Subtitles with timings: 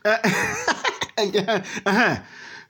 [0.04, 2.16] uh-huh.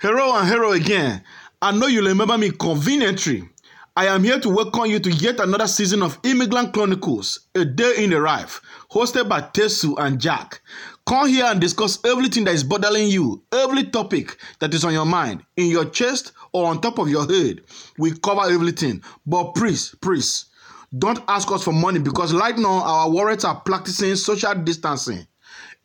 [0.01, 1.23] Hello and hello again.
[1.61, 3.47] I know you remember me conveniently.
[3.95, 7.95] I am here to welcome you to yet another season of Immigrant Chronicles, a day
[7.99, 10.63] in the life, hosted by Tesu and Jack.
[11.07, 15.07] Come here and discuss everything that is bothering you, every topic that is on your
[15.07, 17.61] mind, in your chest or on top of your head.
[17.99, 19.03] We cover everything.
[19.27, 20.47] But please, please,
[20.97, 25.27] don't ask us for money because right now our warriors are practicing social distancing.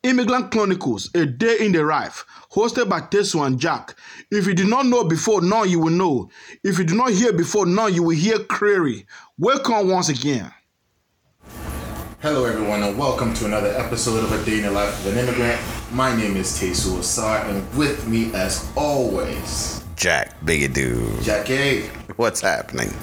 [0.04, 3.96] Immigrant Chronicles, a day in the life, hosted by Tesu and Jack.
[4.30, 6.30] If you did not know before, now you will know.
[6.62, 9.06] If you do not hear before, now you will hear clearly.
[9.40, 10.52] Welcome once again.
[12.22, 15.20] Hello, everyone, and welcome to another episode of A Day in the Life of an
[15.20, 15.62] Immigrant.
[15.94, 21.24] My name is Tesu Asar, and with me, as always, Jack Bigadoo.
[21.24, 21.84] Jack A.
[22.18, 22.94] What's happening?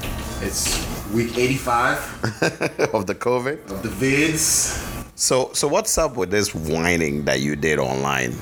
[0.42, 3.70] It's week 85 of the COVID?
[3.70, 4.99] of the vids.
[5.20, 8.34] So so what's up with this whining that you did online?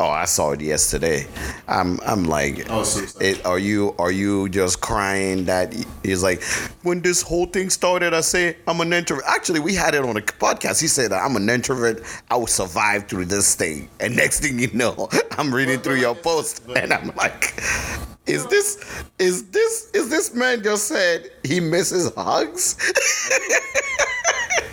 [0.00, 1.28] Oh, I saw it yesterday.
[1.68, 5.72] I'm I'm like Oh, so it, are you are you just crying that
[6.02, 6.42] he's like
[6.82, 9.24] when this whole thing started I say I'm an introvert.
[9.28, 10.80] Actually, we had it on a podcast.
[10.80, 12.02] He said that I'm an introvert.
[12.28, 13.88] I will survive through this thing.
[14.00, 17.54] And next thing you know, I'm reading through your post and I'm like
[18.26, 22.76] is this is this is this man just said he misses hugs?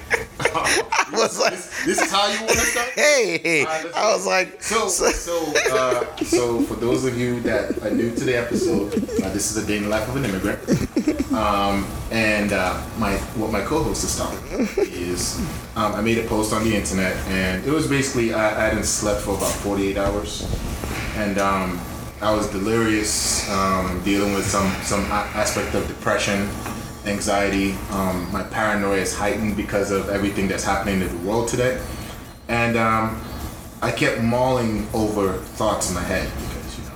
[0.39, 2.89] I was like this, this is how you want to start?
[2.95, 7.91] hey, right, I was like, So, so, uh, so for those of you that are
[7.91, 10.59] new to the episode, uh, this is a day in the life of an immigrant,
[11.33, 15.39] um, and uh, my what my co-host is talking is
[15.75, 18.86] um, I made a post on the internet, and it was basically I, I hadn't
[18.86, 20.45] slept for about 48 hours,
[21.16, 21.80] and um,
[22.21, 26.49] I was delirious, um, dealing with some some aspect of depression,
[27.08, 27.73] anxiety.
[27.91, 31.81] Um, my paranoia is heightened because of everything that's happening in the world today,
[32.47, 33.22] and um,
[33.81, 36.95] I kept mulling over thoughts in my head because you know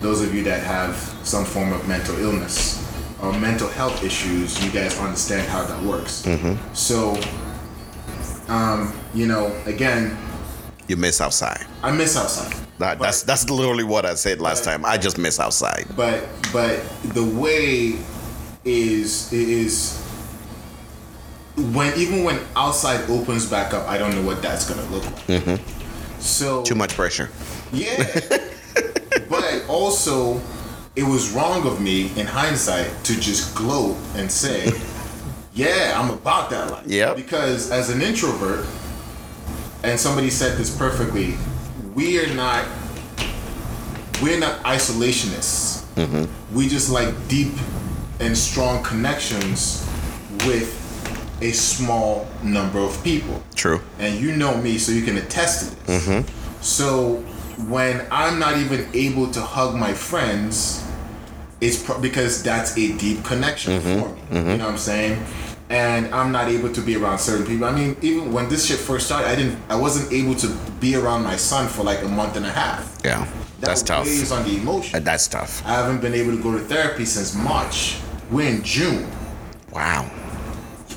[0.00, 2.78] those of you that have some form of mental illness
[3.22, 6.26] or mental health issues, you guys understand how that works.
[6.72, 7.16] So,
[8.48, 10.16] um, you know, again,
[10.88, 11.64] you miss outside.
[11.82, 12.52] I miss outside.
[12.78, 14.84] That, that's that's literally what I said last time.
[14.84, 15.86] I just miss outside.
[15.94, 16.82] but but
[17.14, 17.92] the way
[18.64, 20.00] is is
[21.56, 25.26] when even when outside opens back up, I don't know what that's gonna look like.
[25.26, 26.20] Mm-hmm.
[26.20, 27.30] So Too much pressure.
[27.72, 28.04] yeah,
[29.28, 30.40] but also
[30.94, 34.70] it was wrong of me in hindsight to just gloat and say,
[35.54, 38.66] "Yeah, I'm about that life." Yeah, Because as an introvert,
[39.82, 41.34] and somebody said this perfectly,
[41.94, 42.64] we are not
[44.22, 45.82] we're not isolationists.
[45.96, 46.54] Mm-hmm.
[46.54, 47.52] We just like deep
[48.22, 49.86] and strong connections
[50.46, 50.78] with
[51.42, 53.80] a small number of people True.
[53.98, 56.06] and you know me, so you can attest to this.
[56.06, 56.62] Mm-hmm.
[56.62, 57.16] So
[57.68, 60.86] when I'm not even able to hug my friends,
[61.60, 64.00] it's pro- because that's a deep connection mm-hmm.
[64.00, 64.20] for me.
[64.30, 64.58] You mm-hmm.
[64.58, 65.24] know what I'm saying?
[65.68, 67.64] And I'm not able to be around certain people.
[67.64, 70.48] I mean, even when this shit first started, I didn't, I wasn't able to
[70.80, 72.98] be around my son for like a month and a half.
[73.04, 74.04] Yeah, That that's tough.
[74.04, 75.02] weighs on the emotion.
[75.02, 75.64] That's tough.
[75.64, 77.96] I haven't been able to go to therapy since March.
[78.32, 79.06] We're in June.
[79.72, 80.10] Wow.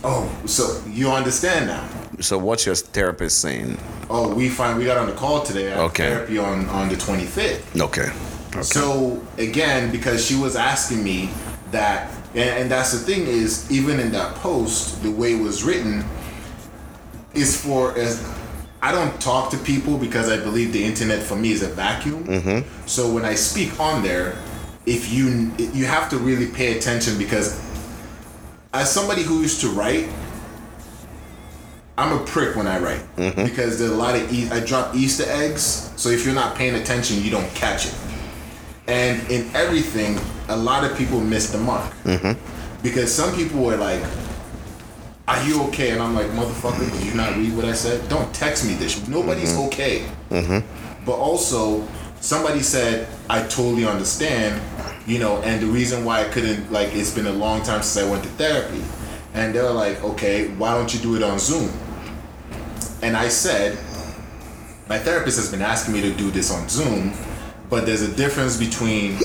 [0.06, 1.86] Oh, so you understand now?
[2.22, 3.78] So what's your therapist saying?
[4.10, 5.74] Oh, we find we got on the call today.
[5.74, 6.12] Okay.
[6.12, 7.82] Therapy on on the 25th.
[7.82, 8.10] Okay.
[8.52, 8.62] Okay.
[8.62, 11.30] So again, because she was asking me
[11.72, 15.62] that, and, and that's the thing is, even in that post, the way it was
[15.66, 16.06] written
[17.34, 18.26] is for as
[18.82, 22.24] I don't talk to people because I believe the internet for me is a vacuum.
[22.24, 22.88] Mm-hmm.
[22.88, 24.38] So when I speak on there,
[24.86, 27.60] if you you have to really pay attention because
[28.74, 30.10] as somebody who used to write.
[31.98, 33.46] I'm a prick when I write mm-hmm.
[33.46, 35.94] because there's a lot of e- I drop Easter eggs.
[35.96, 37.96] So if you're not paying attention, you don't catch it.
[38.88, 40.20] And in everything,
[40.50, 42.84] a lot of people miss the mark mm-hmm.
[42.84, 44.04] because some people were like,
[45.26, 48.08] "Are you okay?" And I'm like, "Motherfucker, did you not read what I said?
[48.10, 49.08] Don't text me this.
[49.08, 49.68] Nobody's mm-hmm.
[49.68, 50.06] okay."
[51.06, 51.88] But also,
[52.20, 54.62] somebody said, "I totally understand,"
[55.06, 55.42] you know.
[55.44, 58.24] And the reason why I couldn't like it's been a long time since I went
[58.24, 58.84] to therapy,
[59.34, 61.72] and they were like, "Okay, why don't you do it on Zoom?"
[63.02, 63.78] And I said,
[64.88, 67.14] my therapist has been asking me to do this on Zoom,
[67.70, 69.18] but there's a difference between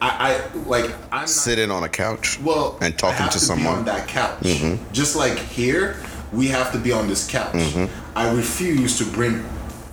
[0.00, 2.38] I, I like I'm not, Sitting on a couch.
[2.40, 3.78] well and I talking have to Be someone.
[3.78, 4.92] on that couch, mm-hmm.
[4.92, 5.96] just like here,
[6.32, 7.52] we have to be on this couch.
[7.52, 8.18] Mm-hmm.
[8.18, 9.44] I refuse to bring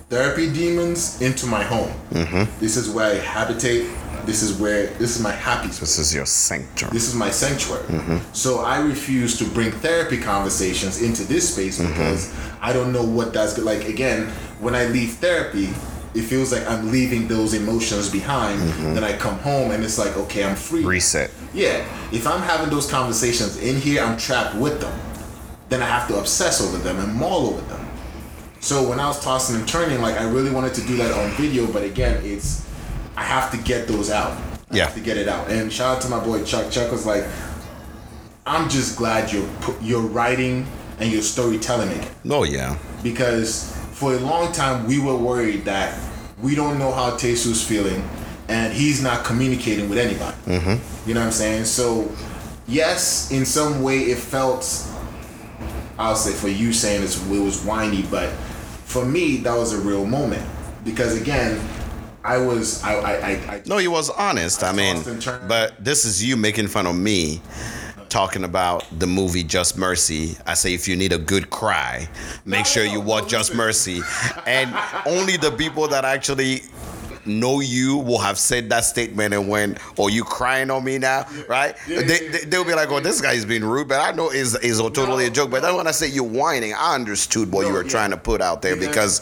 [0.08, 1.92] therapy demons into my home.
[2.10, 2.58] Mm-hmm.
[2.60, 3.90] This is where I habitate.
[4.28, 5.80] This is where this is my happy space.
[5.80, 6.92] This is your sanctuary.
[6.92, 7.84] This is my sanctuary.
[7.84, 8.18] Mm-hmm.
[8.34, 11.90] So I refuse to bring therapy conversations into this space mm-hmm.
[11.90, 12.30] because
[12.60, 13.88] I don't know what that's like.
[13.88, 14.26] Again,
[14.60, 15.70] when I leave therapy,
[16.14, 18.60] it feels like I'm leaving those emotions behind.
[18.60, 18.94] Mm-hmm.
[18.96, 20.84] Then I come home and it's like, okay, I'm free.
[20.84, 21.30] Reset.
[21.54, 21.78] Yeah.
[22.12, 24.92] If I'm having those conversations in here, I'm trapped with them.
[25.70, 27.88] Then I have to obsess over them and maul over them.
[28.60, 31.30] So when I was tossing and turning, like I really wanted to do that on
[31.38, 32.67] video, but again, it's
[33.18, 34.32] I have to get those out.
[34.70, 34.84] I Yeah.
[34.84, 35.50] have to get it out.
[35.50, 36.70] And shout out to my boy Chuck.
[36.70, 37.24] Chuck was like,
[38.46, 39.48] I'm just glad you're
[39.82, 40.66] you're writing
[41.00, 42.76] and you're storytelling again Oh yeah.
[43.02, 45.98] because for a long time we were worried that
[46.40, 48.02] we don't know how Tesu's feeling
[48.48, 50.36] and he's not communicating with anybody.
[50.46, 51.08] Mm-hmm.
[51.08, 51.64] You know what I'm saying?
[51.66, 52.10] So,
[52.66, 54.62] yes, in some way it felt,
[55.98, 58.30] I'll say for you saying it's, it was whiny, but
[58.94, 60.44] for me that was a real moment
[60.84, 61.60] because again,
[62.24, 64.62] I was I I I, I No, he was honest.
[64.62, 65.48] I, I mean, tossed and turned.
[65.48, 67.40] but this is you making fun of me
[68.08, 70.36] talking about the movie Just Mercy.
[70.46, 72.08] I say if you need a good cry,
[72.44, 73.54] make No, sure no, you no, watch Just.
[73.54, 74.00] Mercy.
[74.46, 74.74] And
[75.06, 76.62] only the people that actually
[77.26, 81.26] know you will have said that statement and when oh you crying on me now
[81.46, 84.12] right Yeah, they, yeah, they, they'll be like oh this guy's being rude but i
[84.16, 85.76] know is is totally a joke but then no.
[85.76, 87.90] when i say you're whining i understood what No, you were yeah.
[87.90, 89.20] trying to put out there because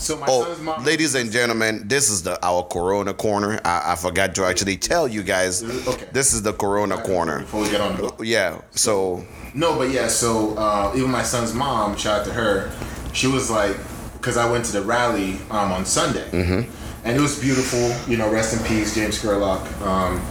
[0.00, 3.60] so my son's Oh, mom ladies and gentlemen, this is the our Corona corner.
[3.64, 5.62] I, I forgot to actually tell you guys.
[5.62, 6.08] Okay.
[6.12, 7.40] This is the Corona corner.
[7.40, 8.60] before we get on the Yeah.
[8.72, 9.24] So
[9.54, 12.72] No, but yeah, so uh, even my son's mom, shout out to her,
[13.12, 13.76] she was like,
[14.14, 17.06] because I went to the rally um, on Sunday, mm-hmm.
[17.06, 17.90] and it was beautiful.
[18.10, 19.64] You know, rest in peace, James Scurlock.
[19.82, 20.22] Um,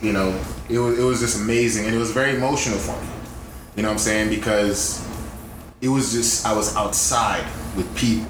[0.00, 0.38] you know,
[0.68, 3.08] it was it was just amazing, and it was very emotional for me.
[3.76, 4.30] You know what I'm saying?
[4.30, 5.06] Because
[5.80, 7.44] it was just I was outside
[7.76, 8.26] with people.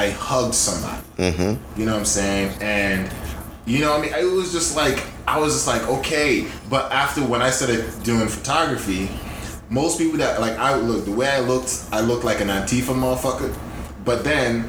[0.00, 1.02] I hugged somebody.
[1.18, 1.78] Mm-hmm.
[1.78, 2.56] You know what I'm saying?
[2.62, 3.12] And
[3.66, 6.46] you know, what I mean, it was just like I was just like, okay.
[6.70, 9.10] But after when I started doing photography,
[9.68, 12.94] most people that like I look the way I looked, I looked like an Antifa
[12.94, 13.54] motherfucker.
[14.04, 14.66] But then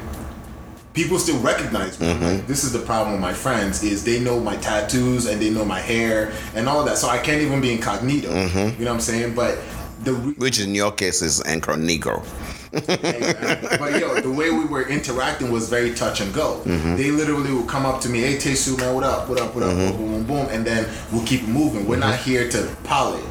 [0.92, 2.12] people still recognize me.
[2.12, 5.48] Like, this is the problem with my friends is they know my tattoos and they
[5.48, 6.98] know my hair and all that.
[6.98, 8.28] So I can't even be incognito.
[8.28, 8.78] Mm-hmm.
[8.78, 9.34] You know what I'm saying?
[9.34, 9.58] But
[10.04, 12.22] the re- which in your case is Anchor Negro.
[12.72, 16.60] But yo, the way we were interacting was very touch and go.
[16.64, 16.96] Mm-hmm.
[16.96, 19.28] They literally would come up to me, "Hey, Tesu, man, what up?
[19.28, 19.54] What up?
[19.54, 19.72] What up?
[19.72, 19.96] Mm-hmm.
[19.96, 21.86] Boom, boom, boom," and then we'll keep moving.
[21.86, 23.22] We're not here to poly.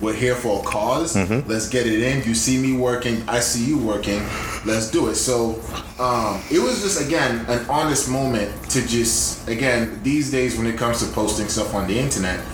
[0.00, 1.48] We're here for a because Mm-hmm.
[1.48, 2.22] Let's get it in.
[2.28, 4.20] You see me working, I see you working.
[4.66, 5.14] Let's do it.
[5.14, 5.58] So
[5.98, 10.76] um, it was just again an honest moment to just again these days when it
[10.76, 12.44] comes to posting stuff on the internet,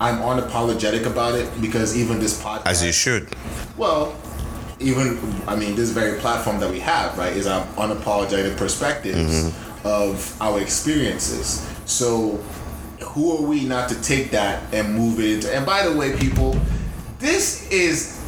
[0.00, 3.34] I'm unapologetic about it because even this podcast, As you should.
[3.76, 4.14] well,
[4.82, 9.52] even I mean, this very platform that we have, right, is our unapologetic perspectives
[9.84, 11.66] of our experiences.
[11.86, 12.36] So,
[13.02, 15.54] who are we not to take that and move it into?
[15.54, 16.56] And by the way, people,
[17.18, 18.18] this is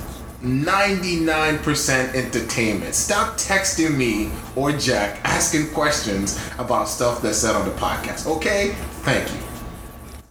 [0.43, 2.95] 99% entertainment.
[2.95, 8.27] Stop texting me or Jack asking questions about stuff that's said on the podcast.
[8.27, 8.75] Okay?
[9.03, 9.41] Thank you.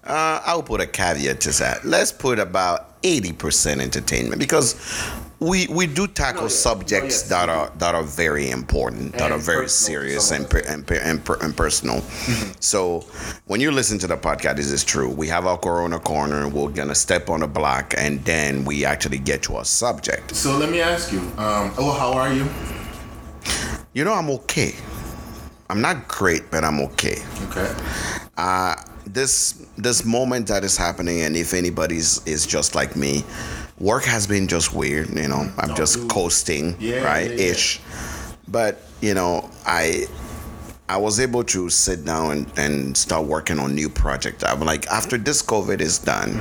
[0.04, 1.86] Uh, I'll put a caveat to that.
[1.86, 4.76] Let's put about eighty percent entertainment because
[5.44, 6.56] we we do tackle No, yeah.
[6.68, 7.46] subjects No, yes.
[7.46, 11.24] that are that are very important, that are very serious and per, and, per, and,
[11.24, 11.98] per, and personal.
[11.98, 12.52] Mm-hmm.
[12.60, 13.02] So
[13.48, 15.10] when you listen to the podcast, this is true.
[15.10, 16.48] We have our Corona corner.
[16.48, 20.36] We're gonna step on a block, and then we actually get to our subject.
[20.36, 22.48] So, let me ask you, um, oh, how are you?
[23.94, 24.74] You know, I'm okay.
[25.70, 27.18] I'm not great, but I'm okay.
[27.50, 27.74] Okay.
[28.38, 33.24] uh, this this moment that is happening, and if anybody's is just like me,
[33.80, 35.10] work has been just weird.
[35.10, 36.10] You know, I'm No, just dude.
[36.10, 37.52] coasting, Yeah, right, yeah, yeah.
[37.52, 37.80] ish.
[38.48, 40.06] But you know, I
[40.90, 44.44] I was able to sit down and, and start working on new project.
[44.46, 46.34] I'm like, after this COVID is done,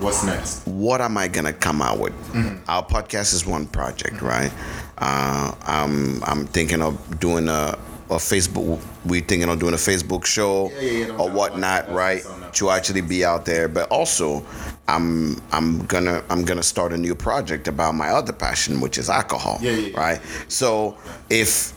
[0.00, 0.66] What's next?
[0.66, 2.12] what am I gonna come out with?
[2.32, 2.68] Mm-hmm.
[2.68, 4.52] Our podcast is one project, right?
[4.98, 7.78] Uh, I'm I'm thinking of doing a
[8.10, 8.80] a Facebook.
[9.04, 12.16] We're thinking of doing a Facebook show Yeah, yeah, or whatnot, right?
[12.22, 12.54] that's on that.
[12.54, 14.44] To actually be out there, but also
[14.88, 19.10] I'm I'm gonna I'm gonna start a new project about my other passion, which is
[19.10, 20.00] alcohol, Yeah, yeah, yeah.
[20.00, 20.20] right?
[20.48, 20.96] So
[21.28, 21.74] if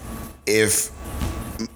[0.47, 0.91] if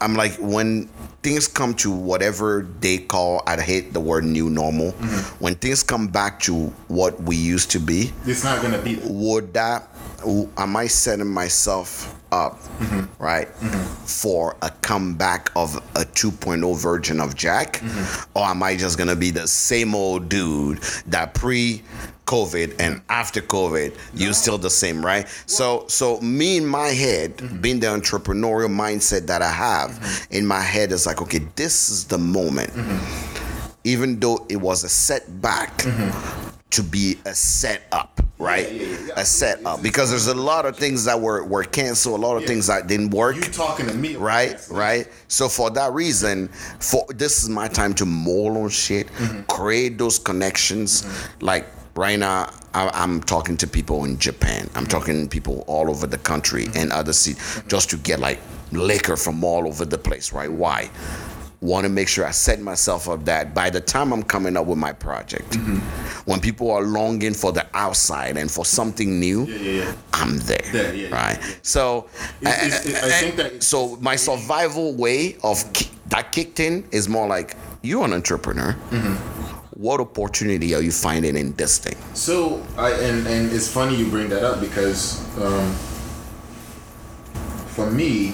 [0.02, 0.88] I'm like when
[1.22, 4.92] things come to whatever they call I hate the word new normal.
[4.94, 5.44] Mm-hmm.
[5.44, 9.00] When things come back to what we used to be, It's not gonna be.
[9.04, 9.90] would that
[10.26, 12.60] am I setting myself up
[13.20, 13.48] right
[14.06, 17.82] for a comeback of a 2.0 version of Jack
[18.36, 21.82] or am I just gonna be the same old dude that pre
[22.26, 25.28] COVID and after COVID, you're still the same, right?
[25.46, 27.62] So, so me in my head, mm-hmm.
[27.62, 30.34] being the entrepreneurial mindset that I have mm-hmm.
[30.34, 32.72] in my head is like, okay, this is the moment.
[32.72, 33.78] Mm-hmm.
[33.84, 35.86] Even though it was a setback,
[36.72, 38.72] to be a setup, right?
[38.72, 39.14] Yeah, yeah, yeah.
[39.20, 42.46] A setup because there's a lot of things that were were canceled, a lot of
[42.46, 43.36] things that didn't work.
[43.36, 44.16] You talking to me?
[44.16, 45.08] right right.
[45.28, 46.50] So for that reason
[46.80, 49.42] for this is my time to mull on shit Mm-hmm.
[49.44, 51.06] create those connections.
[51.42, 51.66] Like
[51.96, 54.70] right now I, i'm talking to people in japan.
[54.76, 56.78] I'm talking to people all over the country Mm-hmm.
[56.78, 58.40] and other cities just to get like
[58.72, 60.52] liquor from all over the place right?
[60.52, 60.90] Why
[61.62, 64.66] want to make sure I set myself up that by the time I'm coming up
[64.66, 65.78] with my project, Mm-hmm.
[66.30, 69.94] when people are longing for the outside and for something new, Yeah, yeah, yeah.
[70.14, 71.40] I'm there, There, right?
[71.62, 72.08] So,
[72.42, 77.08] It's- it's- I think that so my survival way of ki- that kicked in is
[77.10, 78.76] more like you're an entrepreneur.
[78.92, 79.16] Mm-hmm.
[79.82, 81.98] What opportunity are you finding in this thing?
[82.14, 85.76] So I and and it's funny you bring that up because um,
[87.76, 88.34] for me,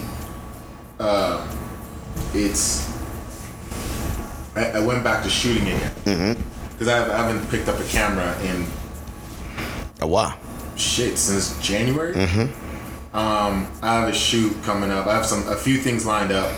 [1.00, 1.42] uh,
[2.36, 2.91] it's
[4.56, 6.38] I, I went back to shooting again
[6.72, 8.66] because I, I haven't picked up a camera in
[10.02, 10.38] a while.
[10.76, 12.14] shit since January.
[13.14, 15.06] Um, I have a shoot coming up.
[15.08, 16.52] I have some a few things lined up,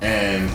[0.00, 0.50] and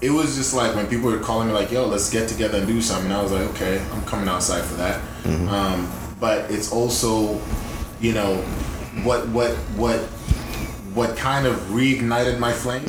[0.00, 2.66] it was just like when people were calling me like, "Yo, let's get together and
[2.66, 5.00] do something." I was like, "Okay, I'm coming outside for that."
[5.48, 7.40] Um, but it's also,
[8.00, 8.36] you know,
[9.04, 10.00] what what what
[10.94, 12.82] what kind of reignited my flame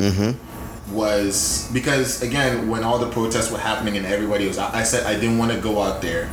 [0.92, 5.06] was because again, when all the protests were happening and everybody was, I I said
[5.06, 6.30] I didn't want to go out there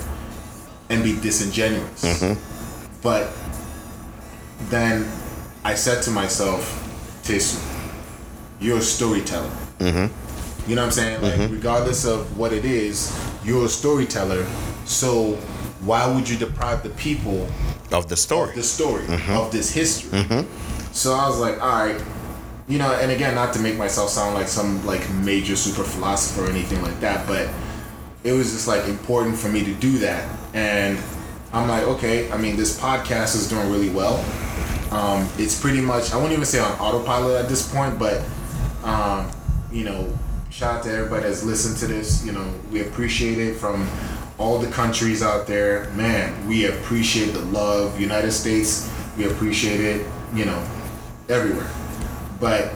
[0.88, 2.04] and be disingenuous.
[2.04, 3.02] Mm-hmm.
[3.02, 3.30] But
[4.70, 5.10] then
[5.64, 6.60] I said to myself,
[7.24, 7.60] Tesu,
[8.60, 9.50] you're a storyteller.
[9.78, 10.70] Mm-hmm.
[10.70, 11.22] You know what I'm saying?
[11.22, 11.54] Like, mm-hmm.
[11.54, 14.46] regardless of what it is, you're a storyteller.
[14.84, 15.34] So
[15.84, 17.46] why would you deprive the people
[17.92, 18.50] Of the story.
[18.50, 20.24] of this story, of this history?
[20.92, 22.00] So I was like, all right,
[22.68, 26.44] you know, and again, not to make myself sound like some like major super philosopher
[26.44, 27.48] or anything like that, but
[28.24, 30.28] it was just like important for me to do that.
[30.52, 30.98] And
[31.52, 34.16] I'm like, okay, I mean, this podcast is doing really well.
[34.90, 38.24] Um, it's pretty much, I won't even say on autopilot at this point, but,
[38.82, 39.30] um,
[39.70, 40.12] you know,
[40.50, 42.24] shout out to everybody that's listened to this.
[42.24, 43.88] You know, we appreciate it from
[44.38, 45.88] all the countries out there.
[45.90, 48.00] Man, we appreciate the love.
[48.00, 50.66] United States, we appreciate it, you know,
[51.28, 51.70] everywhere.
[52.40, 52.72] But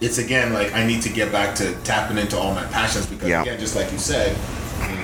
[0.00, 3.28] it's again like I need to get back to tapping into all my passions because
[3.28, 3.42] Yeah.
[3.42, 4.36] again, just like you said,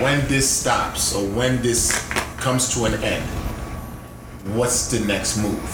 [0.01, 1.93] when this stops or when this
[2.37, 3.25] comes to an end,
[4.55, 5.71] what's the next move?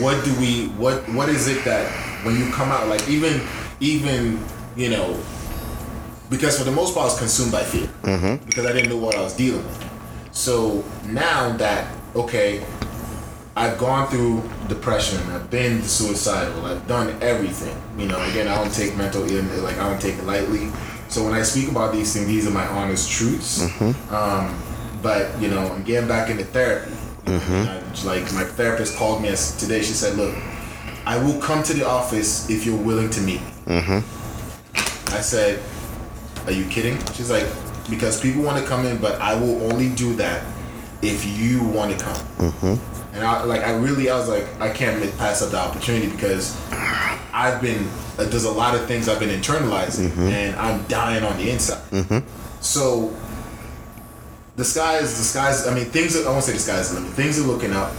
[0.00, 1.90] What do we what what is it that
[2.24, 3.40] when you come out like even
[3.80, 4.42] even
[4.76, 5.18] you know
[6.30, 8.44] because for the most part I was consumed by fear mm-hmm.
[8.44, 9.90] because I didn't know what I was dealing with.
[10.32, 12.64] So now that okay,
[13.56, 15.18] I've gone through depression.
[15.30, 16.66] I've been suicidal.
[16.66, 17.76] I've done everything.
[17.96, 20.70] You know, again, I don't take mental illness like I don't take it lightly.
[21.08, 23.62] So when I speak about these things, these are my honest truths.
[23.62, 24.14] Mm-hmm.
[24.14, 24.60] Um,
[25.02, 26.90] but you know, I'm getting back into therapy.
[27.26, 27.52] Mm-hmm.
[27.52, 29.80] And I- like my therapist called me today.
[29.82, 30.34] She said, "Look,
[31.06, 33.52] I will come to the office if you're willing to meet me."
[35.14, 35.60] I said,
[36.46, 37.46] "Are you kidding?" She's like,
[37.88, 40.42] "Because people want to come in, but I will only do that
[41.02, 42.80] if you want to come."
[43.14, 46.54] And I like I really I was like I can't pass up the opportunity because
[47.32, 47.86] I've been
[48.18, 51.80] uh, there's a lot of things I've been internalizing and I'm dying on the inside.
[52.60, 53.14] So
[54.56, 57.12] the skies the skies I mean things are, I won't say the skies the limit.
[57.14, 57.92] Things are looking up.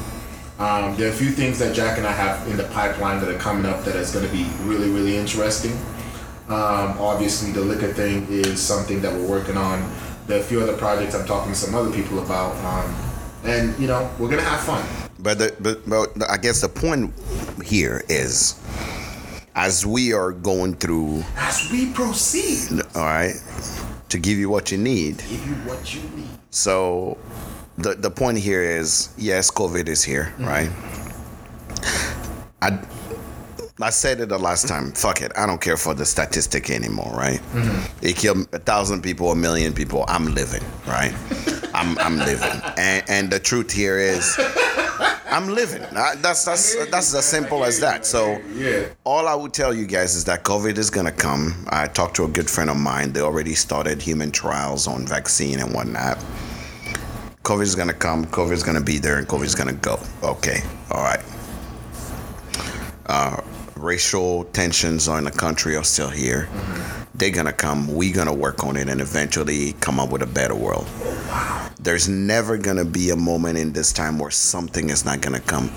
[0.60, 3.30] Um, there are a few things that Jack and I have in the pipeline that
[3.30, 5.74] are coming up that is going to be really really interesting.
[6.48, 9.82] Um, obviously, the liquor thing is something that we're working on.
[10.28, 12.96] There are a few other projects I'm talking to some other people about, um,
[13.44, 15.05] and you know we're gonna have fun.
[15.26, 17.12] But, the, but but I guess the point
[17.66, 18.62] here is,
[19.56, 23.34] as we are going through, As we proceed, all right,
[24.10, 25.18] to give you what you need.
[25.18, 26.30] give you what you need.
[26.52, 27.18] So,
[27.80, 30.46] the the point here is, yes, COVID is here, mm-hmm.
[30.46, 30.70] right?
[32.62, 32.80] I
[33.82, 34.92] I said it the last time.
[34.92, 37.40] Fuck it, I don't care for the statistic anymore, right?
[37.40, 38.06] Mm-hmm.
[38.06, 40.06] It killed a thousand people, a million people.
[40.08, 41.16] I'm living, right?
[41.74, 44.38] I'm I'm living, and and the truth here is.
[45.36, 45.82] I'm living.
[45.84, 48.06] Uh, That's that's that's as simple as that.
[48.06, 48.86] So, Yeah.
[49.04, 51.66] all I would tell you guys is that COVID is gonna come.
[51.70, 53.12] I talked to a good friend of mine.
[53.12, 56.18] They already started human trials on vaccine and whatnot.
[57.44, 58.26] COVID is gonna come.
[58.28, 60.00] COVID is gonna be there, and COVID is gonna go.
[60.24, 61.20] Okay, all right.
[63.08, 63.42] Uh,
[63.86, 66.50] racial tensions in the country are still here.
[67.14, 67.94] They're gonna come.
[67.94, 70.88] We're gonna work on it, and eventually come up with a better world.
[71.80, 75.70] there's never to be a moment in this time where something is not to come.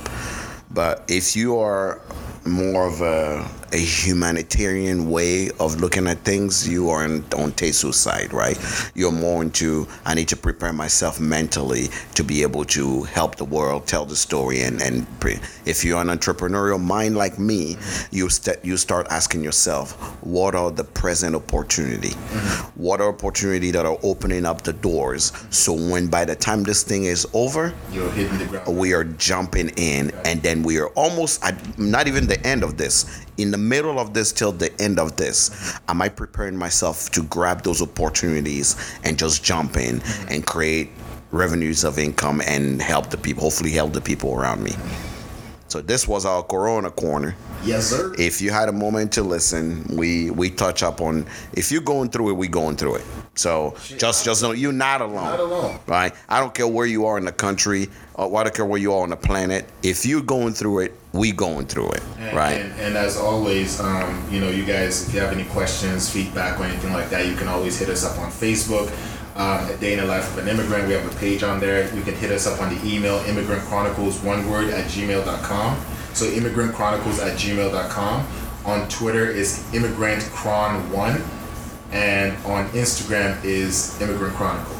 [0.70, 2.00] But if you are
[2.46, 7.96] more of a, a humanitarian way of looking at things, you are on, on Tesu's
[7.96, 8.58] side, right?
[8.94, 13.44] You're more into, I need to prepare myself mentally to be able to help the
[13.44, 14.62] world, tell the story.
[14.62, 17.76] And, and pre- if you're an entrepreneurial mind like me,
[18.10, 19.92] you, st- you start asking yourself,
[20.24, 22.10] what are the present opportunity?
[22.10, 22.82] Mm-hmm.
[22.82, 25.32] What are opportunity that are opening up the doors?
[25.50, 28.78] So when by the time this thing is over, You're hitting the ground.
[28.78, 32.76] we are jumping in and then we are almost at not even the end of
[32.76, 37.10] this in the middle of this till the end of this am i preparing myself
[37.10, 40.90] to grab those opportunities and just jump in and create
[41.30, 44.72] revenues of income and help the people hopefully help the people around me?
[45.68, 47.36] So this was our corona corner.
[47.62, 48.14] Yes, sir.
[48.18, 52.08] if you had a moment to listen we we touch up on if you're going
[52.08, 53.04] through it we going through it.
[53.34, 55.24] So just just know you're not alone.
[55.24, 55.78] Not alone.
[55.86, 56.14] right?
[56.28, 58.80] I don't care where you are in the country uh, or I don't care where
[58.80, 59.66] you are on the planet.
[59.82, 63.80] If you're going through it we going through it And, right And, and as always,
[63.80, 67.26] um, you know, you guys, if you have any questions, feedback, or anything like that,
[67.26, 68.90] you can always hit us up on Facebook.
[69.36, 71.94] Um, at Day in the Life of an Immigrant, we have a page on there.
[71.94, 75.78] You can hit us up on the email immigrant chronicles one word at gmail.com.
[76.12, 78.26] So immigrant chronicles at gmail.com.
[78.64, 81.22] On Twitter is immigrant chron one,
[81.92, 84.77] and on Instagram is immigrant chronicles.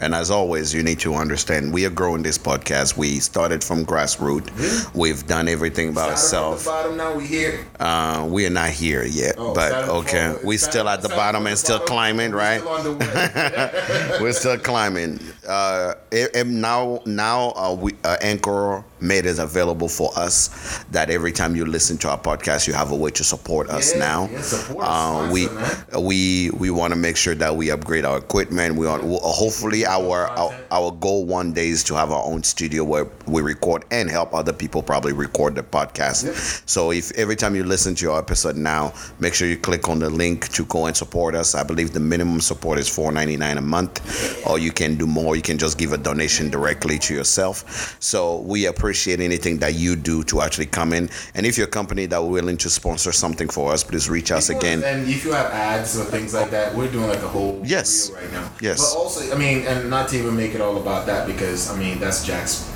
[0.00, 2.96] And as always you need to understand we are growing this podcast.
[2.96, 4.94] We started from grassroots.
[4.94, 6.64] We've done everything by ourselves.
[6.64, 7.66] bottom, now we here.
[7.80, 10.34] uh, we are not here yet Oh, but okay.
[10.36, 12.60] from- we still at the bottom and still climbing right?
[12.60, 14.18] still on the way.
[14.20, 15.20] we're still climbing.
[15.46, 20.48] Uh, and- and now, now uh, we uh, Anchor made it available for us
[20.90, 23.92] that every time you listen to our podcast, you have a way to support us
[23.92, 24.28] Yeah, now.
[24.32, 28.18] yeah, support, uh, we sponsor, we we want to make sure that we upgrade our
[28.18, 28.76] equipment.
[28.76, 32.84] We want hopefully our, our our goal one day is to have our own studio
[32.84, 36.24] where we record and help other people probably record the podcast.
[36.24, 36.34] Yep.
[36.66, 39.98] So if every time you listen to your episode now, make sure you click on
[39.98, 41.54] the link to go and support us.
[41.54, 44.00] I believe the minimum support is four ninety nine a month,
[44.48, 45.36] or you can do more.
[45.36, 47.96] You can just give a donation directly to yourself.
[48.00, 51.10] So we appreciate anything that you do to actually come in.
[51.34, 54.48] And if you're a company that willing to sponsor something for us, please reach us
[54.48, 54.82] again.
[54.82, 58.10] And if you have ads or things like that, we're doing like a whole Yes.
[58.10, 58.50] right now.
[58.60, 58.78] Yes.
[58.94, 61.76] But also, I mean, and not to even make it all about that because I
[61.78, 62.70] mean that's Jack's,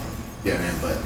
[0.44, 0.74] yeah, man.
[0.80, 0.96] But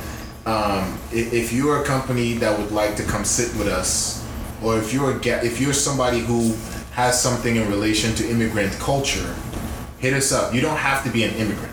[0.51, 4.25] um, if, if you're a company that would like to come sit with us,
[4.63, 6.55] or if you're a if you're somebody who
[6.93, 9.35] has something in relation to immigrant culture,
[9.99, 10.55] hit us up.
[10.55, 11.73] You don't have to be an immigrant.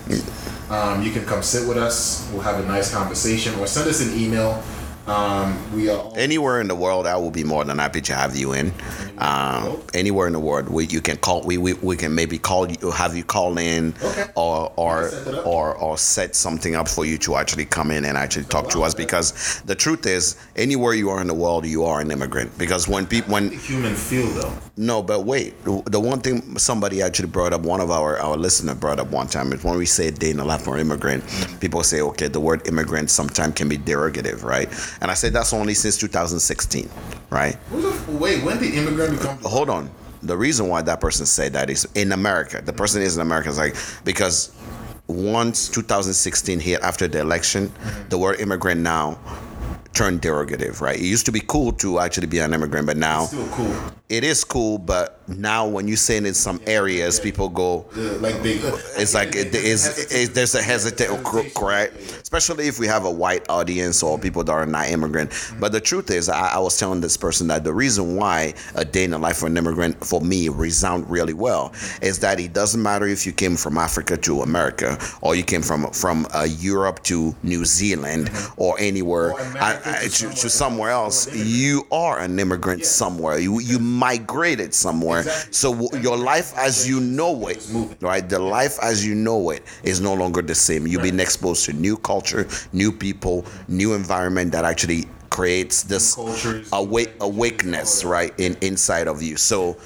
[0.70, 2.30] Um, you can come sit with us.
[2.32, 4.64] We'll have a nice conversation, or send us an email.
[5.08, 8.14] Um, we are all Anywhere in the world, I will be more than happy to
[8.14, 8.72] have you in.
[9.18, 11.42] Um, anywhere in the world, we, you can call.
[11.42, 14.26] We, we, we can maybe call you, have you call in, Okay.
[14.36, 18.16] or or set or or set something up for you to actually come in and
[18.16, 18.94] actually talk to us.
[18.94, 22.56] Because the truth is, anywhere you are in the world, you are an immigrant.
[22.60, 24.54] Because when people when human feel though.
[24.80, 25.62] No, but wait.
[25.66, 29.12] The the one thing somebody actually brought up, one of our our listener brought up
[29.12, 31.22] one time is when we say day in the life of immigrant,
[31.60, 34.70] people say, okay, the word immigrant sometimes can be derogative, right?
[35.02, 36.90] And I said that's only since 2016,
[37.30, 37.58] right?
[37.72, 39.38] The, wait, when did immigrant become?
[39.40, 39.92] Hold on.
[40.24, 42.62] The reason why that person said that is in America.
[42.62, 44.56] The person is in America is like because
[45.08, 47.70] once 2016 hit after the election,
[48.08, 49.20] the word immigrant now
[49.94, 50.98] turned derogative, right?
[50.98, 53.76] It used to be cool to actually be an immigrant, but now Still cool.
[54.08, 58.18] it is cool, but now when you say it in some areas, people go, Uh,
[58.20, 58.54] like they.
[58.98, 61.10] it's like it is it, there's a hesitate,
[61.56, 61.96] correct?
[62.22, 65.32] Especially if we have a white audience or people that are not immigrant.
[65.60, 68.86] But the truth is, I, I was telling this person that the reason why a
[68.86, 72.54] day in the life of an immigrant for me resound really well is that it
[72.54, 76.44] doesn't matter if you came from Africa to America or you came from from uh,
[76.50, 79.40] Europe to New Zealand or anywhere Or
[79.96, 81.36] to to, to somewhere somewhere else.
[81.36, 83.40] You are an immigrant somewhere.
[83.40, 85.20] You you migrated somewhere.
[85.22, 85.54] Exactly.
[85.54, 87.68] So w- your life as you know it,
[88.02, 88.28] right?
[88.28, 90.88] The life as you know it is no longer the same.
[90.88, 96.18] You've been exposed to new culture, new people, new environment that actually creates this
[96.74, 99.78] awake awakeness right in inside of you so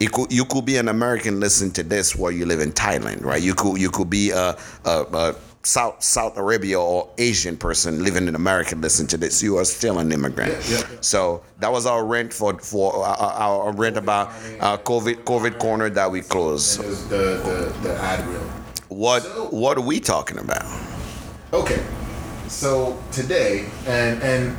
[0.00, 3.22] you could you could be an american listen to this while you live in thailand
[3.22, 5.34] right you could you could be a, a, a
[5.66, 9.98] South South Arabia or Asian person living in America listen to this, you are still
[9.98, 10.52] an immigrant.
[10.52, 11.00] Yeah, yeah, yeah.
[11.00, 14.28] So that was our rent for for uh, our, our rent about
[14.60, 16.80] uh, COVID COVID corner that we closed.
[17.08, 17.16] The,
[17.48, 18.40] the the ad reel.
[18.88, 20.64] What what are we talking about?
[21.52, 21.84] Okay,
[22.46, 24.56] so today, and and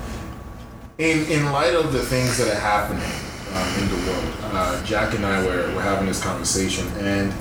[0.97, 3.11] in in light of the things that are happening
[3.55, 7.33] um, in the world, uh, Jack and I were, were having this conversation, and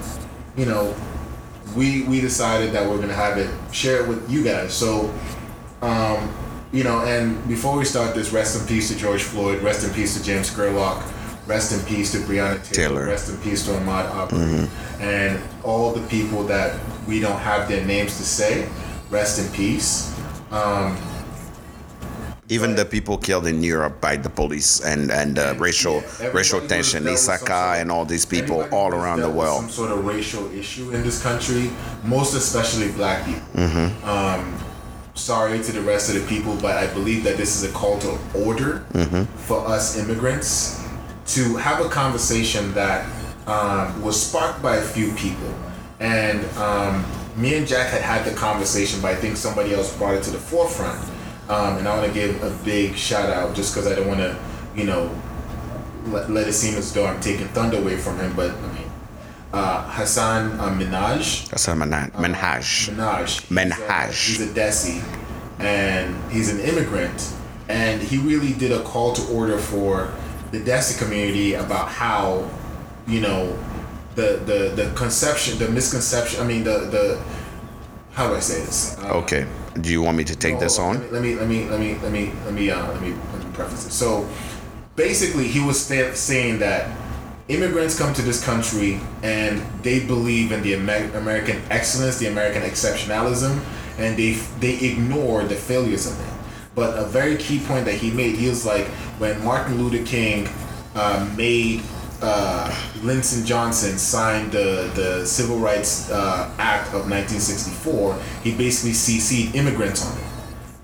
[0.56, 0.94] you know,
[1.76, 4.72] we we decided that we're gonna have it share it with you guys.
[4.74, 5.12] So,
[5.82, 6.34] um,
[6.72, 9.62] you know, and before we start this, rest in peace to George Floyd.
[9.62, 11.02] Rest in peace to James Scurlock.
[11.46, 12.88] Rest in peace to Breonna Taylor.
[12.88, 13.06] Taylor.
[13.06, 14.68] Rest in peace to Ahmaud Arbery.
[15.00, 18.68] And all the people that we don't have their names to say.
[19.10, 20.12] Rest in peace.
[20.50, 20.96] Um,
[22.48, 26.60] Even the people killed in Europe by the police and and uh, racial Yeah, racial
[26.60, 29.62] tension, dealt with some Isaka sort of- and all these people all around the world.
[29.62, 31.70] Some sort of racial issue in this country,
[32.04, 33.42] most especially black people.
[33.54, 34.08] Mm-hmm.
[34.08, 34.58] Um,
[35.14, 37.98] sorry to the rest of the people, but I believe that this is a call
[38.06, 38.10] to
[38.46, 39.24] order Mm-hmm.
[39.48, 40.80] for us immigrants
[41.34, 43.04] to have a conversation that
[43.48, 45.52] um, was sparked by a few people.
[45.98, 47.04] And um,
[47.36, 50.30] me and Jack had had the conversation, but I think somebody else brought it to
[50.30, 51.00] the forefront.
[51.48, 54.20] Um, and I want to give a big shout out just because I don't want
[54.20, 54.36] to,
[54.74, 55.10] you know,
[56.06, 58.34] let, let it seem as though I'm taking thunder away from him.
[58.34, 58.90] But I mean,
[59.52, 62.10] uh, Hasan uh, Minaj, a manhaj.
[62.12, 62.90] manhaj.
[62.90, 63.40] Minaj.
[63.40, 64.08] He's Minhaj.
[64.08, 65.02] a- He's a Desi,
[65.60, 67.32] and he's an immigrant,
[67.68, 70.12] and he really did a call to order for
[70.50, 72.48] the Desi community about how,
[73.06, 73.56] you know,
[74.16, 76.40] the the the conception, the misconception.
[76.40, 77.22] I mean, the the
[78.16, 78.98] how do I say this?
[78.98, 79.46] Uh, Okay.
[79.78, 80.94] Do you want me to take no, this on?
[81.12, 83.52] Let me let me let me let me let me uh, let me let me
[83.52, 83.92] preface it.
[83.92, 84.26] So
[84.96, 86.96] basically, he was saying that
[87.48, 92.62] immigrants come to this country and they believe in the Amer- American excellence, the American
[92.62, 93.60] exceptionalism,
[93.98, 96.32] and they they ignore the failures of it.
[96.74, 98.86] But a very key point that he made, he was like,
[99.20, 100.48] when Martin Luther King
[100.94, 101.82] uh, made
[102.22, 109.54] uh, Lyndon Johnson signed the, the Civil Rights uh, Act of 1964, he basically CC'd
[109.54, 110.26] immigrants on it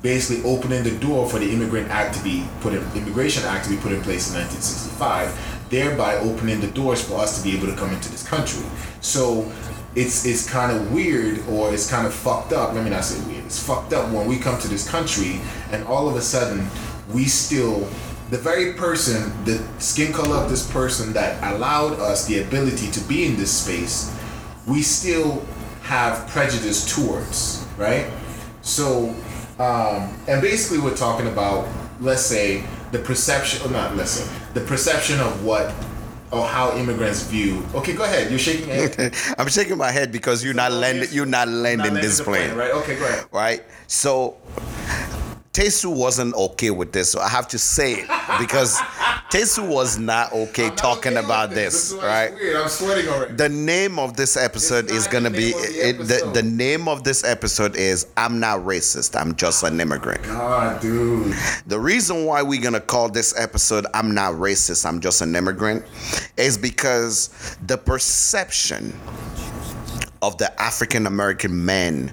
[0.03, 3.71] basically opening the door for the Immigrant Act to be put in Immigration Act to
[3.71, 7.69] be put in place in 1965, thereby opening the doors for us to be able
[7.69, 8.67] to come into this country.
[9.01, 9.51] So
[9.95, 12.75] it's it's kind of weird or it's kind of fucked up.
[12.75, 13.45] Let me not say weird.
[13.45, 15.41] It's fucked up when we come to this country
[15.71, 16.67] and all of a sudden
[17.13, 17.89] we still
[18.33, 23.01] the very person, the skin color of this person that allowed us the ability to
[23.01, 24.11] be in this space,
[24.67, 25.45] we still
[25.83, 28.07] have prejudice towards, right?
[28.63, 29.11] So,
[29.59, 31.69] um, and basically, we're talking about,
[32.01, 35.71] let's say, the perception, or not, let's say, the perception of what
[36.31, 37.63] or how immigrants view.
[37.75, 38.31] Okay, go ahead.
[38.31, 39.15] You're shaking your head.
[39.39, 41.11] I'm shaking my head because you're not landing.
[41.13, 42.71] You're not landing this the plane, right?
[42.71, 43.27] Okay, go ahead.
[43.31, 43.63] right?
[43.89, 44.39] So
[45.53, 48.79] Tesu wasn't okay with this, so I have to say it because
[49.29, 51.57] Tesu was not okay not talking okay about this.
[51.57, 52.57] this, This is why right?
[52.57, 53.35] I'm sweating already.
[53.35, 57.23] The name of this episode is gonna be the it, the, the name of this
[57.23, 59.15] episode is I'm not racist.
[59.15, 60.23] I'm just an immigrant.
[60.23, 61.35] God, dude.
[61.67, 65.85] The reason why we're gonna call this episode I'm not racist, I'm just an immigrant
[66.39, 68.99] is because the perception
[70.23, 72.11] of the African American man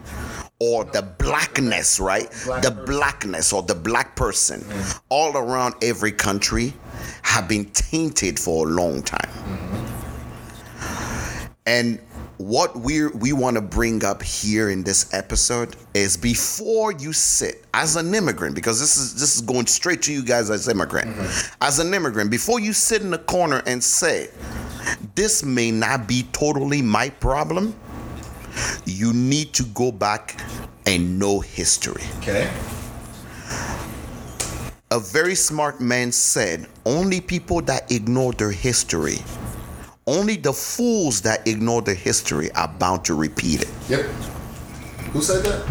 [0.59, 2.29] or the blackness, right?
[2.45, 2.85] Black the person.
[2.85, 5.01] blackness or the black person mm.
[5.09, 6.73] all around every country
[7.21, 9.29] have been tainted for a long time.
[9.29, 9.85] Mm-hmm.
[11.65, 11.99] And
[12.39, 17.65] what we we want to bring up here in this episode is before you sit
[17.73, 21.09] as an immigrant, because this is this is going straight to you guys as immigrant.
[21.09, 21.55] Mm-hmm.
[21.61, 24.29] As an immigrant, before you sit in the corner and say,
[25.15, 27.75] "This may not be totally my problem,"
[28.85, 30.41] you need to go back
[30.85, 32.03] and know history.
[32.19, 32.49] Okay.
[34.91, 39.23] A very smart man said, "Only people that ignore their history."
[40.07, 43.69] Only the fools that ignore their history are bound to repeat it.
[43.89, 44.05] Yep.
[45.13, 45.67] Who said that?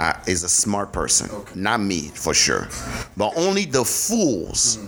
[0.00, 1.30] uh, is a smart person.
[1.30, 1.60] Okay.
[1.60, 2.68] Not me, for sure.
[3.16, 4.78] But only the fools,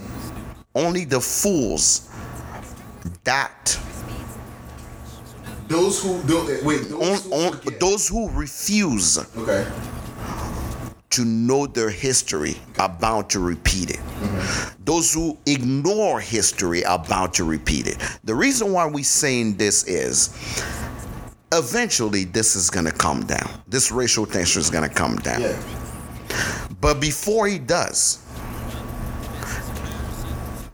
[0.73, 2.09] only the fools
[3.23, 3.79] that,
[5.73, 6.87] Those who don't eh, wait.
[6.87, 9.67] Those on, who on, those who refuse Okay.
[11.09, 13.97] to know their history are bound to repeat it.
[13.97, 14.83] Mm-hmm.
[14.85, 17.97] Those who ignore history are bound to repeat it.
[18.23, 20.29] The reason why we're saying this is
[21.51, 23.49] eventually this is gonna come down.
[23.67, 25.41] This racial tension is gonna come down.
[25.41, 25.59] Yeah.
[26.81, 28.19] But before he does,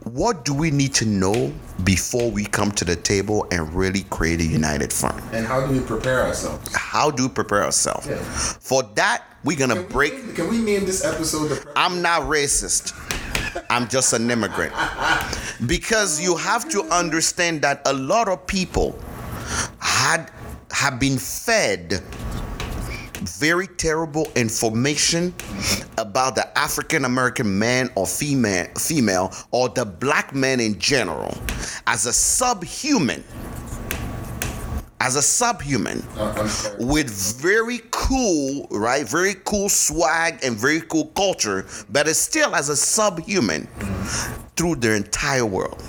[0.04, 4.39] what do we need to know before we come to the table and really create
[4.39, 5.22] a united front?
[5.34, 6.74] And how do we prepare ourselves?
[6.76, 8.08] How do we prepare ourselves?
[8.08, 8.18] Yeah.
[8.18, 10.36] For that, we're gonna Can break.
[10.36, 11.72] Can we name this episode the?
[11.76, 12.94] I'm not racist.
[13.70, 14.74] I'm just an immigrant.
[15.65, 18.98] Because you have to understand that a lot of people
[19.80, 20.32] had
[20.72, 22.02] have been fed
[23.39, 25.34] very terrible information
[25.97, 31.38] about the African American man or female female or the black man in general
[31.88, 33.23] as a subhuman
[34.99, 36.49] as a subhuman Uh,
[36.80, 37.10] with
[37.41, 39.08] very cool, right?
[39.08, 43.69] Very cool swag and very cool culture, but is still as a subhuman
[44.58, 45.82] through the entire world.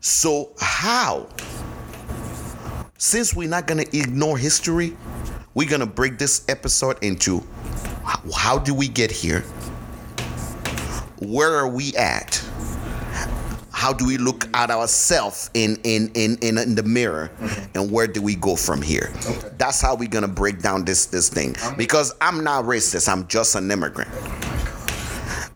[0.00, 1.26] So, how?
[2.98, 4.94] Since we're not going to ignore history,
[5.54, 7.42] we're going to break this episode into
[8.34, 9.40] how, do we get here?
[11.20, 12.42] Where are we at?
[13.70, 17.30] How do we look at ourselves in, in, in, in, in the mirror?
[17.74, 19.12] And where do we go from here?
[19.26, 19.50] Okay.
[19.58, 21.54] That's how we're to break down this, this thing.
[21.56, 21.74] Uh-huh.
[21.76, 24.10] Because I'm not racist, I'm just an immigrant.
[24.12, 24.54] Oh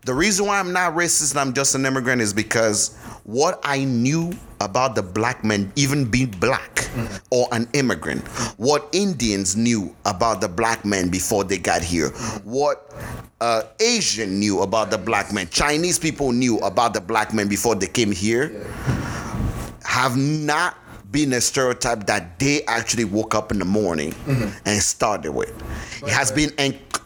[0.04, 3.84] the reason why I'm not racist and I'm just an immigrant is because what I
[3.84, 6.88] knew about the black man, even being black
[7.30, 8.26] or an immigrant,
[8.58, 12.08] what Indians knew about the black man before they got here,
[12.44, 12.92] what
[13.40, 17.74] uh, Asian knew about the black man, Chinese people knew about the black man before
[17.74, 18.66] they came here,
[19.84, 20.76] have not
[21.10, 24.48] been a stereotype that they actually woke up in the morning mm-hmm.
[24.66, 25.50] and started with.
[26.02, 26.50] It has been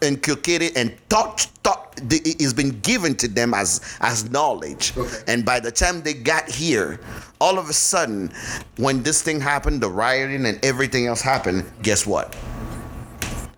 [0.02, 4.96] inculcated and taught, taught it's been given to them as as knowledge.
[4.96, 5.22] Okay.
[5.28, 7.00] And by the time they got here,
[7.40, 8.32] all of a sudden,
[8.76, 12.36] when this thing happened, the rioting and everything else happened, guess what?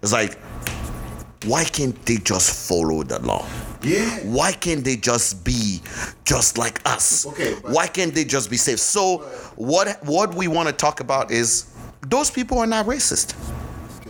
[0.03, 0.39] It's like,
[1.47, 3.47] why can't they just follow the law?
[3.85, 4.19] Yeah.
[4.25, 5.81] Why can't they just be
[6.25, 7.27] just like us?
[7.27, 8.79] Okay, Why can't they just be safe?
[8.79, 9.19] So
[9.57, 11.71] what what we want to talk about is
[12.09, 13.35] those people are not racist.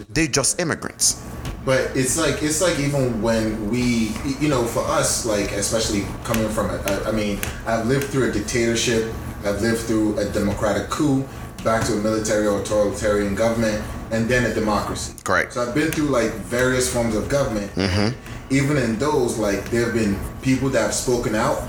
[0.09, 1.23] They're just immigrants.
[1.65, 6.49] But it's like it's like even when we, you know, for us, like especially coming
[6.49, 6.81] from it.
[6.91, 9.13] I, I mean, I've lived through a dictatorship.
[9.45, 11.27] I've lived through a democratic coup,
[11.63, 15.15] back to a military or authoritarian government, and then a democracy.
[15.25, 15.55] Correct.
[15.55, 17.73] So I've been through like various forms of government.
[17.75, 18.34] Mm-hmm.
[18.51, 21.63] Even in those, like there have been people that have spoken out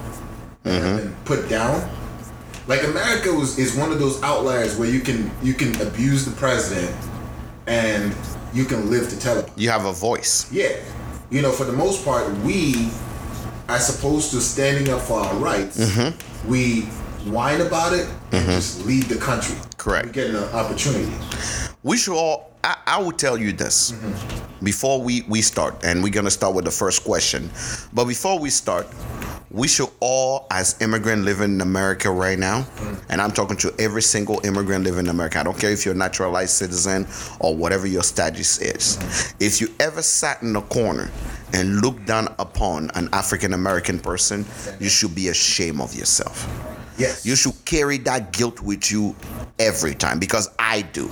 [0.65, 1.89] and been put down.
[2.67, 6.31] Like America was is one of those outliers where you can you can abuse the
[6.31, 6.93] president
[7.67, 8.15] and
[8.53, 9.49] you can live to tell it.
[9.55, 10.51] You have a voice.
[10.51, 10.75] Yeah.
[11.29, 12.89] You know, for the most part, we,
[13.67, 16.49] as opposed to standing up for our rights, Mm-hmm.
[16.49, 16.81] we
[17.31, 19.55] whine about it and just leave the country.
[19.77, 20.05] Correct.
[20.07, 21.11] We get an opportunity.
[21.85, 23.93] We should all I, I will tell you this
[24.63, 27.51] before we, we start, and we're gonna start with the first question.
[27.93, 28.87] But before we start,
[29.51, 32.65] we should all, as immigrant living in America right now,
[33.09, 35.39] and I'm talking to every single immigrant living in America.
[35.39, 37.05] I don't care if you're a naturalized citizen
[37.39, 39.35] or whatever your status is.
[39.39, 41.11] If you ever sat in a corner
[41.53, 44.43] and looked down upon an African American person,
[44.79, 46.74] you should be ashamed of yourself.
[46.97, 47.25] Yes.
[47.25, 49.15] You should carry that guilt with you
[49.59, 51.11] every time because I do.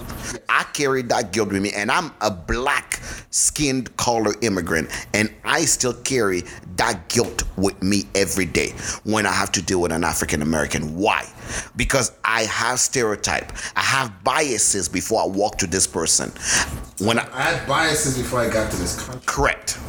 [0.50, 5.66] I carry that guilt with me, and I'm a black skinned color immigrant, and I
[5.66, 6.44] still carry
[6.78, 10.96] that guilt with me every day when I have to deal with an African American.
[10.96, 11.28] Why?
[11.76, 16.32] Because I have stereotype, I have biases before I walk to this person.
[17.00, 19.22] When I I had biases before I got to this country.
[19.26, 19.80] correct.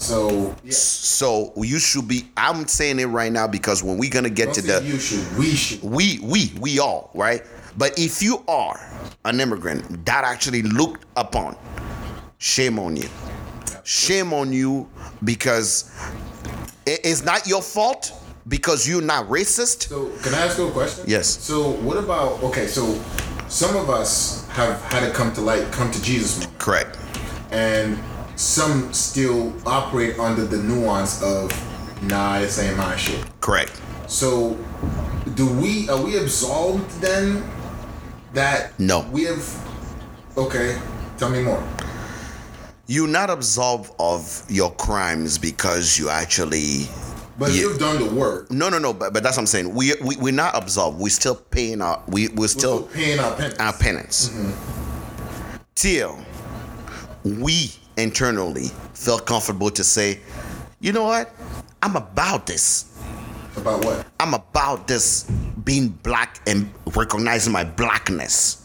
[0.00, 0.72] So, yeah.
[0.72, 2.30] So you should be.
[2.36, 5.36] I'm saying it right now because when we're gonna get to the you should.
[5.36, 5.82] We should.
[5.82, 7.42] we we we all right
[7.76, 8.80] but if you are
[9.26, 11.54] an immigrant that actually looked upon
[12.38, 13.08] shame on you
[13.84, 14.88] shame on you
[15.22, 15.92] because
[16.86, 18.12] it's not your fault
[18.48, 21.04] because you're not racist So, can I ask you a question?
[21.06, 21.26] Yes.
[21.28, 22.66] So, what about okay?
[22.66, 22.98] So,
[23.48, 26.58] some of us have had to come to light, come to Jesus moment.
[26.58, 26.98] correct
[27.50, 27.98] and
[28.40, 31.52] some still operate under the nuance of
[32.04, 33.22] nah this ain't my shit.
[33.42, 33.78] Correct.
[34.06, 34.56] So
[35.34, 37.44] do we are we absolved then
[38.32, 39.06] that No.
[39.12, 39.44] we have
[40.38, 40.78] okay
[41.18, 41.62] tell me more.
[42.86, 46.88] You're not absolved of your crimes because you actually
[47.38, 47.60] but Yeah.
[47.60, 48.50] you've done the work.
[48.50, 49.74] No no no but, but that's what i'm saying.
[49.74, 50.98] We, we we're not absolved.
[50.98, 53.58] We're still paying our we, we're we're still still paying our penance.
[53.60, 54.28] our penance.
[54.30, 55.56] Mm-hmm.
[55.74, 56.18] Till
[57.22, 60.20] we internally felt comfortable to say,
[60.80, 61.30] you know what?
[61.82, 62.86] I'm about this.
[63.56, 65.24] about what I'm about this
[65.64, 68.56] being black and recognizing my blackness.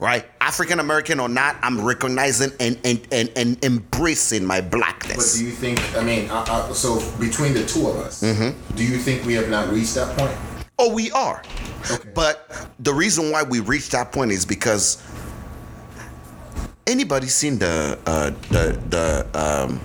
[0.00, 0.26] Right?
[0.40, 5.32] African American or not, I'm recognizing and, and, and, and embracing my blackness.
[5.34, 8.74] but do you think i mean I, I, so between the two of us Mm-hmm.
[8.76, 10.36] do you think we have not reached that point
[10.76, 11.40] Oh, we are.
[11.88, 12.10] Okay.
[12.16, 15.00] But the reason why we reached that point is because
[16.86, 19.80] anybody seen the uh, the the um,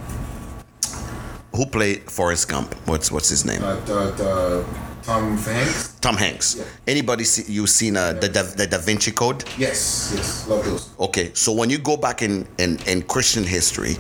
[1.56, 2.74] who played Forrest Gump?
[2.88, 3.62] What's what's his name?
[3.64, 4.66] Uh, the, the
[5.04, 5.96] Tom Hanks.
[6.02, 6.56] Tom Hanks.
[6.58, 6.64] Yeah.
[6.88, 9.44] Anybody see, you seen uh, the, da, the Da Vinci Code?
[9.58, 10.90] Yes, yes, love those.
[11.00, 13.96] Okay, so when you go back in in, in Christian history,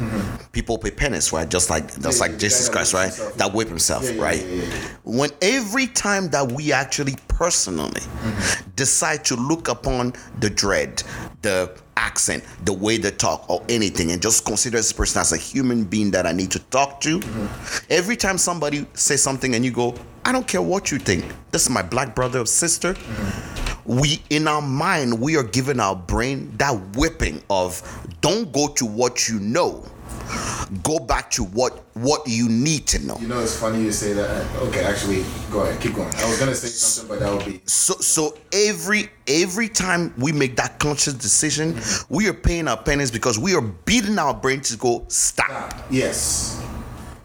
[0.51, 1.49] people pay penance, right?
[1.49, 2.11] Just like just Mm-hmm.
[2.11, 3.05] Yeah, like Jesus Christ, right?
[3.05, 4.43] himself, That whip himself, right?
[5.03, 8.69] When every time that we actually personally Mm-hmm.
[8.75, 11.01] decide to look upon the dread,
[11.41, 15.37] the accent, the way they talk, or anything, and just consider this person as a
[15.37, 17.85] human being that I need to talk to, Mm-hmm.
[17.89, 21.63] every time somebody says something and you go, I don't care what you think, this
[21.63, 22.95] is my black brother or sister.
[23.85, 27.81] We in our mind we are giving our brain that whipping of
[28.21, 29.83] don't go to what you know
[30.83, 34.13] go back to what what you need to know You know, it's funny you say
[34.13, 34.45] that.
[34.67, 36.13] Okay, actually, go ahead, keep going.
[36.15, 40.31] I was gonna say something, but that would be so so every every time we
[40.31, 44.61] make that conscious decision we are paying our pennies because we are beating our brain
[44.61, 46.61] to go stop Ah, Yes.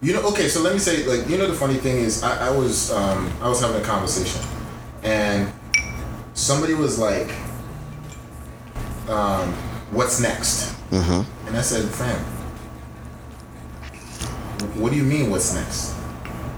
[0.01, 2.47] You know, okay, so let me say, like, you know, the funny thing is, I,
[2.47, 4.39] I was, um, I was having a conversation,
[5.01, 5.51] and
[6.35, 7.31] somebody was like,
[9.09, 9.51] um,
[9.91, 11.47] "What's next?" Mm-hmm.
[11.47, 12.19] And I said, "Fam,
[14.75, 15.29] what do you mean?
[15.29, 15.95] What's next?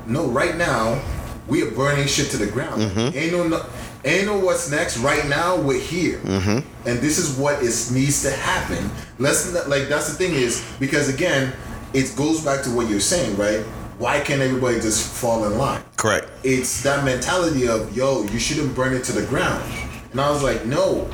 [0.06, 1.02] No, right now,
[1.48, 2.82] we are burning shit to the ground.
[2.82, 3.18] Mm-hmm.
[3.18, 3.66] Ain't no, no,
[4.06, 4.98] ain't no what's next.
[4.98, 6.88] Right now, we're here, mm-hmm.
[6.88, 8.90] and this is what is needs to happen.
[9.20, 11.54] Let's like that's the thing is because again,
[11.94, 13.62] it goes back to what you're saying, right?
[13.98, 15.82] Why can't everybody just fall in line?
[15.96, 19.64] correct It's that mentality of yo, you shouldn't burn it to the ground,
[20.12, 21.10] and I was like, no.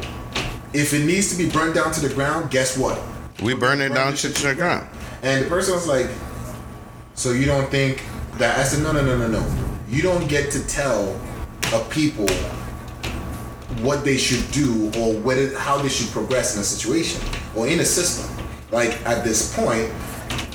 [0.73, 2.99] If it needs to be burned down to the ground, guess what?
[3.43, 4.88] we burn it down to the ground
[5.21, 6.08] And the person was like,
[7.15, 8.04] "So you don't think
[8.38, 9.45] that?" I said, "No, no, no, no, no.
[9.89, 11.19] You don't get to tell
[11.73, 12.28] a people
[13.82, 17.21] what they should do or whether how they should progress in a situation
[17.56, 18.30] or in a system.
[18.71, 19.91] Like at this point,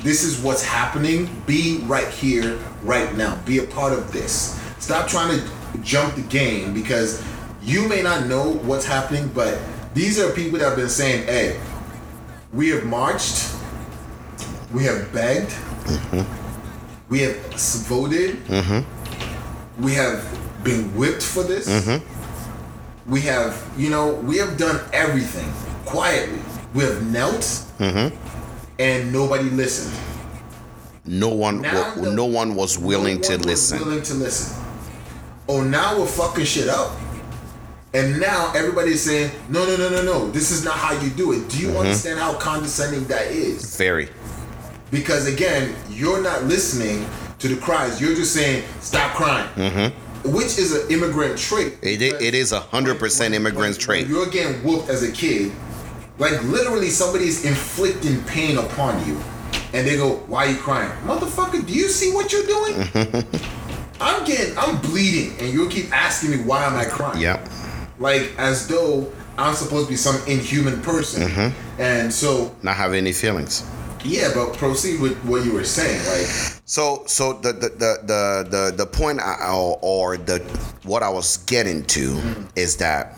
[0.03, 1.29] this is what's happening.
[1.47, 3.37] Be right here, right now.
[3.45, 4.59] Be a part of this.
[4.79, 7.23] Stop trying to jump the game because
[7.63, 9.59] you may not know what's happening, but
[9.95, 11.61] these are people that have been saying, "Hey,
[12.53, 13.55] we have marched."
[14.73, 15.49] We have begged.
[15.49, 16.38] Mm-hmm.
[17.09, 17.37] We have
[17.87, 18.37] voted.
[18.47, 19.83] Mm-hmm.
[19.83, 20.25] We have
[20.65, 21.69] been whipped for this.
[21.69, 23.11] Mm-hmm.
[23.11, 25.51] We have, you know, we have done everything
[25.87, 26.41] quietly.
[26.75, 27.41] We have knelt,
[27.79, 28.15] mm-hmm.
[28.79, 29.97] and nobody listened.
[31.07, 34.03] no one Now wa- the- no one was willing No to one was listen Willing
[34.03, 34.63] to listen.
[35.49, 36.95] Oh, now we're fucking shit up.
[37.95, 40.31] And now everybody's saying, no, no, no, no, no.
[40.31, 41.49] This is not how you do it.
[41.49, 43.75] Do you understand how condescending that is?
[43.79, 44.11] very
[44.91, 47.07] because again you're not listening
[47.39, 48.01] to the cries.
[48.01, 49.93] You're just saying stop crying
[50.25, 51.79] which is an immigrant trait.
[51.81, 54.09] It, it is a hundred percent immigrant When trait.
[54.09, 55.53] You're getting whooped as a kid.
[56.19, 59.21] Like literally somebody's inflicting pain upon you
[59.73, 60.91] and they go why are you crying?
[61.03, 63.25] Motherfucker do you see what you're doing?
[64.01, 67.21] I'm getting i'm bleeding and you keep asking me why am i crying?
[67.21, 67.45] Yeah
[67.99, 71.29] like as though i'm supposed to be some inhuman person.
[71.29, 71.81] Mm-hmm.
[71.81, 73.69] and so not have any feelings
[74.05, 76.27] yeah but proceed with what you were saying like
[76.69, 80.39] So, so the the the the the, point I, or, or the
[80.85, 82.21] what I was getting to
[82.57, 83.17] is that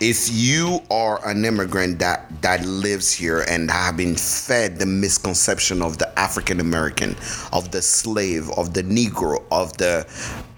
[0.00, 5.82] if you are an immigrant that that lives here and have been fed the misconception
[5.82, 7.14] of the African American,
[7.52, 10.06] of the slave, of the Negro, of the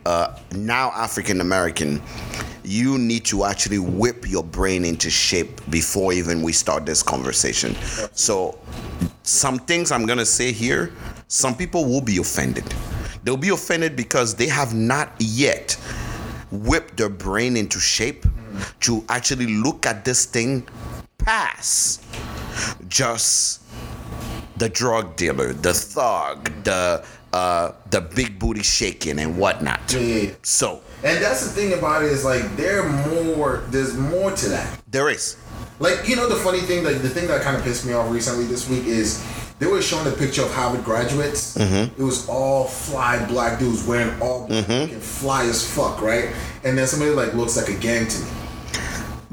[0.07, 2.01] uh, now African American,
[2.63, 7.75] you need to actually whip your brain into shape before even we start this conversation.
[8.13, 8.59] So,
[9.25, 10.93] some things I'm gonna say here,
[11.27, 12.73] some people will be offended.
[13.25, 15.73] They'll be offended because they have not yet
[16.53, 18.25] whipped their brain into shape
[18.81, 20.67] to actually look at this thing
[21.19, 22.05] past
[22.89, 23.61] just
[24.57, 29.81] the drug dealer, the thug, the uh, the big booty shaking and whatnot.
[29.93, 30.31] yeah, yeah, yeah.
[30.43, 34.79] So And that's the thing about it is like there more there's more to that.
[34.91, 35.37] there is.
[35.79, 38.11] Like you know the funny thing, like the thing that kind of pissed me off
[38.13, 39.25] recently this week is
[39.59, 41.57] they were showing a picture of Harvard graduates.
[41.57, 46.35] It was all fly black dudes wearing all black and fly as fuck, right?
[46.65, 48.31] And then somebody like looks like a gang to me.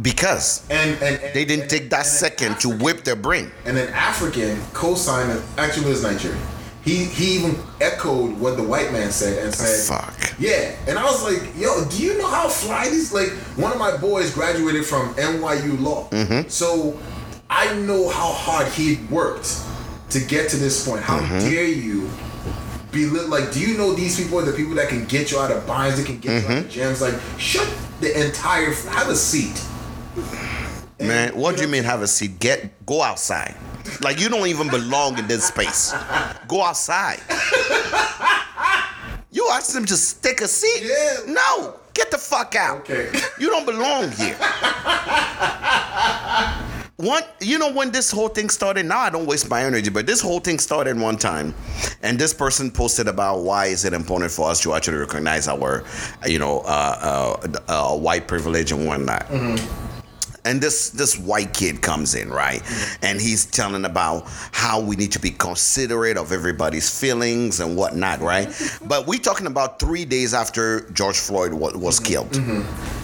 [0.02, 3.52] Because And and, and they didn't and- take that second to whip their brain.
[3.66, 6.40] And an African co-signed actually was Nigerian.
[6.84, 10.40] He he even echoed what the white man said and said, Fuck.
[10.40, 13.12] Yeah, and I was like, yo, do you know how fly these?
[13.14, 16.48] Like, one of my boys graduated from NYU Law, mm-hmm.
[16.48, 16.98] so
[17.50, 19.62] I know how hard he worked
[20.12, 21.02] to get to this point.
[21.02, 21.40] How mm-hmm.
[21.40, 22.10] dare you?
[22.92, 25.40] Be lit, like, do you know these people are the people that can get you
[25.40, 26.70] out of binds, that can get you out of mm-hmm.
[26.70, 27.02] jams?
[27.02, 28.72] Like, shut the entire.
[28.72, 29.62] Have a seat.
[31.00, 32.40] Man, what do you mean have a seat?
[32.40, 33.56] Get go outside.
[34.02, 35.94] Like you don't even belong in this space.
[36.48, 37.20] Go outside.
[39.32, 40.84] You asked them to stick a seat?
[40.84, 41.34] Yeah.
[41.34, 42.80] No, get the fuck out.
[42.82, 43.12] Okay.
[43.40, 44.36] You don't belong here.
[46.98, 50.06] One, you know, when this whole thing started, now I don't waste my energy, but
[50.06, 51.56] this whole thing started one time,
[52.04, 55.86] and this person posted about why is it important for us to actually recognize our,
[56.26, 59.26] you know, uh, uh, uh, white privilege and whatnot.
[60.46, 62.62] And this this white kid comes in, right?
[63.02, 68.22] And he's telling about how we need to be considerate of everybody's feelings and whatnot,
[68.22, 68.50] right?
[68.86, 72.06] But we talking about three days after George Floyd wa- was mm-hmm.
[72.06, 72.32] killed.
[72.32, 73.00] Mm-hmm.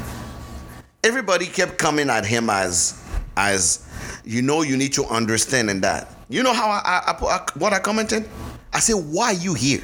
[1.04, 3.02] Everybody kept coming at him as
[3.38, 3.88] as
[4.24, 6.12] you know you need to understand and that.
[6.30, 8.28] You know how I, I, I, what i commented?
[8.74, 9.84] I said why are you here?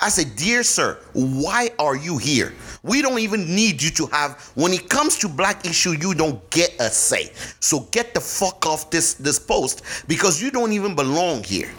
[0.00, 2.54] I said dear sir why are you here
[2.88, 6.38] we don't even need you to have when it comes to black issue you don't
[6.50, 7.30] get a say
[7.60, 11.70] so get the fuck off this this post because you don't even belong here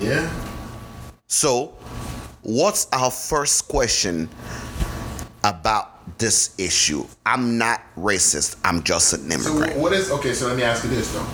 [0.00, 0.28] Yeah.
[1.28, 1.74] so,
[2.42, 4.28] what's our first question
[5.44, 7.04] about this issue?
[7.24, 8.56] I'm not racist.
[8.64, 9.72] I'm just an immigrant.
[9.74, 10.32] So what is okay?
[10.34, 11.26] So let me ask you this though.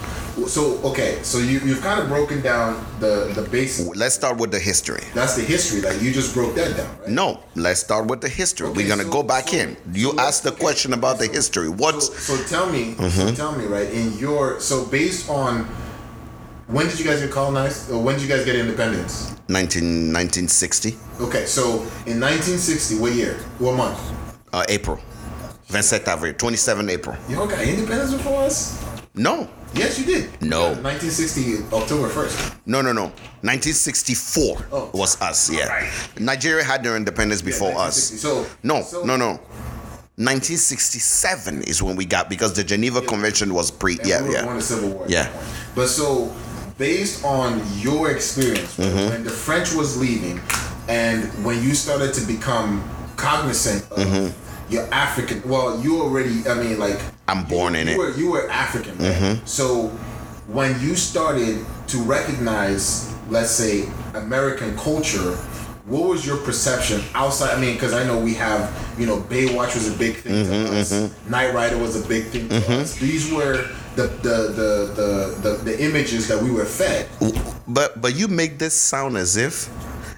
[0.47, 3.97] So okay, so you you've kind of broken down the the basic.
[3.97, 5.03] Let's start with the history.
[5.15, 5.81] That's the history.
[5.81, 7.09] Like you just broke that down, right?
[7.09, 8.69] No, let's start with the history.
[8.69, 9.77] Okay, We're gonna so- go back so- in.
[9.93, 11.67] You so asked the okay, question about the history.
[11.69, 13.35] So, What's so tell me, Mm-hmm.
[13.35, 13.89] tell me, right?
[13.91, 15.65] In your so based on
[16.69, 17.91] when did you guys get colonized?
[17.91, 19.33] Or when did you guys get independence?
[19.49, 20.97] 19, 1960?
[21.21, 23.35] Okay, so in 1960, what year?
[23.59, 23.99] What month?
[24.53, 24.99] Uh, April.
[25.69, 26.35] 27 Avril.
[26.35, 27.17] 27 April.
[27.29, 28.77] You all got independence before us?
[29.15, 29.49] No.
[29.75, 30.43] Yes, you did.
[30.43, 30.69] No.
[30.81, 32.57] 1960, October 1st.
[32.67, 33.05] No, no, no.
[33.43, 34.91] 1964 Oh.
[34.95, 35.65] was us, yeah.
[35.65, 35.91] Alright.
[36.21, 37.97] Nigeria had their independence before us.
[38.21, 39.41] So No, so- no, no.
[40.19, 43.99] 1967 is when we got because the Geneva Convention was pre.
[43.99, 44.59] And Yeah, we yeah.
[44.61, 45.05] civil war.
[45.09, 45.29] Yeah.
[45.75, 46.35] But so,
[46.79, 49.09] based on your experience, Mm-hmm.
[49.11, 50.41] when the French was leaving,
[50.89, 52.83] and when you started to become
[53.17, 54.29] cognizant of Mm-hmm.
[54.69, 57.99] Your African, well, you already, I mean, like I'm born in you it.
[57.99, 59.15] Were, you were African, right?
[59.15, 59.47] Mm-hmm.
[59.47, 59.89] So,
[60.49, 65.37] when you started to recognize, let's say, American culture.
[65.87, 67.57] What was your perception outside?
[67.57, 70.73] I mean, because I know we have, you know, Baywatch was a big thing Mm-hmm,
[70.73, 71.29] to us.
[71.29, 72.97] Knight Rider was a big thing to us.
[72.97, 77.09] These were the the, the the the the images that we were fed.
[77.69, 79.71] But but you make this sound as if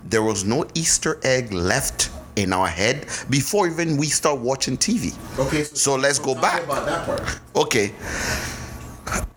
[0.05, 5.13] there was no Easter egg left in our head before even we start watching TV.
[5.39, 6.63] Okay, So let's go back.
[6.65, 7.41] about that part.
[7.57, 7.93] Okay.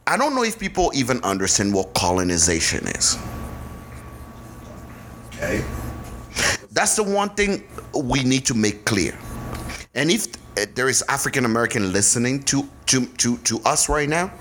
[0.08, 3.18] I don't know if people even understand what colonization is.
[5.28, 5.64] Okay,
[6.72, 7.64] That's the one thing
[7.96, 9.18] we need to make clear.
[9.96, 10.28] And if
[10.58, 14.32] uh, there is African American listening to, to to to us right now,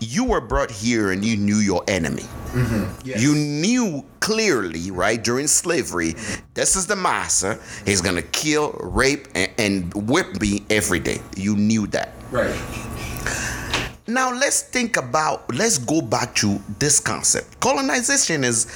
[0.00, 2.22] you were brought here and you knew your enemy.
[2.52, 3.06] Mm-hmm.
[3.06, 3.22] yes.
[3.22, 6.14] You knew clearly, right, during slavery,
[6.54, 7.60] this is the master.
[7.86, 11.20] He's gonna kill, rape, and, and whip me every day.
[11.36, 12.12] You knew that.
[12.30, 12.58] right.
[14.06, 17.60] Now let's think about, let's go back to this concept.
[17.60, 18.66] Colonization is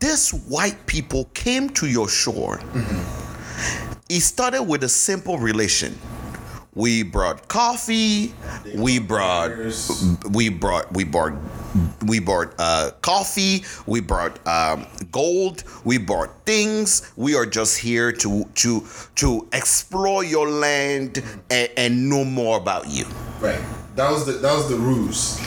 [0.00, 2.58] this white people came to your shore.
[2.58, 4.02] Mm-hmm.
[4.08, 5.96] It started with a simple relation.
[6.74, 8.32] We brought coffee,
[8.76, 9.50] we brought
[10.30, 11.32] we brought we brought
[12.06, 17.10] we brought uh, coffee, we brought um, gold, we brought things.
[17.16, 22.88] We are just here to to to explore your land and, and know more about
[22.88, 23.04] you.
[23.40, 23.60] Right.
[23.96, 25.40] That was the that was the ruse.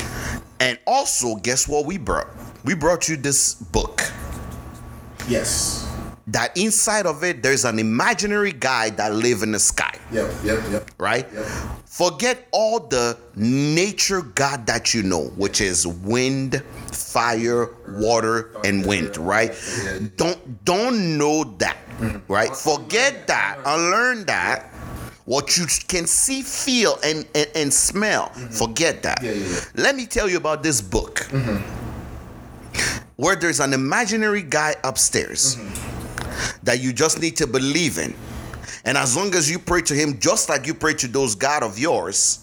[0.59, 2.27] And also, guess what we brought?
[2.65, 4.01] We brought you this book.
[5.29, 5.89] Yes.
[6.33, 10.33] That inside of it, there's an imaginary guy that live in the sky, Yep.
[10.43, 10.59] Yep.
[10.71, 10.91] Yep.
[10.97, 11.27] right?
[11.31, 11.45] Yep.
[11.85, 19.15] Forget all the nature God that you know, which is wind, fire, water, and wind,
[19.15, 19.53] right?
[20.17, 21.77] Don't don't know that,
[22.27, 22.55] right?
[22.55, 23.59] Forget that.
[23.63, 24.71] Unlearn that.
[25.25, 28.29] What you can see, feel, and and, and smell.
[28.29, 28.47] Mm-hmm.
[28.47, 29.21] Forget that.
[29.21, 29.59] Yeah, yeah, yeah.
[29.75, 31.19] Let me tell you about this book.
[31.29, 31.61] Mm-hmm.
[33.17, 35.82] Where there's an imaginary guy upstairs mm-hmm.
[36.63, 38.13] That you just need to believe in.
[38.85, 41.63] And as long as you pray to him, just like you pray to those God
[41.63, 42.39] of yours,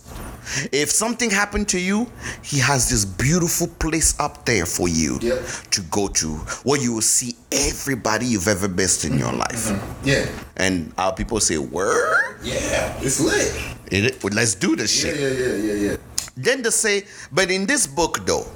[0.72, 2.10] if something happened to you,
[2.42, 5.44] he has this beautiful place up there for you Yep.
[5.72, 6.28] to go to
[6.64, 9.68] where you will see everybody you've ever missed in your life.
[9.68, 10.08] Mm-hmm.
[10.08, 10.26] Yeah.
[10.56, 12.38] And our people say, Word?
[12.42, 12.96] Yeah.
[13.02, 13.52] It's lit.
[13.92, 15.10] It, let's do this Yeah.
[15.12, 15.20] shit.
[15.20, 15.46] Yeah.
[15.46, 15.56] Yeah.
[15.74, 15.90] Yeah.
[15.90, 15.96] Yeah.
[16.36, 18.46] Then they say, but in this book though,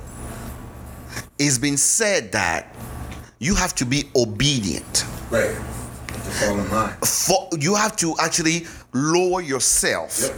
[1.39, 2.75] it's been said that
[3.39, 5.05] you have to be obedient.
[5.35, 5.51] Right.
[6.07, 6.95] To fall in line.
[7.03, 10.35] For you have to actually lower yourself Yep.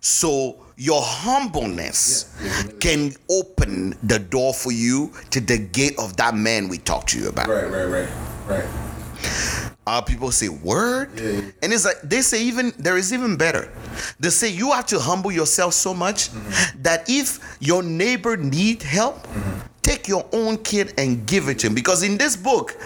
[0.00, 6.34] so your humbleness Yeah, can open the door for you to the gate of that
[6.34, 7.48] man we talked to you about.
[7.48, 8.08] Right, right, right,
[8.48, 8.64] right.
[9.86, 11.40] Uh, people say word, Yeah, yeah.
[11.62, 13.70] and it's like they say even there is even better.
[14.18, 16.82] They say you have to humble yourself so much Mm-hmm.
[16.82, 19.26] that if your neighbor need help,
[19.82, 21.74] take your own kid and give it to him.
[21.74, 22.76] Because in this book,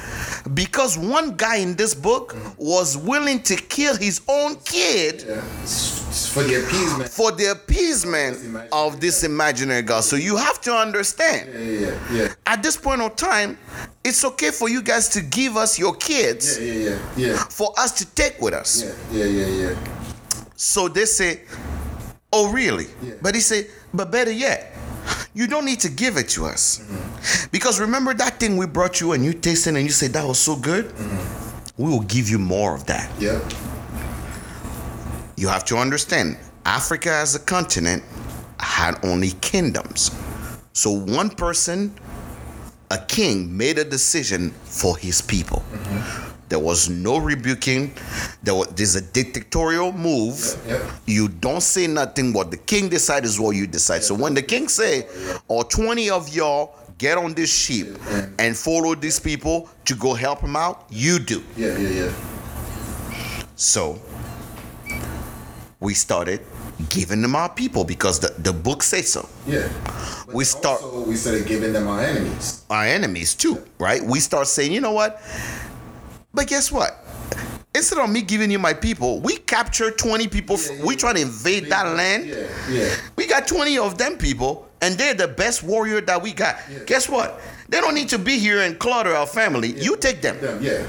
[0.55, 5.40] because one guy in this book was willing to kill his own kid Yeah.
[6.14, 7.11] For the appeasement.
[7.11, 10.05] for the appeasement of this imaginary God.
[10.05, 11.51] So you have to understand.
[11.53, 11.80] Yeah, yeah,
[12.12, 12.28] yeah, yeah.
[12.47, 13.59] At this point of time,
[14.05, 17.36] it's okay for you guys to give us your kids Yeah, yeah, yeah, yeah.
[17.51, 18.84] for us to take with us.
[19.11, 19.74] Yeah, yeah, yeah, yeah.
[20.55, 21.40] So they say,
[22.32, 22.86] Oh, really?
[23.03, 23.14] Yeah.
[23.20, 24.72] But he said, But better yet,
[25.35, 26.79] you don't need to give it to us.
[26.79, 27.49] Mm-hmm.
[27.51, 30.39] Because remember that thing we brought you and you tasted and you said that was
[30.39, 30.87] so good?
[30.87, 31.83] Mm-hmm.
[31.83, 33.11] We will give you more of that.
[33.21, 33.43] Yep.
[35.37, 38.03] You have to understand, Africa as a continent
[38.61, 40.11] had only kingdoms.
[40.73, 41.93] So one person,
[42.91, 45.65] a king, made a decision for his people.
[46.55, 47.93] There was no rebuking.
[48.45, 50.39] There was there's a dictatorial move.
[51.05, 52.33] You don't say nothing.
[52.33, 54.05] What the king decides is what you decide.
[54.05, 55.09] So when the king say,
[55.49, 57.89] or 20 of y'all get on this sheep
[58.39, 61.43] and follow these people to go help him out, you do.
[61.57, 62.13] Yeah, yeah, yeah.
[63.57, 63.99] So
[65.81, 66.41] we started
[66.89, 69.29] giving them our people because the, the book says so.
[69.47, 69.69] Yeah.
[70.27, 72.63] But We start- we started giving them our enemies.
[72.71, 74.03] Our enemies too, right?
[74.05, 75.21] We start saying, you know what?
[76.35, 76.99] But guess what?
[77.76, 80.57] Instead of me giving you my people, we capture 20 people.
[80.59, 82.32] Yeah, yeah, we try to invade that land.
[83.16, 86.57] We got 20 of them people, and they're the best warrior that we got.
[86.87, 87.41] Guess what?
[87.68, 89.72] They don't need to be here and clutter our family.
[89.80, 90.37] You take them.
[90.62, 90.87] Yeah.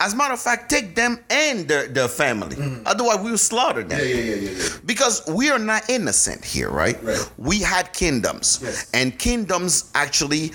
[0.00, 2.54] As a matter of fact, take them and their, their family.
[2.54, 2.86] Mm-hmm.
[2.86, 3.98] Otherwise, we will slaughter them.
[3.98, 4.68] Yeah, yeah, yeah, yeah, yeah.
[4.86, 7.02] Because we are not innocent here, right?
[7.02, 7.30] Right.
[7.36, 8.88] We had kingdoms, Yes.
[8.94, 10.52] and kingdoms actually,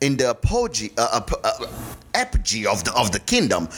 [0.00, 1.66] in the apogee, uh, ap- uh,
[2.14, 3.68] apogee of the of the kingdom,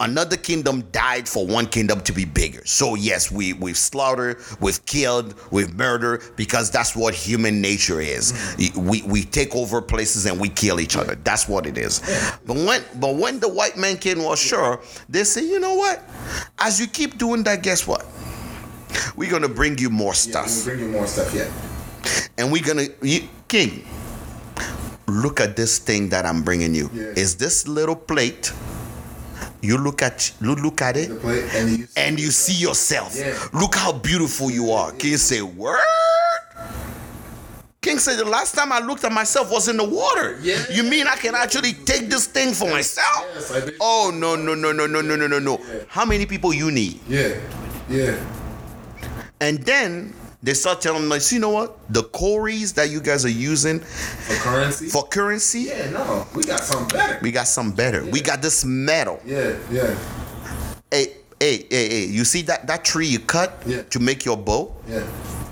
[0.00, 2.64] another kingdom died for one kingdom to be bigger.
[2.64, 8.32] So yes, we we've slaughtered, we've killed, we've murdered because that's what human nature is.
[8.76, 11.14] We we take over places and we kill each other.
[11.16, 12.00] That's what it is.
[12.46, 16.02] But when but when the white man king was sure, they say, you know what?
[16.58, 18.06] As you keep doing that, guess what?
[19.14, 21.50] We're gonna bring you more Yeah, stuff we'll bring you more stuff, yeah.
[22.38, 23.84] and we're gonna you, king
[25.06, 26.90] look at this thing that i'm bringing you.
[26.92, 27.12] Yeah.
[27.16, 28.52] is this little plate
[29.62, 33.16] you look at you look at it and you and you see yourself.
[33.16, 33.36] Yeah.
[33.52, 34.92] look how beautiful you are.
[34.92, 35.80] King say word?
[37.80, 40.38] King said the last time i looked at myself was in the water.
[40.42, 40.62] Yeah.
[40.70, 43.26] you mean i can actually take this thing for myself?
[43.34, 43.74] Yes, I did.
[43.80, 45.60] oh no no no no no no no no no.
[45.88, 47.00] How many people you need?
[47.08, 47.38] Yeah,
[47.88, 48.18] yeah.
[49.40, 53.28] and then they start telling us you know what the cowries that you guys are
[53.30, 54.86] using For currency?
[54.88, 57.18] for currency yeah, no, we got something better.
[57.22, 58.04] We got some better.
[58.04, 59.20] We got this metal.
[59.24, 59.94] Yeah, yeah,
[60.90, 62.04] Hey, hey, hey, hey.
[62.06, 63.82] You see that that tree you cut Yeah.
[63.90, 64.74] to make your bow?
[64.88, 65.02] yeah.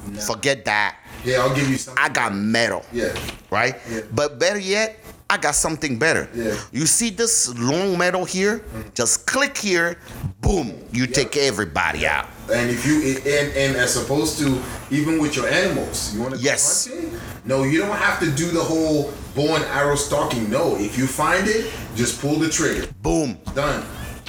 [0.07, 0.21] No.
[0.21, 0.99] Forget that.
[1.25, 2.05] Yeah, I'll give you something.
[2.05, 2.85] I got metal.
[2.93, 3.15] yeah,
[3.51, 3.77] Right?
[3.91, 4.01] Yeah.
[4.13, 6.29] But better yet, I got something better.
[6.35, 6.53] Yeah.
[6.53, 6.77] Mm-hmm.
[6.77, 8.63] You see this long metal here?
[8.93, 9.97] Just click here,
[10.43, 12.29] boom, you take everybody out.
[12.53, 16.41] And if you and and as opposed to even with your animals, you want to
[16.41, 16.87] Yes.
[16.89, 17.19] hunting?
[17.45, 20.49] No, you don't have to do the whole bow and arrow stalking.
[20.51, 22.87] No, if you find it, just pull the trigger.
[23.03, 23.39] Boom.
[23.55, 23.85] Done.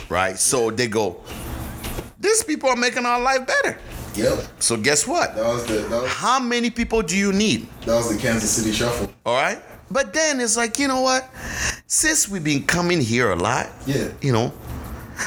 [0.09, 0.38] Right?
[0.38, 1.22] So they go,
[2.20, 3.78] these people are making our life better.
[4.16, 4.39] Yep.
[4.59, 5.36] So guess what?
[5.36, 7.68] That was the that was, How many people do you need?
[7.86, 9.11] that was the Kansas City Shuffle.
[9.26, 9.59] All right.
[9.91, 11.30] But then it's like, you know what?
[11.88, 14.07] Since we've been coming here a lot, Yeah.
[14.22, 14.51] you know,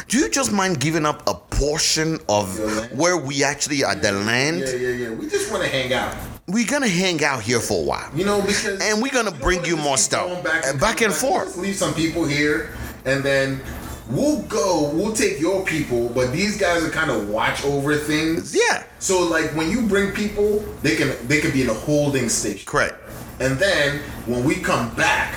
[0.08, 2.58] do you just mind giving up a portion of
[2.92, 4.60] where we actually are the land?
[4.60, 5.10] Yeah, yeah, yeah.
[5.10, 6.14] We just want to hang out.
[6.46, 8.10] We're gonna hang out here for a while.
[8.14, 10.42] You know, because And we're gonna don't bring you more stuff.
[10.42, 11.56] Back Uh, and, back and forth.
[11.56, 12.70] Leave some people here,
[13.04, 13.60] and then
[14.08, 14.90] we'll go.
[14.94, 18.54] We'll take your people, but these guys are kind of watch over things.
[18.54, 18.84] Yeah.
[18.98, 22.64] So like when you bring people, they can they can be in a holding station,
[22.66, 22.94] Correct.
[23.40, 25.34] and then when we come back,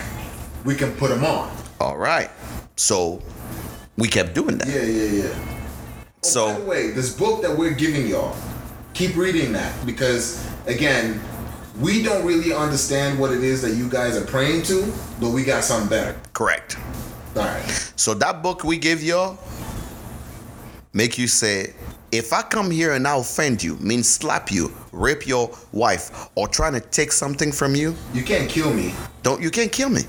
[0.64, 1.52] we can put them on.
[1.82, 2.30] All right.
[2.78, 3.22] So
[3.98, 4.68] we kept doing that.
[4.68, 5.34] Yeah, yeah, yeah.
[5.36, 8.36] Oh, So- by the way, this book that we're giving y'all,
[8.94, 11.20] keep reading that because again,
[11.80, 15.44] we don't really understand what it is that you guys are praying to, but we
[15.44, 16.16] got something better.
[16.34, 16.78] Correct.
[17.36, 17.92] All right.
[17.96, 19.38] So that book we give y'all
[20.94, 21.74] make you say,
[22.12, 26.50] if I come here and I offend you, mean slap you, rape your wife, or
[26.50, 28.94] trying to take something from you, You can't kill me.
[29.24, 30.02] don't you can't kill me.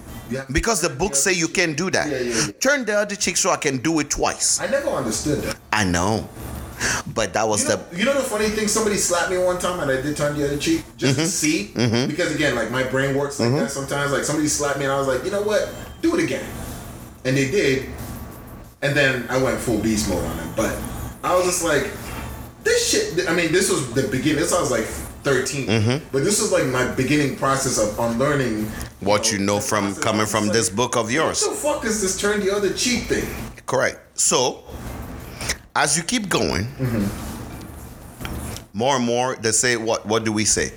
[0.52, 2.10] Because the book say you can't do that.
[2.10, 2.52] Yeah, yeah, yeah.
[2.60, 4.60] Turn the other cheek so I can do it twice.
[4.60, 5.56] I never understood that.
[5.72, 6.28] I know.
[7.14, 8.66] But that was You know, the you know the funny thing?
[8.66, 11.22] Somebody slapped me one time and I did turn the other cheek just Mm-hmm.
[11.22, 12.06] to see.
[12.08, 14.10] Because again, like my brain works like that sometimes.
[14.10, 15.72] Like somebody slapped me and I was like, you know what?
[16.02, 16.44] Do it again.
[17.24, 17.88] And they did.
[18.82, 20.52] And then I went full beast mode on them.
[20.56, 20.76] But
[21.22, 21.88] I was just like,
[22.64, 23.28] this shit.
[23.28, 24.40] I mean, this was the beginning.
[24.40, 24.88] This I was like
[25.22, 25.66] 13.
[25.66, 26.08] Mm-hmm.
[26.12, 28.66] But this was like my beginning process of unlearning
[29.00, 31.42] what you know from coming from like, this book of yours.
[31.42, 33.26] What the fuck is this turn the other cheek thing?
[33.66, 34.18] Correct.
[34.18, 34.64] So,
[35.74, 36.66] as you keep going,
[38.72, 40.06] more and more they say, "What?
[40.06, 40.72] What do we say?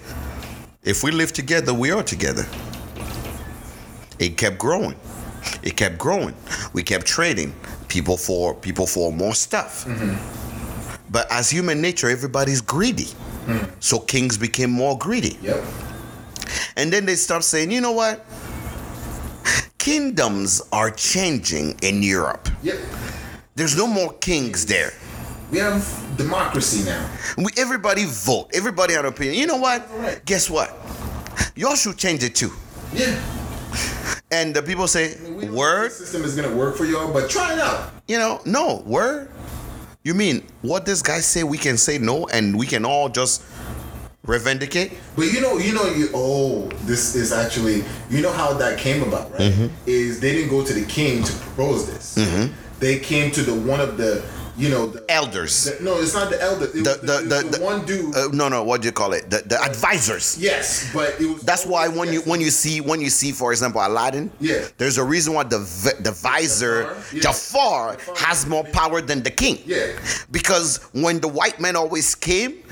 [0.84, 2.46] If we live together, we are together."
[4.20, 4.96] It kept growing.
[5.62, 6.36] It kept growing.
[6.74, 7.54] We kept trading
[7.88, 9.86] people for people for more stuff.
[11.10, 13.08] But as human nature, everybody's greedy.
[13.46, 13.66] Hmm.
[13.80, 15.38] So kings became more greedy.
[15.41, 15.64] Yep.
[16.78, 18.26] And then they start saying, you know what?
[19.78, 22.50] Kingdoms are changing in Europe.
[22.64, 22.78] Yep.
[23.56, 24.91] There's no more kings there.
[25.52, 25.86] We have
[26.18, 27.10] democracy now.
[27.38, 28.50] We, everybody vote.
[28.54, 29.36] Everybody had an opinion.
[29.38, 29.88] You know what?
[29.88, 30.26] Correct.
[30.26, 30.76] Guess what?
[31.56, 32.52] Y'all should change it too.
[32.93, 33.22] Yeah.
[34.32, 35.91] And the people say, We don't word?
[35.91, 37.91] system is gonna work for y'all, but try it out.
[38.08, 39.30] You know, no, word?
[40.06, 43.41] You mean what this guy say we can say no and we can all just
[44.28, 44.93] revendicate?
[45.16, 49.01] But you know, you know, you oh, this is actually, you know how that came
[49.01, 49.51] about, right?
[49.51, 49.76] Mm-hmm.
[49.88, 52.51] Is they didn't go to the king to propose this.
[52.80, 54.24] They came to the one of the,
[54.58, 55.66] you know, the, Elders.
[55.66, 56.66] the- no, it's not the elder.
[56.66, 58.16] It The, was the, the, the, it was the- one dude.
[58.16, 59.30] Uh, no, no, what do you call it?
[59.30, 60.38] The, the advisors.
[60.39, 61.41] yes, but it was.
[61.43, 64.66] That's why when you when you see when you see for example Aladdin, Yeah.
[64.78, 65.60] there's a reason why the
[65.99, 67.22] the vizier Jafar, yeah.
[67.22, 68.16] Jafar Jafar.
[68.18, 69.60] has more power than the king.
[69.66, 69.88] Yeah.
[70.32, 72.64] Because when the white men always came,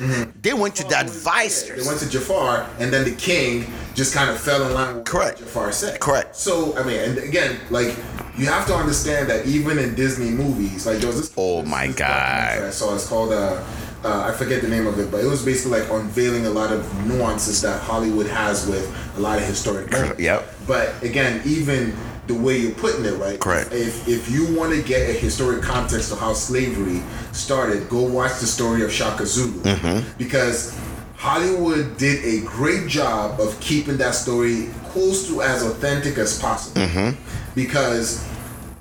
[0.41, 1.83] they went to the Yeah, advisors.
[1.83, 5.05] They went to Jafar, and then the king just kind of fell in line with
[5.05, 5.39] Correct.
[5.39, 5.99] what Jafar said.
[5.99, 6.35] Correct.
[6.35, 7.95] So I mean, and again, like
[8.37, 11.33] you have to understand that even in Disney movies, like there was this.
[11.37, 12.63] Oh my this God.
[12.63, 12.95] I saw.
[12.95, 13.31] It's called.
[13.33, 13.63] Uh,
[14.05, 16.73] uh, I forget the name of it, but it was basically like unveiling a lot
[16.73, 20.19] of nuances that Hollywood has with a lot of historic moments.
[20.19, 20.53] Yep.
[20.67, 21.95] But again, even
[22.27, 23.39] the way you're putting it, right?
[23.39, 23.71] Correct.
[23.71, 28.39] If if you want to get a historic context of how slavery started, go watch
[28.41, 30.17] the story of Shaka Zulu Mm-hmm.
[30.17, 30.77] because
[31.15, 36.81] Hollywood did a great job of keeping that story close to as authentic as possible.
[36.81, 37.19] Mm-hmm.
[37.55, 38.23] Because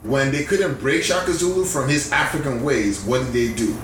[0.03, 3.77] when they couldn't break Shaka Zulu from his African ways, what did they do?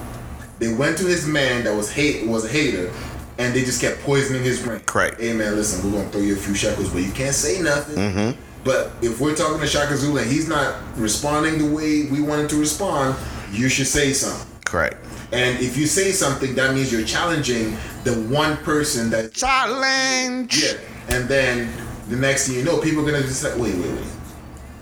[0.59, 2.93] They went to his man that was hate was a hater,
[3.39, 4.81] and they just kept poisoning his brain.
[4.81, 5.21] Correct.
[5.21, 7.97] Hey man, listen, we're gonna throw you a few shekels, but you can't say nothing.
[7.97, 8.41] Mm-hmm.
[8.65, 12.51] But if we're talking to Shaka Zulu and he's not responding the way we wanted
[12.51, 13.17] to respond,
[13.53, 14.47] you should say something.
[14.65, 14.97] Correct.
[15.31, 20.63] And if you say something, that means you're challenging the one person that Challenge.
[20.63, 20.79] yeah.
[21.11, 21.73] And then
[22.09, 24.07] the next thing you know, people are gonna just like, wait, wait, wait.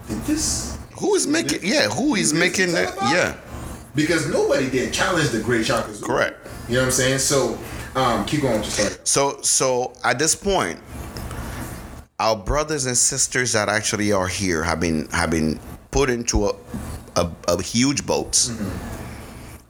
[0.09, 0.79] Did this?
[0.99, 1.61] Who is making?
[1.63, 2.95] Yeah, who is making that?
[3.03, 3.37] Yeah.
[3.95, 6.07] Because nobody did challenge the great Shaka Zulu.
[6.07, 6.49] Correct.
[6.69, 7.19] You know what I'm saying?
[7.19, 7.59] So,
[7.95, 8.63] um, keep going.
[8.63, 10.79] So so at this point,
[12.19, 15.59] our brothers and sisters that actually are here have been have been
[15.91, 16.55] put into a
[17.17, 18.51] a, a huge boats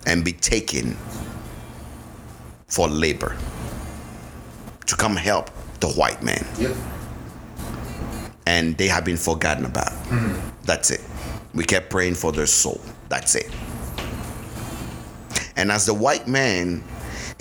[0.07, 0.97] and be taken
[2.67, 3.37] for labor
[4.87, 5.51] to come help
[5.81, 6.75] the white man, Yep.
[8.47, 9.93] And they have been forgotten about.
[9.93, 10.39] Hmm.
[10.65, 11.03] That's it.
[11.55, 12.81] We kept praying for their soul.
[13.09, 13.51] That's it.
[15.57, 16.85] And as the white man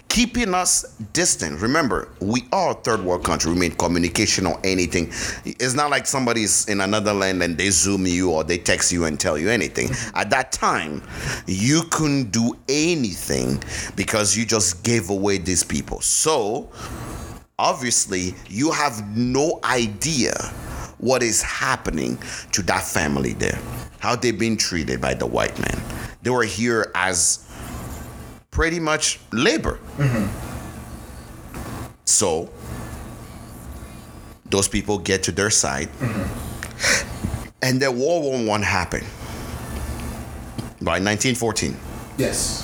[0.08, 3.52] keeping us distant, remember, we are a third world country.
[3.52, 5.08] We mean communication or anything.
[5.44, 9.04] It's not like somebody's in another land and they zoom you or they text you
[9.06, 9.90] and tell you anything.
[9.90, 10.18] Hmm.
[10.18, 11.04] At that time,
[11.46, 13.62] you couldn't do anything
[13.96, 16.00] because you just gave away these people.
[16.00, 16.72] So,
[17.60, 20.34] obviously, you have no idea
[21.06, 22.18] what is happening
[22.52, 23.60] to that family there,
[24.00, 25.80] how they've been treated by the white man.
[26.24, 27.48] They were here as
[28.50, 29.78] pretty much labor.
[32.06, 32.50] So,
[34.50, 35.90] those people get to their side,
[37.62, 39.06] and then World War One happened
[40.82, 41.78] by 1914
[42.18, 42.64] Yes.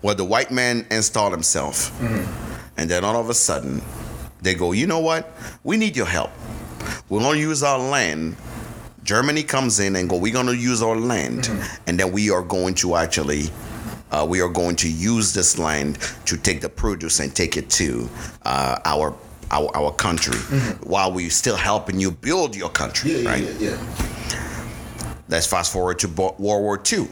[0.00, 1.90] where the white man installed himself.
[2.00, 2.72] Mm-hmm.
[2.78, 3.80] And then all of a sudden,
[4.42, 5.32] they go, you know what?
[5.64, 6.30] We need your help.
[7.08, 8.36] We're going to use our land.
[9.04, 11.48] Germany comes in and go, we're going to use our land.
[11.86, 13.44] And then we are going to actually,
[14.10, 17.70] uh, we are going to use this land to take the produce and take it
[17.70, 18.08] to
[18.44, 19.14] uh, our,
[19.52, 20.36] our, our country
[20.82, 23.44] while we're still helping you build your country, Yeah, right?
[23.60, 25.16] yeah, yeah.
[25.28, 27.08] Let's fast forward to World War II.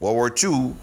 [0.00, 0.74] World War II,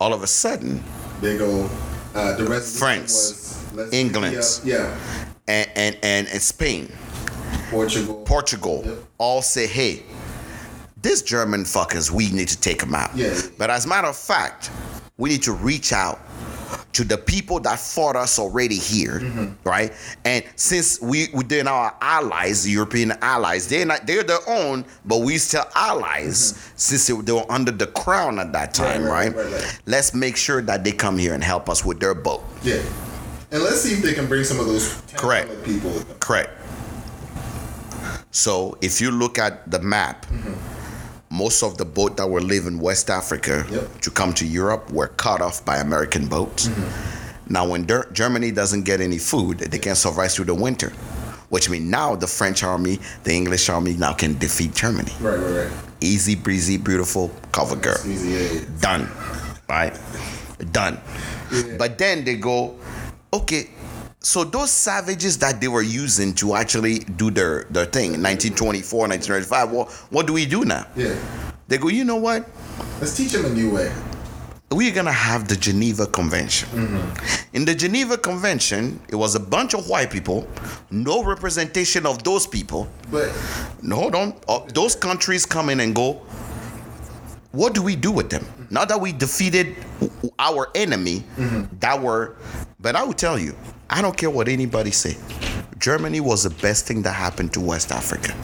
[0.00, 0.82] all of a sudden,
[1.20, 1.68] They go.
[2.14, 4.36] Uh, the resolution France, was, England.
[4.64, 4.96] Yeah.
[5.48, 6.92] And, and, and, and Spain,
[7.70, 8.22] Portugal.
[8.24, 8.98] Portugal, Yep.
[9.18, 10.02] all say, hey,
[11.02, 13.14] this German fuckers, we need to take them out.
[13.14, 13.38] Yeah.
[13.58, 14.70] But as a matter of fact,
[15.18, 16.18] we need to reach out
[16.94, 19.68] to the people that fought us already here, mm-hmm.
[19.68, 19.92] right?
[20.24, 25.20] And since we we did our allies, European allies, they're not they're their own, but
[25.20, 26.72] we still allies mm-hmm.
[26.76, 29.80] since they, they were under the crown at that time, right, right, right, right.
[29.86, 32.44] Let's make sure that they come here and help us with their boat.
[32.62, 32.82] Yeah.
[33.50, 35.64] And let's see if they can bring some of those Correct.
[35.64, 35.92] people.
[36.20, 36.50] Correct.
[38.30, 41.36] So if you look at the map, mm-hmm.
[41.36, 44.00] most of the boat that were leaving West Africa Yep.
[44.00, 46.68] to come to Europe were cut off by American boats.
[46.68, 47.52] Mm-hmm.
[47.52, 50.90] Now, when Der- Germany doesn't get any food, they can't survive through the winter.
[51.50, 55.12] Which means now the French army, the English army now can defeat Germany.
[55.20, 55.72] Right, right, right.
[56.00, 58.60] Easy breezy, beautiful cover girl easy, yeah, yeah.
[58.80, 59.08] done
[59.68, 59.98] right
[60.72, 61.00] done
[61.78, 62.74] but then they go
[63.34, 63.68] okay
[64.20, 69.08] so those savages that they were using to actually do their their thing in 1924
[69.08, 71.14] 1935 well what do we do now Yeah.
[71.68, 72.48] they go you know what
[73.00, 73.92] Let's teach them a new way.
[74.70, 76.68] we're gonna have the Geneva Convention.
[76.70, 77.56] Mm-hmm.
[77.56, 80.48] In the Geneva Convention, it was a bunch of white people,
[80.90, 82.88] no representation of those people.
[83.12, 83.30] But
[83.82, 84.34] No, hold on.
[84.48, 86.22] Uh, those countries come in and go.
[87.52, 88.42] What do we do with them?
[88.42, 88.74] Mm-hmm.
[88.74, 89.76] Now that we defeated
[90.40, 91.64] our enemy, mm-hmm.
[91.78, 92.34] that were,
[92.84, 93.56] but I will tell you,
[93.88, 95.16] I don't care what anybody say.
[95.78, 98.34] Germany was the best thing that happened to West Africa.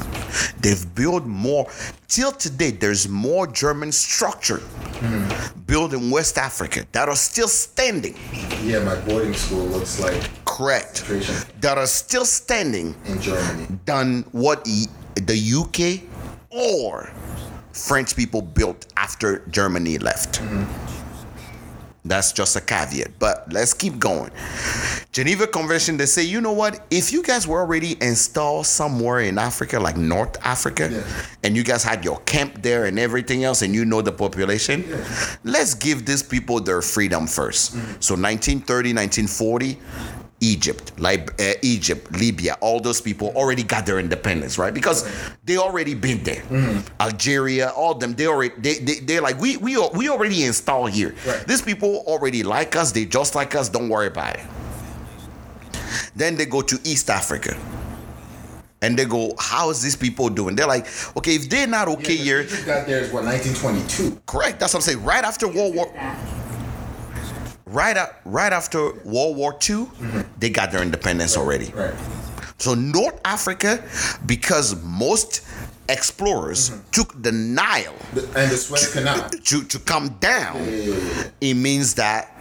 [0.61, 1.71] They've built more.
[2.09, 5.61] Till today, there's more German structure hmm.
[5.67, 8.17] built in West Africa that are still standing.
[8.63, 11.05] yeah, my boarding school looks like Correct.
[11.61, 13.67] That are still standing in Germany.
[13.85, 14.65] than what
[15.17, 16.09] the UK
[16.49, 17.13] or
[17.73, 20.41] French people built after Germany left.
[20.41, 21.00] Mm-hmm.
[22.05, 24.31] That's just a caveat, but let's keep going.
[25.13, 26.81] Geneva Convention, they say, you know what?
[26.91, 31.03] If you guys were already installed somewhere in Africa, like North Africa, Yeah.
[31.43, 34.85] and you guys had your camp there and everything else, and you know the population,
[35.45, 38.01] let's give these people their freedom 1st mm-hmm.
[38.01, 39.79] So 1930, 1940,
[40.41, 44.73] Egypt, like uh, Egypt, Libya, all those people already got their independence, right?
[44.73, 45.07] Because
[45.45, 46.43] they already been there.
[46.99, 51.15] Algeria, all them, they already they, they they're like we we we already installed here.
[51.27, 51.47] Right.
[51.47, 52.93] These people already like us.
[52.93, 53.69] They just like us.
[53.69, 54.43] Don't worry about it.
[56.17, 57.57] Then they go to East Africa.
[58.83, 60.57] And they go, how is these people doing?
[60.57, 64.23] They're like, okay, if they're not okay Yeah, here, got there is what 1922.
[64.25, 64.59] correct.
[64.59, 65.05] That's what I'm saying.
[65.05, 65.93] Right after World War,
[67.71, 70.21] right up, right after World War II, mm-hmm.
[70.39, 71.67] they got their independence already.
[71.71, 71.95] Right.
[72.59, 73.83] So North Africa,
[74.27, 75.41] because most
[75.91, 76.91] explorers mm-hmm.
[76.91, 79.29] took the Nile The- and the Suez Canal.
[79.29, 80.57] to, to come down,
[81.41, 82.41] it means that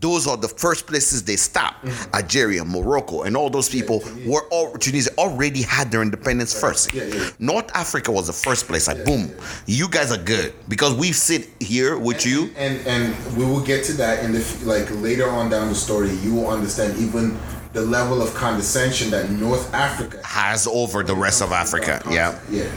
[0.00, 1.84] those are the first places they stopped.
[1.84, 2.14] Mm-hmm.
[2.14, 6.92] Algeria, Morocco, and all those people were all Tunisia already had their independence first.
[6.94, 7.30] Yeah, yeah.
[7.38, 8.88] North Africa was the first place.
[8.88, 9.30] Like, boom,
[9.66, 12.50] you guys are good because we sit here with you.
[12.56, 16.10] And and we will get to that in the like later on down the story.
[16.16, 17.38] You will understand even
[17.72, 22.02] the level of condescension that North Africa Has over the rest of Africa.
[22.10, 22.38] Yeah.
[22.50, 22.70] Yeah.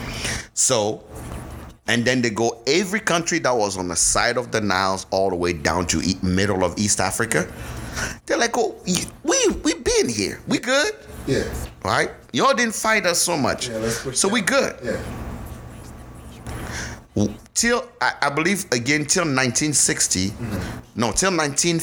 [0.54, 1.02] So,
[1.86, 5.30] and then they go every country that was on the side of the Niles all
[5.30, 7.50] the way down to e- middle of East Africa.
[8.26, 10.92] They're like, oh, we we been here, we good,
[11.26, 11.44] Yeah.
[11.84, 12.10] right?
[12.32, 14.76] Y'all didn't fight us so much, Yeah, let's push so we good.
[14.82, 15.00] Yeah.
[17.54, 21.00] Till I, I believe again till 1960, mm-hmm.
[21.00, 21.76] no, till 19,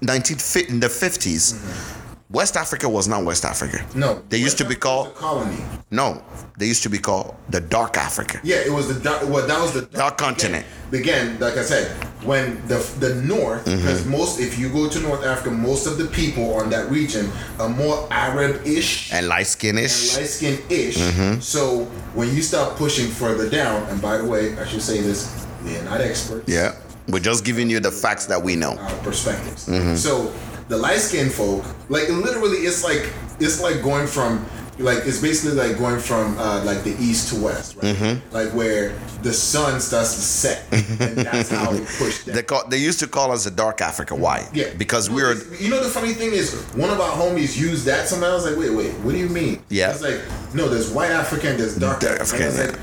[0.00, 2.01] 19 in the 50s.
[2.32, 3.84] West Africa was not West Africa.
[3.94, 4.22] No.
[4.30, 5.58] they used to be called Africa colony.
[5.90, 6.22] no.
[6.58, 8.38] They used to be called the Dark Africa.
[8.44, 9.22] Yeah, it was the dark.
[9.28, 10.64] Well, that was the Dark continent.
[10.92, 11.90] Again, like I said,
[12.24, 14.10] when the the north, Mm-hmm.
[14.10, 17.68] most, if you go to North Africa, most of the people on that region are
[17.68, 20.16] more Arab-ish And light skinish.
[20.16, 20.98] light skin ish.
[20.98, 21.40] Mm-hmm.
[21.40, 25.28] So when you start pushing further down, and by the way, I should say this,
[25.64, 26.48] we're not experts.
[26.48, 26.74] Yeah.
[27.08, 28.76] We're just giving you the facts that we know.
[28.78, 29.66] Our perspectives.
[29.66, 29.96] Mm-hmm.
[29.96, 30.32] So
[30.72, 34.44] the light skinned folk, like literally, it's like it's like going from
[34.78, 37.94] like it's basically like going from uh, like the east to west, right?
[37.94, 38.34] Mm-hmm.
[38.34, 42.34] Like where the sun starts to set, and that's how we push down.
[42.36, 44.14] They call, they used to call us the Dark Africa.
[44.14, 44.48] Why?
[44.54, 47.84] Yeah, Because No, we're You know the funny thing is, one of our homies used
[47.84, 48.08] that.
[48.08, 49.62] Somebody I was like, wait, wait, what do you mean?
[49.68, 49.90] Yeah.
[49.90, 50.20] It's like,
[50.54, 52.78] no, there's white African, there's dark, Dark I was like,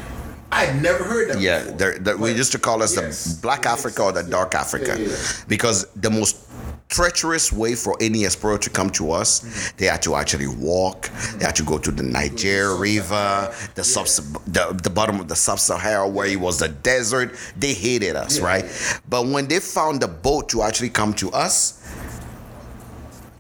[0.52, 1.42] I'd never heard that.
[1.42, 1.60] yeah.
[1.64, 3.26] They're, they're, we used to call us Yes.
[3.26, 4.54] the Black Africa or the Dark.
[4.56, 5.16] Africa Yeah, yeah.
[5.48, 6.38] because the most
[6.90, 9.78] treacherous way for any explorer to come to us, mm-hmm.
[9.78, 11.10] they had to actually walk.
[11.38, 14.08] They had to go to the Niger River, the sub,
[14.48, 17.36] the, the bottom of the Sub-Sahara where it was the desert.
[17.58, 18.46] They hated us, Yeah.
[18.46, 19.00] right?
[19.08, 21.79] But when they found the boat to actually come to us,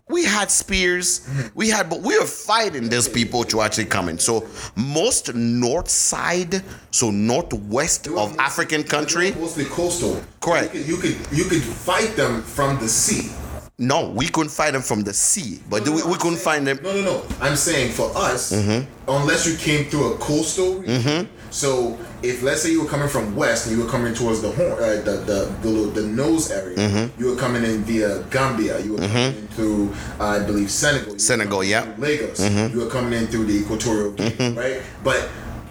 [0.09, 4.17] we had spears, we had, but we were fighting these people to actually come in.
[4.17, 10.21] So most north side, so northwest of African country, mostly coastal.
[10.41, 10.73] Correct.
[10.73, 13.29] You could, you could you could fight them from the sea.
[13.77, 16.37] no, we couldn't fight them from the sea, but No, we, no, we I'm couldn't
[16.37, 16.79] saying- find them.
[16.83, 17.23] No, no, no.
[17.39, 18.81] I'm saying for us, mm-hmm.
[19.07, 21.01] unless you came through a coastal region.
[21.01, 21.38] Mm-hmm.
[21.51, 24.51] So if let's say you were coming from west and you were coming towards the
[24.51, 28.79] horn, uh, the, the the the nose area, you were coming in via Gambia.
[28.79, 31.17] You were coming in through, uh, I believe, Senegal.
[31.19, 31.93] Senegal, yeah.
[31.97, 32.39] Lagos.
[32.71, 34.81] You were coming in through the Equatorial Guinea, right?
[35.03, 35.27] But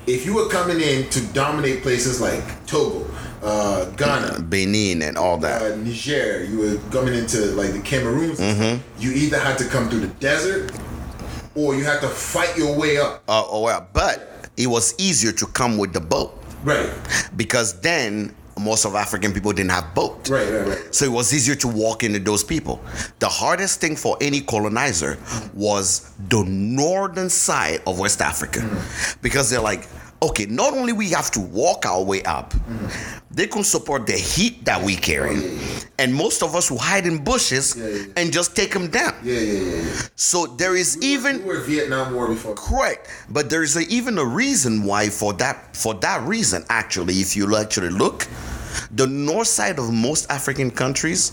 [0.06, 3.06] if you were coming in to dominate places like Togo,
[3.42, 5.62] uh, Ghana, Benin and all that.
[5.62, 9.00] uh, Niger, you were coming into like the Cameroons, Mm-hmm.
[9.00, 10.72] you either had to come through the desert
[11.54, 13.22] or you had to fight your way up.
[13.28, 14.27] Uh, oh well, but
[14.58, 16.34] it was easier to come with the boat
[16.64, 16.90] Right,
[17.36, 20.28] because then most of African people didn't have boat.
[20.28, 20.94] right, right, right.
[20.94, 22.80] So it was easier to walk into those people.
[23.20, 25.16] The hardest thing for any colonizer
[25.54, 28.58] was the northern side of West Africa.
[28.60, 29.22] Mm.
[29.22, 29.86] Because they're like,
[30.22, 32.54] okay, not only we have to walk our way up,
[33.30, 35.58] they can support the heat that we carry.
[35.98, 38.04] And most of us will hide in bushes Yeah, yeah, yeah.
[38.16, 39.14] and just take them down.
[39.22, 39.92] Yeah, yeah, yeah, yeah.
[40.16, 42.54] So there is You even were Vietnam War before.
[42.54, 47.14] Correct, but there is a, even a reason why for that for that reason actually,
[47.20, 48.26] if you actually look,
[48.92, 51.32] the north side of most African countries,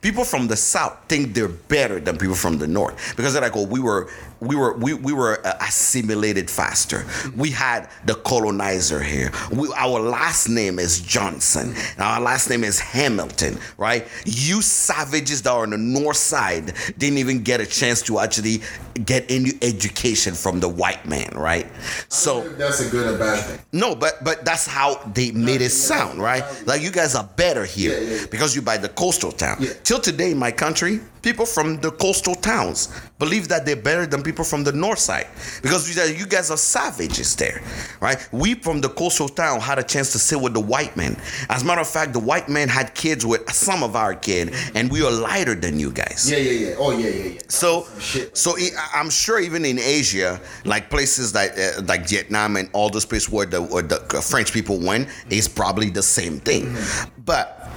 [0.00, 3.56] people from the south think they're better than people from the north because they're like,
[3.56, 4.08] oh, we were
[4.44, 7.04] we were we, we were uh, assimilated faster.
[7.36, 9.32] We had the colonizer here.
[9.52, 11.74] We, our last name is Johnson.
[11.98, 14.06] Our last name is Hamilton, right?
[14.24, 18.58] You savages that are on the north side didn't even get a chance to actually
[19.04, 21.66] get any education from the white man, right?
[22.08, 23.58] So That's a good or bad thing.
[23.72, 26.44] no, but but that's how they made it sound, right?
[26.66, 28.26] Like you guys are better here Yeah, yeah, yeah.
[28.30, 29.64] because you by the coastal town.
[29.82, 34.44] Till today my country, people from the coastal towns believe that they're better than people
[34.44, 35.26] from the north side
[35.62, 35.88] because
[36.20, 37.62] you guys are savages there,
[38.00, 38.28] right?
[38.30, 41.16] We from the coastal town had a chance to sit with the white men.
[41.48, 44.54] As a matter of fact, the white men had kids with some of our kid,
[44.74, 46.30] and we are lighter than you guys.
[46.30, 46.74] Yeah, yeah, yeah.
[46.78, 47.40] Oh, yeah, yeah, yeah.
[47.48, 47.86] So,
[48.34, 48.56] so
[48.94, 53.30] I'm sure even in Asia, like places like uh, like Vietnam and all those places
[53.30, 56.76] where the where the French people went, is probably the same thing.
[57.24, 57.70] But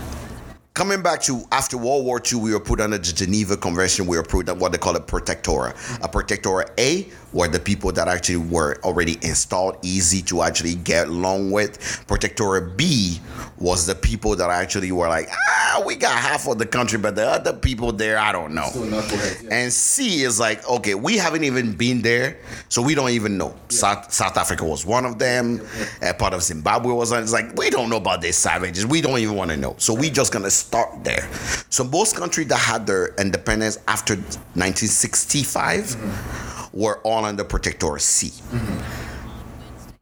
[0.77, 4.05] coming back to after World War II, we were put under the Geneva Convention.
[4.05, 5.71] We were put under what they call a protectora.
[6.03, 11.07] A protectora A were the people that actually were already installed, easy to actually get
[11.07, 11.79] along with.
[12.07, 13.19] Protectora B
[13.57, 17.15] was the people that actually were like, ah, we got half of the country, but
[17.15, 18.69] the other people there, I don't know.
[18.73, 19.49] Yeah.
[19.51, 23.55] And C is like, okay, we haven't even been there, so we don't even know.
[23.69, 25.61] South South Africa was one of them.
[26.01, 27.23] A part of Zimbabwe was on.
[27.23, 28.85] It's like we don't know about these savages.
[28.85, 29.75] We don't even want to know.
[29.77, 31.27] So we just gonna start there.
[31.69, 38.31] So most countries that had their independence after 1965 were all under Protector C.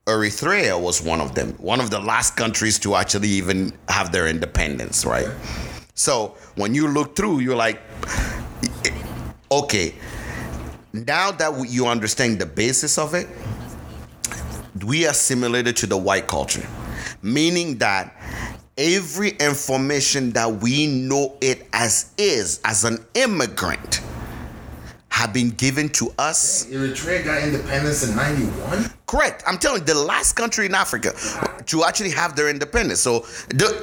[0.05, 4.28] Eritrea was one of them, one of the last countries to actually even have their
[4.28, 5.28] independence, right?
[5.95, 7.82] So when you look through, you're like,
[9.51, 9.95] okay,
[10.93, 13.28] now that you understand the basis of it,
[14.86, 16.68] we assimilated to the white culture,
[17.22, 18.16] meaning that
[18.78, 24.01] every information that we know it as is, as an immigrant,
[25.16, 26.66] have been given to us.
[26.66, 28.91] Eritrea got independence in 91?
[29.07, 29.43] Correct.
[29.47, 31.13] I'm telling you, the last country in Africa
[31.68, 32.99] to actually have their independence.
[32.99, 33.82] So, the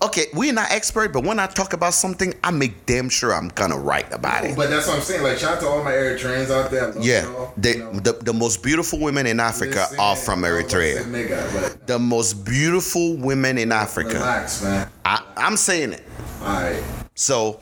[0.00, 3.50] okay, we're not expert, but when I talk about something, I make damn sure I'm
[3.50, 4.54] kind of right about it.
[4.54, 5.24] But that's what I'm saying.
[5.24, 6.96] Like, shout out to all my Eritreans out there.
[7.00, 7.92] Yeah, y'all, the, you know.
[7.94, 10.94] the the most beautiful women in Africa Listen, are from I was about to say
[10.94, 11.28] Eritrea.
[11.28, 14.14] Nigga, The most beautiful women in Africa.
[14.14, 14.88] relax, man.
[15.04, 16.04] I, I'm saying it.
[16.40, 16.80] All right.
[17.16, 17.58] So,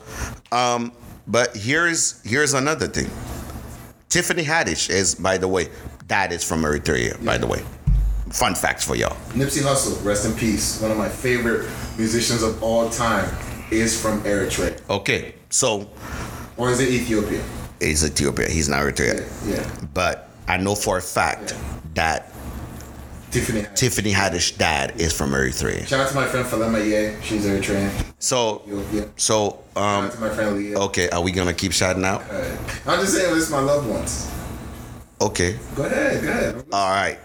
[0.51, 0.91] um,
[1.27, 3.09] but here's here's another thing.
[4.09, 5.69] Tiffany Haddish is, by the way,
[6.07, 7.23] that is from Eritrea.
[7.25, 7.61] By the way,
[8.31, 9.15] fun facts for y'all.
[9.33, 10.81] Nipsey Hussle, rest in peace.
[10.81, 13.29] One of my favorite musicians of all time
[13.69, 14.79] is from Eritrea.
[14.89, 15.89] Okay, so
[16.55, 17.43] Or is it Ethiopia?
[17.81, 18.49] he's Ethiopia.
[18.49, 19.27] He's not Eritrea.
[19.45, 19.87] Yeah.
[19.93, 21.53] But I know for a fact
[21.95, 22.31] that
[23.31, 23.61] Tiffany.
[23.61, 23.75] Haddish.
[23.75, 25.85] Tiffany Haddish dad is from Eritrea.
[25.87, 27.21] Shout out to my friend Falema Ye.
[27.21, 27.91] She's Eritrean.
[28.19, 29.09] So, Ethiopia.
[29.17, 30.79] so um, my friend Leah.
[30.79, 32.21] okay, are we gonna keep shouting out?
[32.31, 32.57] Uh,
[32.87, 34.31] I'm just saying, this is my loved ones.
[35.19, 36.65] Okay, Go ahead, go ahead.
[36.71, 37.17] all right.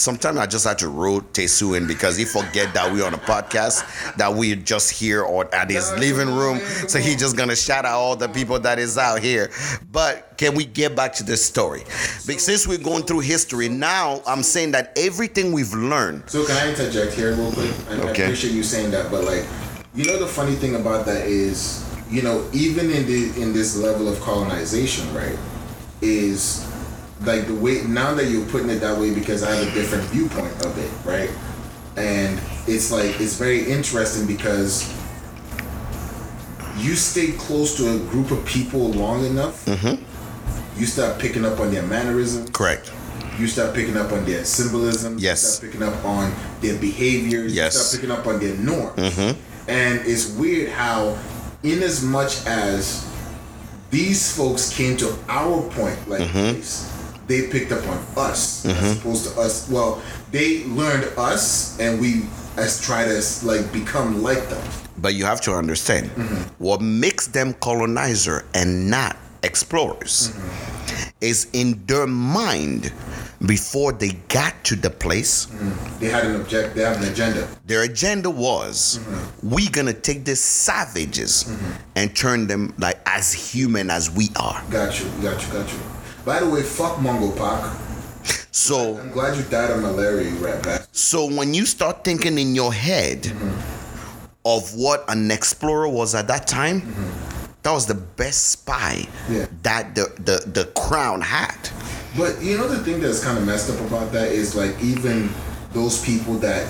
[0.00, 3.18] Sometimes I just have to rotate Sue in because he forget that we on a
[3.18, 6.58] podcast, that we just here or at his living room.
[6.88, 9.50] So he just gonna shout out all the people that is out here.
[9.92, 11.80] But can we get back to this story?
[12.26, 16.30] Because since we're going through history now, I'm saying that everything we've learned.
[16.30, 17.74] So can I interject here real quick?
[17.90, 19.44] I, I appreciate you saying that, but like,
[19.94, 23.76] you know, the funny thing about that is you know, even in the in this
[23.76, 25.38] level of colonization, right,
[26.00, 26.69] is
[27.22, 30.04] like the way now that you're putting it that way because I have a different
[30.04, 31.30] viewpoint of it, right?
[31.96, 34.88] And it's like it's very interesting because
[36.78, 40.02] you stay close to a group of people long enough, mm-hmm.
[40.78, 42.50] you start picking up on their mannerisms.
[42.50, 42.92] Correct.
[43.38, 45.18] You start picking up on their symbolism.
[45.18, 45.42] Yes.
[45.42, 47.54] You start picking up on their behaviors.
[47.54, 47.74] Yes.
[47.74, 48.98] You start picking up on their norms.
[48.98, 49.70] Mm-hmm.
[49.70, 51.18] And it's weird how,
[51.62, 53.06] in as much as
[53.90, 56.56] these folks came to our point like mm-hmm.
[56.58, 56.89] this,
[57.30, 58.98] they picked up on us as mm-hmm.
[58.98, 59.70] opposed to us.
[59.70, 60.02] Well,
[60.32, 62.24] they learned us, and we
[62.56, 64.62] as try to like become like them.
[64.98, 66.62] But you have to understand mm-hmm.
[66.62, 71.08] what makes them colonizer and not explorers mm-hmm.
[71.20, 72.92] is in their mind
[73.46, 75.46] before they got to the place
[75.98, 76.74] They had an object.
[76.74, 77.48] They have an agenda.
[77.64, 79.00] their agenda was
[79.42, 81.50] we gonna take these savages
[81.96, 85.06] and turn them like as human as we are Got you.
[85.22, 85.52] Got you.
[85.54, 85.78] Got you.
[86.24, 87.76] By the way, fuck Mungo Park.
[88.50, 90.86] so I'm glad you died of malaria, bastard.
[90.92, 94.44] so when you start thinking in your head mm-hmm.
[94.44, 97.52] of what an explorer was at that time mm-hmm.
[97.62, 99.46] that was the best spy Yeah.
[99.62, 101.56] that the, the the crown had
[102.18, 105.30] But you know the thing that's kind of messed up about that is like even
[105.72, 106.66] those people that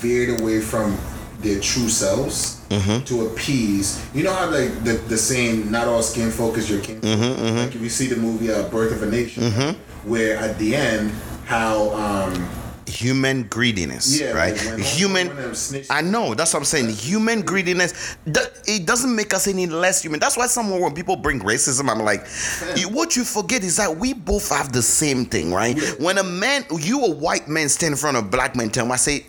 [0.00, 0.96] veered away from
[1.40, 2.60] their true selves
[3.06, 4.04] to appease.
[4.14, 7.74] You know how like the the saying "not all skin folk is your kin." Like
[7.74, 9.74] if you see the movie uh, "Birth of a Nation,"
[10.04, 11.10] where at the end
[11.46, 12.48] how um
[12.86, 14.54] human greediness Yeah, right?
[14.64, 16.88] like human when them snitch- i know that's what i'm saying.
[16.88, 18.16] Human greediness
[18.66, 20.18] it doesn't make us any less human.
[20.20, 22.26] That's why someone when people bring racism i'm like
[22.94, 25.78] what you forget is that we both have the same thing right?
[26.00, 28.86] When a man you a white man stand in front of a black man tell
[28.86, 29.24] him i say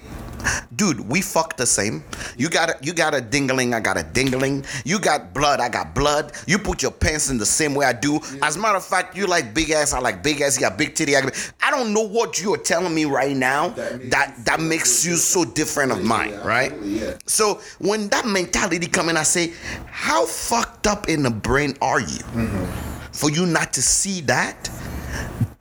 [0.75, 2.03] Dude, we fuck the same.
[2.37, 4.65] You got a you got a dingling, I got a dingling.
[4.85, 6.31] You got blood, I got blood.
[6.47, 8.19] You put your pants in the same way I do.
[8.41, 10.55] As a matter of fact, you like big ass, I like big ass.
[10.55, 11.15] You got big titty.
[11.17, 14.45] I, got, I don't know what you are telling me right now That makes that
[14.45, 16.81] that makes you so different of mine, Yeah, right?
[16.83, 17.13] yeah.
[17.25, 19.53] So when that mentality come in, I say,
[19.87, 23.11] how fucked up in the brain are you Mm-hmm.
[23.11, 24.69] for you not to see that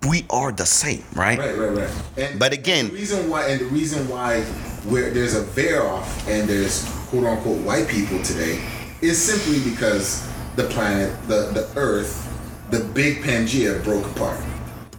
[0.06, 1.38] we are the same, right?
[1.38, 1.90] Right, right, right.
[2.16, 4.42] And But again- the reason why and the reason why
[4.86, 8.60] where there's a bear off and there's quote unquote white people today
[9.00, 10.22] is simply because
[10.56, 12.26] the planet, the the Earth,
[12.70, 14.38] the big Pangea broke apart.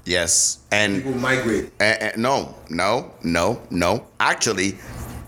[0.05, 1.71] Yes, and People migrated.
[1.79, 4.05] Eh, eh, no, no, no, no.
[4.19, 4.77] Actually,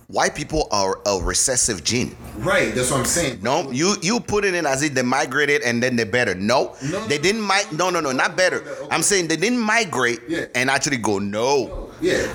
[0.07, 2.15] white people are a recessive gene.
[2.37, 3.39] Right, that's what I'm saying.
[3.41, 6.33] No, you you put it in as if they migrated and then they're better.
[6.35, 7.23] No, No, they no.
[7.23, 8.61] didn't mi- No, no, no, not better.
[8.61, 8.87] Okay.
[8.89, 10.45] I'm saying they didn't migrate Yeah.
[10.55, 11.19] and actually go.
[11.19, 12.25] No, Yeah.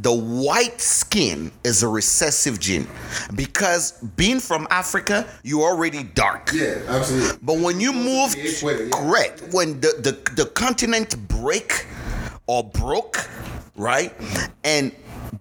[0.00, 2.86] the white skin is a recessive gene
[3.34, 6.50] because being from Africa, you're already dark.
[6.52, 7.38] Yeah, absolutely.
[7.42, 8.88] But when you move, yeah.
[8.92, 11.86] correct, when the, the, the continent break
[12.46, 13.28] or broke,
[13.76, 14.12] right,
[14.64, 14.92] and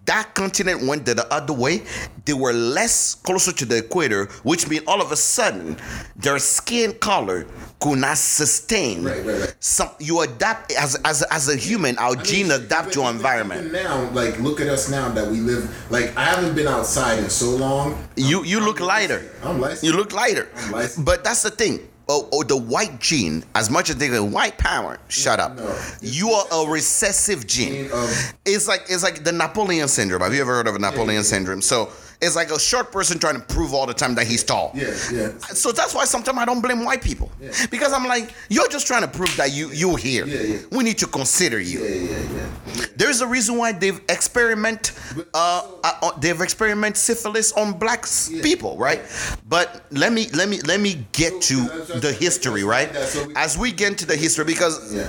[0.06, 1.82] that continent went the, the other way,
[2.26, 5.78] they were less closer to the equator, which means all of a sudden
[6.16, 7.46] their skin color
[7.80, 9.04] could not sustain.
[9.04, 9.56] Right, right, right.
[9.60, 13.12] Some you adapt as as as a human, our I mean, gene adapt to our
[13.12, 13.72] environment.
[13.72, 15.70] Now, like, look at us now that we live.
[15.92, 18.02] Like, I haven't been outside in so long.
[18.16, 19.32] You you look lighter.
[19.44, 19.84] I'm licensed.
[19.84, 20.48] You look lighter.
[20.56, 21.06] I'm licensed.
[21.06, 21.88] But that's the thing.
[22.10, 25.58] Oh, oh, the white gene, as much as they go white power, shut up.
[25.58, 25.78] No.
[26.02, 27.74] You are a recessive gene.
[27.74, 30.22] Gene of- It's like it's like the Napoleon syndrome.
[30.22, 31.22] Have you ever heard of a Napoleon yeah.
[31.24, 31.62] syndrome?
[31.62, 31.90] So
[32.22, 34.72] it's like a short person trying to prove all the time that he's tall.
[34.74, 35.38] Yeah, yeah.
[35.54, 37.32] So that's why sometimes I don't blame white people
[37.70, 40.26] because I'm like, you're just trying to prove that you you're here.
[40.26, 40.58] Yeah, yeah.
[40.72, 41.80] We need to consider you.
[41.80, 42.36] Yeah, yeah,
[42.76, 42.86] yeah.
[42.96, 44.92] There's a reason why they've experiment,
[45.34, 49.02] uh, uh, uh, they've experiment syphilis on black s- people, right?
[49.48, 52.92] But let me let me let me get to that's- that's- the history, right?
[52.94, 55.08] what we- As we get into the history, because Yeah.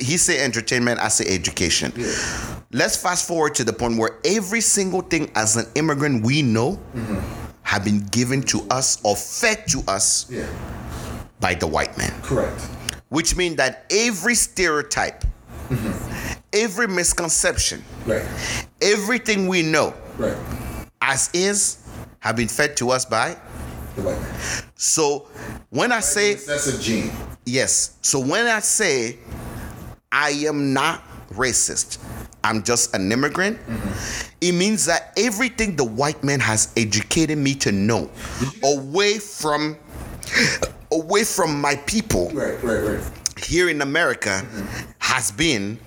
[0.00, 1.92] He say entertainment, I say education.
[2.72, 6.78] Let's fast forward to the point where every single thing as an immigrant we know
[6.94, 7.18] mm-hmm.
[7.62, 10.46] have been given to us or fed to us Yeah.
[11.40, 12.60] by the white man Correct.
[13.08, 15.24] which means that every stereotype,
[15.68, 16.38] mm-hmm.
[16.52, 18.24] every misconception, Right.
[18.80, 20.36] everything we know Right.
[21.02, 21.78] as is
[22.20, 23.36] have been fed to us by.
[23.96, 24.34] The white man.
[24.76, 25.26] So
[25.70, 27.10] when I say That's a gene.
[27.46, 29.18] yes, so when I say
[30.12, 31.98] I am not racist,
[32.42, 34.28] I'm just an immigrant, mm-hmm.
[34.40, 38.10] it means that everything the white man has educated me to know
[38.64, 39.76] away from
[40.92, 43.38] away from my people Right, right, right.
[43.38, 44.90] here in America mm-hmm.
[44.98, 45.78] has been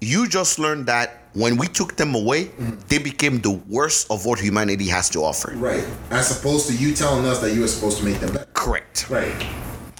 [0.00, 2.78] you just learned that when we took them away, mm-hmm.
[2.88, 5.52] they became the worst of what humanity has to offer.
[5.56, 5.84] Right.
[6.10, 8.48] As opposed to you telling us that you were supposed to make them better.
[8.54, 9.10] Correct.
[9.10, 9.34] Right.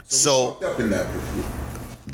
[0.07, 1.07] So Fucked up in that.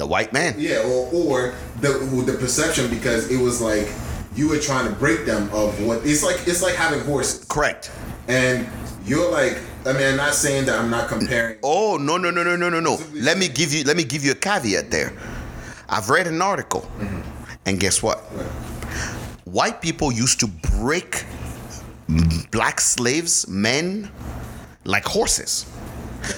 [0.00, 0.54] The white man.
[0.58, 1.90] Yeah, or, or the
[2.26, 3.86] the perception because it was like
[4.34, 6.48] you were trying to break them of what it's like.
[6.48, 7.92] It's like having horses, Correct.
[8.26, 8.66] and
[9.04, 9.58] you're like.
[9.82, 11.56] I mean, I'm not saying that I'm not comparing.
[11.62, 12.98] Oh no no no no no no no.
[13.14, 15.16] Let me give you let me give you a caveat there.
[15.88, 17.22] I've read an article, mm-hmm.
[17.64, 18.18] and guess what?
[19.46, 21.24] White people used to break
[22.50, 24.10] black slaves, men,
[24.84, 25.64] like horses.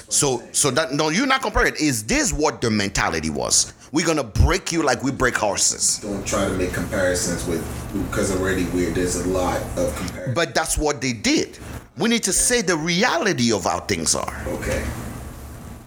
[0.08, 1.74] So so that no, you're not comparing.
[1.80, 3.72] Is this what the mentality was?
[3.92, 5.98] We're gonna break you like we break horses.
[5.98, 7.62] Don't try to make comparisons with
[8.10, 8.94] because already weird.
[8.94, 10.34] There's a lot of comparison.
[10.34, 11.58] But that's what they did.
[11.98, 14.42] We need to say the reality of how things are.
[14.48, 14.82] okay,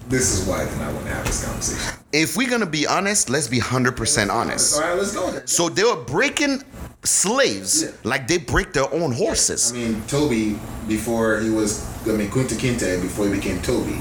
[0.08, 2.00] this is why I did not want to have this conversation.
[2.14, 4.76] If we're gonna be honest, let's be hundred percent honest.
[4.76, 5.32] All right, let's go.
[5.32, 5.48] Then.
[5.48, 6.64] So they were breaking
[7.04, 7.90] slaves Yeah.
[8.04, 9.72] like they break their own horses.
[9.72, 11.84] I mean, Toby before he was.
[12.08, 14.00] I mean, Kunta Kinte before he became Toby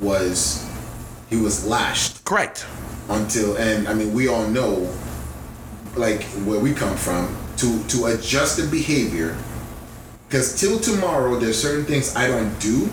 [0.00, 0.64] was
[1.28, 2.64] he was lashed Correct.
[3.08, 4.88] until and I mean we all know
[5.96, 9.36] like where we come from to to adjust the behavior
[10.28, 12.88] because till tomorrow there's certain things I don't do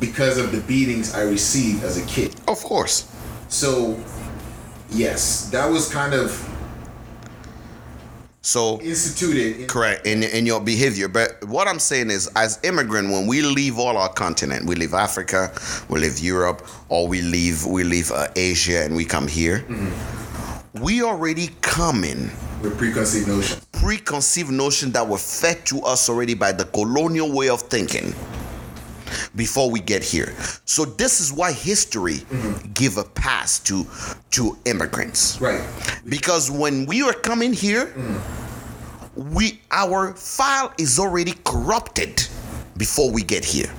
[0.00, 2.34] because of the beatings I received as a kid.
[2.48, 3.10] Of course.
[3.48, 3.98] So
[4.90, 6.30] yes, that was kind of
[8.42, 9.62] So instituted.
[9.62, 11.08] In, correct in in your behavior.
[11.08, 14.94] But what I'm saying is, as immigrant, when we leave all our continent, we leave
[14.94, 15.50] Africa,
[15.88, 19.64] we leave Europe, or we leave we leave uh, Asia, and we come here.
[20.74, 22.30] We already coming
[22.62, 23.66] with preconceived notions.
[23.72, 28.14] preconceived notion that were fed to us already by the colonial way of thinking
[29.34, 30.34] before we get here.
[30.64, 32.72] So this is why history mm-hmm.
[32.72, 33.86] give a pass to
[34.32, 35.40] to immigrants.
[35.40, 35.64] Right.
[36.08, 38.20] Because when we are coming here, mm.
[39.34, 42.26] we our file is already corrupted
[42.76, 43.70] before we get here.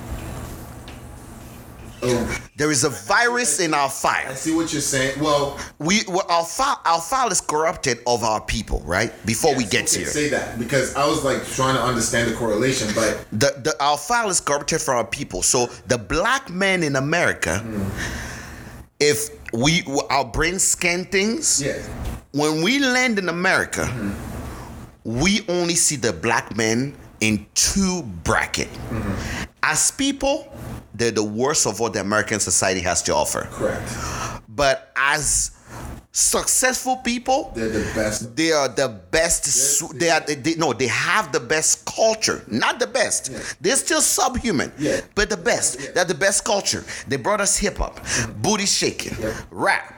[2.04, 4.30] Oh, There is a virus in our file.
[4.30, 5.20] I see what you're saying.
[5.20, 9.12] Well, We well, our file our file is corrupted of our people, right?
[9.26, 10.08] Before we get okay, here.
[10.08, 13.98] say that because I was like trying to understand the correlation, but the, the our
[13.98, 15.42] file is corrupted from our people.
[15.42, 17.84] So the black men in America, hmm.
[19.00, 21.82] if we our brain scan things, yeah,
[22.32, 24.12] when we land in America, hmm.
[25.04, 28.68] we only see the black men in two bracket.
[28.68, 29.48] Hmm.
[29.64, 30.48] As people,
[30.98, 33.48] they're the worst of what the American society has to offer.
[33.52, 33.90] correct.
[34.50, 35.52] But as
[36.12, 38.36] successful people, They're the best.
[38.36, 39.46] they are the best.
[39.46, 40.20] su- They are.
[40.22, 42.44] They, no, they have the best culture.
[42.48, 43.30] Not the best.
[43.62, 44.72] They're still subhuman.
[44.80, 45.02] Yeah.
[45.14, 45.94] But the best.
[45.94, 46.84] They're the best culture.
[47.08, 48.42] They brought us hip hop, mm-hmm.
[48.42, 49.36] booty shaking, Yeah.
[49.52, 49.97] rap,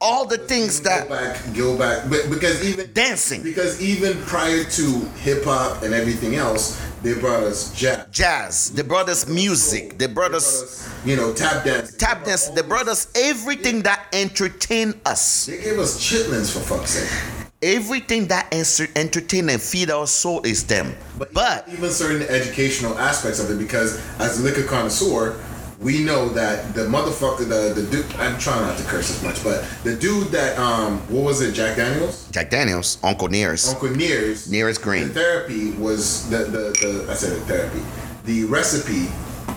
[0.00, 4.64] all the things Go that back, go back, but because even dancing, because even prior
[4.64, 8.06] to hip hop and everything else, they brought us jazz.
[8.10, 8.70] jazz.
[8.70, 9.98] They brought us music.
[9.98, 11.96] They brought us you know, tap dance.
[11.96, 12.48] tap dance.
[12.48, 15.46] They brought us everything that entertain us.
[15.46, 17.36] They gave us chitlins for fuck's sake.
[17.62, 20.94] Everything that enter- entertain and feed our soul is them.
[21.32, 25.38] But even certain educational aspects of it, because as a liquor connoisseur,
[25.80, 28.06] we know that the motherfucker, the the dude.
[28.16, 31.52] I'm trying not to curse as much, but the dude that um, what was it,
[31.54, 35.08] Jack Daniels, Jack Daniels, Uncle Nears, Uncle Nears, Nearest The Green.
[35.08, 36.48] therapy was the, the,
[36.80, 37.80] the I said the therapy.
[38.24, 39.08] The recipe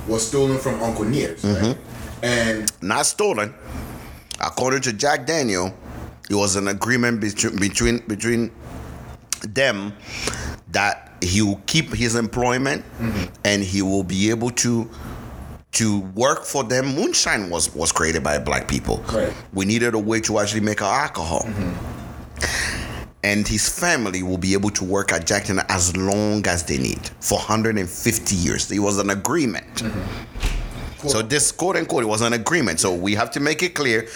[0.08, 1.42] was stolen from Uncle Nears.
[1.44, 2.26] Mm-hmm.
[2.26, 3.54] And not stolen.
[4.40, 5.74] According to Jack Daniel,
[6.30, 8.52] it was an agreement between between between
[9.42, 9.94] them
[10.72, 12.84] that he will keep his employment
[13.44, 14.90] and he will be able to
[15.74, 16.96] to work for them.
[16.96, 19.04] Moonshine was was created by black people.
[19.12, 19.34] Right.
[19.54, 21.48] We needed a way to actually make our alcohol.
[23.24, 27.10] And his family will be able to work at Jackson as long as they need
[27.22, 28.70] for 150 years.
[28.70, 29.82] It was an agreement.
[31.08, 32.80] So this quote unquote it was an agreement.
[32.80, 34.08] So we have to make it clear.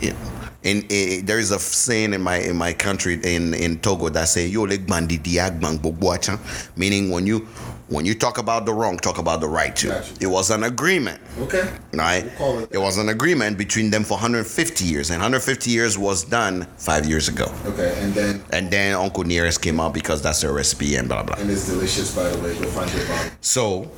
[0.00, 0.14] Yeah.
[0.62, 4.28] In, eh, there is a saying in my in my country in in Togo that
[4.28, 6.40] say yo leg bandi diag bang bogwacha,"
[6.76, 7.46] meaning when you
[7.88, 9.88] when you talk about the wrong, talk about the right too.
[9.90, 10.14] Gotcha.
[10.20, 12.24] It was an agreement, okay, right?
[12.40, 16.24] We'll it it was an agreement between them for 150 years, and 150 years was
[16.24, 17.46] done five years ago.
[17.66, 21.22] okay, and then And then Uncle Nearest came out because that's their recipe and blah
[21.22, 21.36] blah.
[21.38, 22.58] and it's delicious by the way.
[22.58, 23.30] Go find your body.
[23.40, 23.88] So,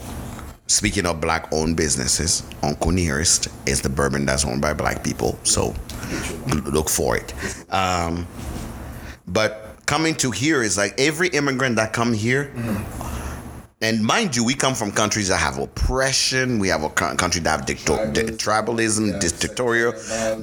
[0.67, 5.39] speaking of black owned businesses, Uncle Nearest is the bourbon that's owned by black people.
[5.45, 5.75] So,
[6.67, 7.33] look for it.
[7.73, 8.27] Um,
[9.27, 12.53] but coming to here is like every immigrant that come here,
[13.81, 16.59] And mind you, we come from countries that have oppression.
[16.59, 19.93] We have a country that have dicto- di- tribalism, Yeah, dictatorial.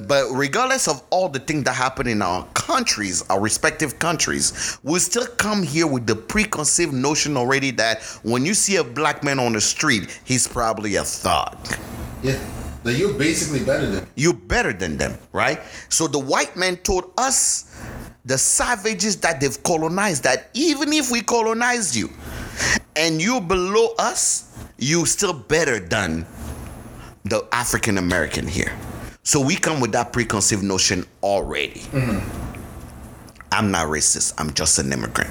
[0.08, 4.98] But regardless of all the things that happen in our countries, our respective countries, we
[5.00, 9.38] still come here with the preconceived notion already that when you see a black man
[9.38, 11.58] on the street, he's probably a thug.
[12.22, 12.38] Yeah.
[12.84, 14.06] That you're basically better than.
[14.14, 15.60] You're better than them, right?
[15.90, 17.64] So the white man told us,
[18.24, 22.10] the savages that they've colonized, that even if we colonize you
[22.96, 26.26] and you're below us, you still better than
[27.24, 28.72] the African American here.
[29.22, 31.80] So we come with that preconceived notion already.
[31.80, 32.20] Mm-hmm.
[33.52, 35.30] I'm not racist, I'm just an immigrant.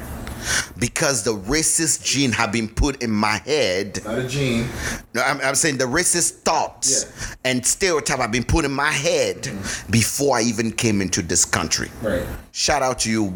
[0.77, 4.67] Because the racist gene have been put in my head Not a gene.
[5.15, 7.35] no, I'm, I'm saying the racist thoughts Yeah.
[7.45, 9.91] and stereotype have been put in my head mm-hmm.
[9.91, 11.89] before I even came into this country.
[12.03, 12.23] Right.
[12.51, 13.29] Shout out to you,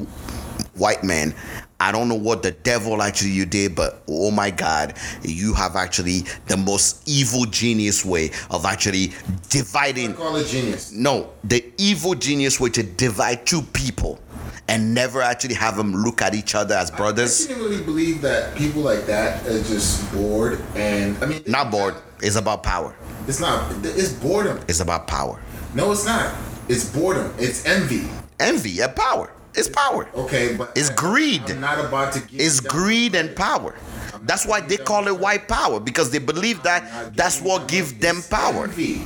[0.75, 1.33] white man.
[1.81, 5.75] I don't know what the devil actually you did, but oh my God, you have
[5.77, 9.13] actually the most evil genius way of actually
[9.49, 10.13] dividing.
[10.13, 10.91] Call it genius.
[10.91, 14.19] No, the evil genius way to divide two people
[14.67, 17.45] and never actually have them look at each other as brothers.
[17.45, 21.71] I can't really believe that people like that are just bored and I mean Not
[21.71, 21.95] bored.
[22.21, 22.93] It's about power.
[23.27, 23.73] It's not.
[23.85, 24.59] It's boredom.
[24.67, 25.41] It's about power.
[25.73, 26.35] No, it's not.
[26.67, 27.33] It's boredom.
[27.39, 28.07] It's envy.
[28.39, 29.31] envy and power.
[29.55, 30.07] It's power.
[30.15, 31.49] Okay, but It's I- greed.
[31.49, 33.75] I'm not about to give It's greed and power.
[34.23, 38.21] That's why they call it white power because they believe that that's what gives them
[38.29, 38.65] power.
[38.65, 39.01] envy.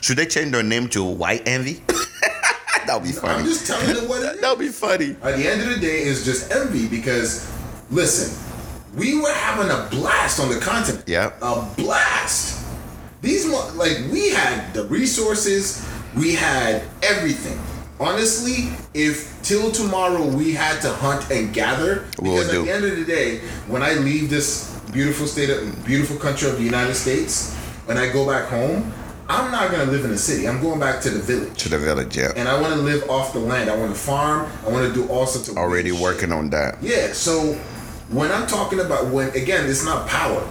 [0.00, 1.82] Should they change their name to white envy?
[2.86, 3.40] that would be funny.
[3.40, 4.40] I'm just telling you what it is.
[4.40, 5.16] That would be funny.
[5.22, 7.50] At the end of the day, it's just envy because,
[7.90, 8.32] listen,
[8.96, 11.04] we were having a blast on the continent.
[11.08, 11.32] Yeah.
[11.42, 12.64] A blast.
[13.20, 15.86] These, like, we had the resources,
[16.16, 17.58] we had everything.
[18.02, 22.60] Honestly, if till tomorrow we had to hunt and gather, We'll because do.
[22.60, 23.38] at the end of the day,
[23.68, 27.54] when I leave this beautiful state of beautiful country of the United States,
[27.86, 28.92] when I go back home,
[29.28, 30.48] I'm not gonna live in the city.
[30.48, 32.32] I'm going back to the village To the village, yeah.
[32.34, 33.70] and I want to live off the land.
[33.70, 34.50] I want to farm.
[34.66, 36.02] I want to do all sorts of Already weird shit.
[36.02, 36.82] working on that.
[36.82, 37.12] Yeah.
[37.12, 37.54] So
[38.10, 40.42] when I'm talking about when again, it's not power.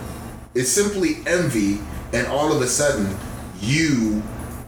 [0.55, 1.79] It's simply envy,
[2.13, 3.13] and all of a sudden,
[3.59, 4.23] you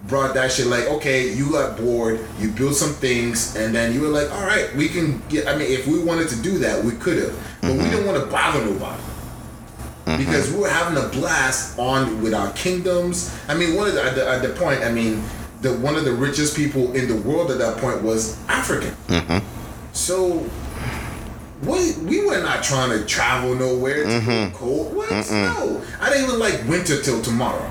[0.07, 4.01] brought that shit like okay you got bored you built some things and then you
[4.01, 6.83] were like all right we can get i mean if we wanted to do that
[6.83, 7.89] we could have but we mm-hmm.
[7.89, 9.01] didn't want to bother nobody
[10.05, 10.17] mm-hmm.
[10.17, 13.35] because we were having a blast on with our kingdoms.
[13.47, 15.23] I mean, one of the, at, the, at the point, I mean,
[15.61, 18.91] the one of the richest people in the world at that point was African.
[19.07, 19.45] Mm-hmm.
[19.93, 20.45] So
[21.63, 24.95] we we were not trying to travel nowhere to go cold.
[24.95, 25.09] What?
[25.09, 27.69] No, I didn't even like winter till tomorrow.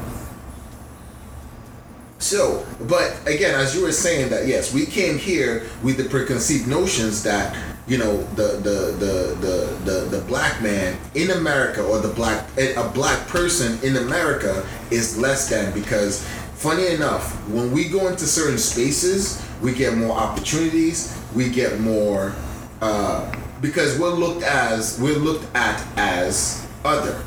[2.23, 6.69] So, but again, as you were saying that yes, we came here with the preconceived
[6.69, 7.57] notions that
[7.89, 12.47] you know the the the the the, the black man in America or the black
[12.57, 16.25] a black person in America is less than because
[16.55, 22.33] funny enough, when we go into certain spaces, we get more opportunities, we get more
[22.81, 27.21] uh, because we're looked as we're looked at as other.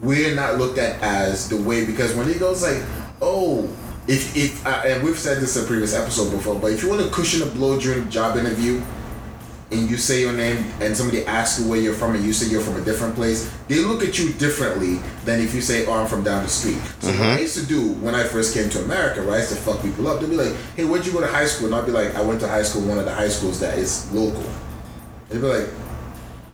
[0.00, 2.82] We're not looked at as the way because when he goes like,
[3.22, 3.70] oh,
[4.06, 6.88] if if uh, and we've said this in a previous episode before, but if you
[6.88, 8.82] want to cushion a blow during a job interview,
[9.70, 12.50] and you say your name and somebody asks you where you're from and you say
[12.50, 15.92] you're from a different place, they look at you differently than if you say, oh,
[15.94, 16.78] I'm from down the street.
[17.00, 19.50] So what I used to do when I first came to America, right, I used
[19.50, 20.20] to fuck people up.
[20.20, 21.66] They'd be like, hey, where'd you go to high school?
[21.66, 23.76] And I'd be like, I went to high school, one of the high schools that
[23.78, 24.44] is local.
[25.28, 25.68] They'd be like,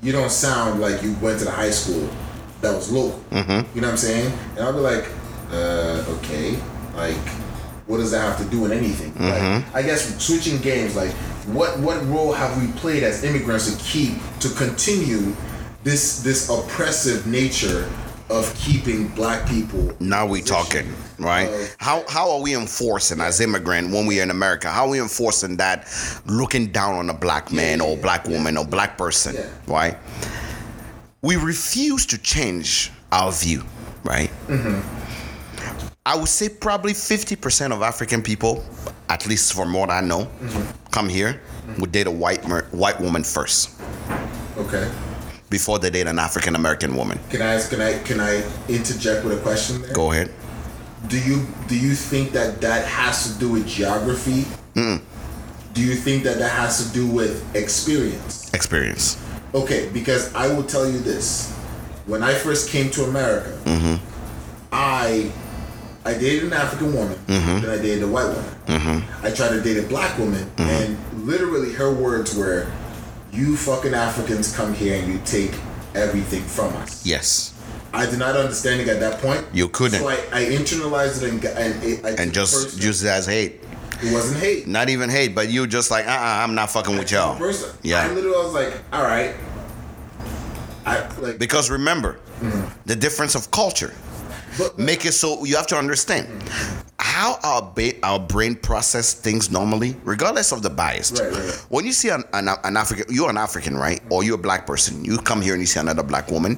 [0.02, 2.08] you don't sound like you went to the high school
[2.62, 3.22] that was local.
[3.74, 4.32] You know what I'm saying?
[4.56, 5.04] And I'll be like,
[5.50, 6.58] uh, okay,
[7.00, 7.16] like,
[7.86, 9.12] what does that have to do with anything?
[9.18, 11.12] Like, I guess switching games, like,
[11.56, 15.34] what what role have we played as immigrants to keep to continue
[15.82, 17.88] this this oppressive nature
[18.28, 19.92] of keeping black people?
[19.98, 20.86] Now we talking,
[21.18, 21.48] right?
[21.48, 24.68] Uh, How how are we enforcing as immigrant when we are in America?
[24.70, 25.88] How are we enforcing that
[26.26, 29.46] looking down on a black man or black woman or black person, Yeah.
[29.66, 29.96] right?
[31.22, 33.62] We refuse to change our view,
[34.04, 34.30] right?
[36.06, 38.64] I would say probably 50% of African people,
[39.10, 40.90] at least from what I know, mm-hmm.
[40.90, 41.80] come here mm-hmm.
[41.80, 43.78] would date a white mer- white woman first
[44.56, 44.90] Okay.
[45.50, 47.20] before they date an African American woman.
[47.28, 47.68] Can I ask?
[47.68, 49.82] Can I can I interject with a question?
[49.82, 49.92] There?
[49.92, 50.32] Go ahead.
[51.08, 54.46] Do you do you think that that has to do with geography?
[54.74, 58.52] Do you think that that has to do with experience?
[58.54, 59.22] Experience.
[59.54, 61.52] Okay, because I will tell you this:
[62.06, 63.96] when I first came to America, mm-hmm.
[64.72, 65.30] I
[66.04, 67.60] I dated an African woman, mm-hmm.
[67.60, 68.54] then I dated a white woman.
[68.66, 69.26] Mm-hmm.
[69.26, 70.62] I tried to date a black woman, mm-hmm.
[70.62, 72.70] and literally her words were,
[73.32, 75.52] "You fucking Africans come here and you take
[75.94, 77.04] everything from us.
[77.04, 77.54] Yes.
[77.92, 79.44] I did not understand it at that point.
[79.52, 80.00] You couldn't.
[80.00, 82.82] So I, I internalized it and and, it, I And just personally.
[82.82, 83.60] just as hate.
[84.02, 84.66] it wasn't hate.
[84.68, 87.36] Not even hate, but you just like, uh uh-uh, I'm not fucking with y'all.
[87.36, 87.76] Person.
[87.82, 88.02] Yeah.
[88.02, 89.34] I literally was like, all right.
[90.86, 92.20] I like Because remember,
[92.86, 93.92] the difference of culture.
[94.58, 96.28] But, Make it so you have to understand
[96.98, 101.12] how our ba- our brain process things normally, regardless of the bias.
[101.12, 101.66] Right, right, right.
[101.68, 104.00] When you see an, an, an African, you're an African, right?
[104.10, 105.04] Or you're a black person.
[105.04, 106.56] You come here and you see another black woman.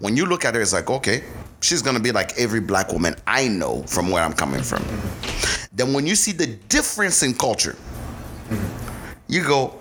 [0.00, 1.22] When you look at her, it's like, okay,
[1.60, 4.84] she's gonna be like every black woman I know from where I'm coming from.
[5.72, 7.76] Then when you see the difference in culture,
[9.28, 9.74] you go,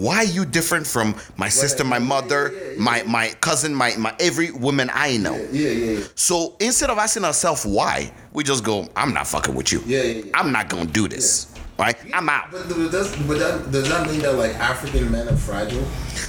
[0.00, 2.80] why are you different from my sister, my mother, yeah, yeah.
[2.80, 5.36] my my cousin, my my every woman I know?
[5.50, 6.04] yeah, yeah, yeah.
[6.14, 9.82] So instead of asking ourselves why, we just go, I'm not fucking with you.
[9.86, 10.30] Yeah, yeah, yeah.
[10.34, 11.48] I'm not gonna do this.
[11.78, 11.96] Right?
[12.14, 12.52] I'm out.
[12.52, 15.84] But, but does but that, does that mean that like African men are fragile?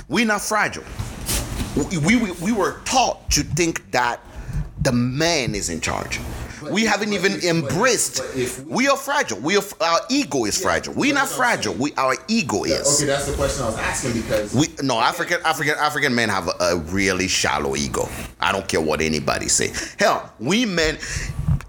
[0.07, 0.85] We're not fragile.
[1.75, 4.19] We, we, we were taught to think that
[4.81, 6.19] the man is in charge.
[6.71, 8.21] We haven't even embraced.
[8.65, 9.39] we- are fragile.
[9.39, 10.93] We are our ego is fragile.
[10.93, 11.73] We're not that's what I'm fragile.
[11.75, 12.97] We our ego is.
[12.97, 16.47] Okay, that's the question I was asking because We no African African African men have
[16.47, 18.07] a, a really shallow ego.
[18.39, 19.71] I don't care what anybody say.
[19.97, 20.97] Hell, we men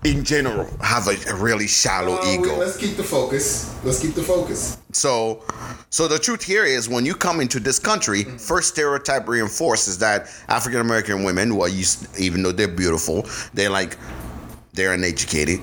[0.05, 2.57] in general have a, a really shallow Uh, wait, ego.
[2.59, 3.75] let's keep the focus.
[3.85, 4.77] Let's keep the focus.
[4.93, 5.43] So,
[5.91, 9.99] so the truth here is, when you come into this country, first stereotype reinforced is
[9.99, 13.97] that African American women, are used, even though they're beautiful, they're like
[14.75, 15.61] they're uneducated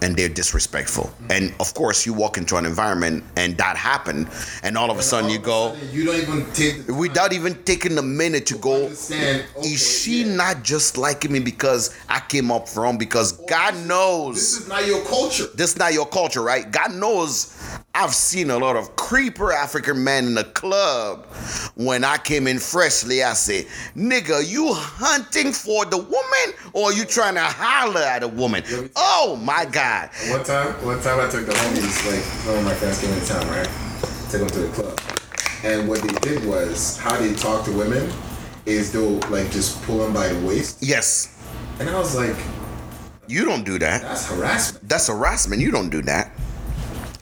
[0.00, 1.04] and they're disrespectful.
[1.04, 1.32] Mm-hmm.
[1.32, 4.28] And of course, you walk into an environment and that happened,
[4.62, 8.02] and all of a sudden you go, You don't even take without even taking a
[8.02, 8.84] minute to go.
[8.84, 9.44] understand.
[9.56, 10.36] okay, Is she yeah.
[10.36, 12.96] not just liking me because I came up from?
[12.96, 15.46] Because God knows This is not your culture.
[15.54, 16.70] this is not your culture, right?
[16.70, 17.56] God knows
[17.98, 21.26] I've seen a lot of creeper African men in the club.
[21.74, 23.66] When I came in freshly, I said,
[23.96, 28.62] nigga, you hunting for the woman or you trying to holler at a woman?
[28.94, 30.10] Oh my God.
[30.30, 33.26] One time, one time I took the homies, like one of my friends came into
[33.26, 33.68] town, right?
[34.30, 35.00] Took them to the club,
[35.64, 38.12] and what they did was how they talk to women
[38.64, 41.36] is they'll like just pull them by the waist, Yes,
[41.80, 42.36] and I was like,
[43.26, 44.02] you don't do that.
[44.02, 44.88] that's harassment.
[44.88, 45.60] That's harassment.
[45.62, 46.30] You don't do that.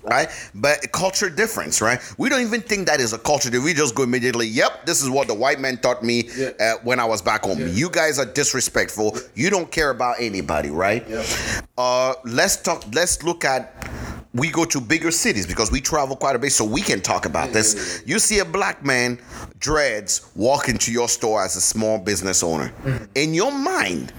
[0.06, 0.28] Right?
[0.54, 2.00] But culture difference, right?
[2.16, 3.50] We don't even think that is a culture.
[3.60, 6.50] We just go immediately, yep, this is what the white man taught me Yeah.
[6.60, 7.58] uh, when I was back home.
[7.58, 7.66] Yeah.
[7.66, 9.16] You guys are disrespectful.
[9.34, 11.06] You don't care about anybody, right?
[11.08, 11.26] Yep.
[11.76, 13.88] Uh, let's talk, let's look at
[14.32, 17.24] we go to bigger cities because we travel quite a bit, so we can talk
[17.24, 17.74] about this.
[17.74, 18.12] yeah, yeah.
[18.14, 19.18] You see a black man,
[19.58, 22.68] dreads, walk into your store as a small business owner.
[22.84, 23.04] Mm-hmm.
[23.14, 24.12] In your mind,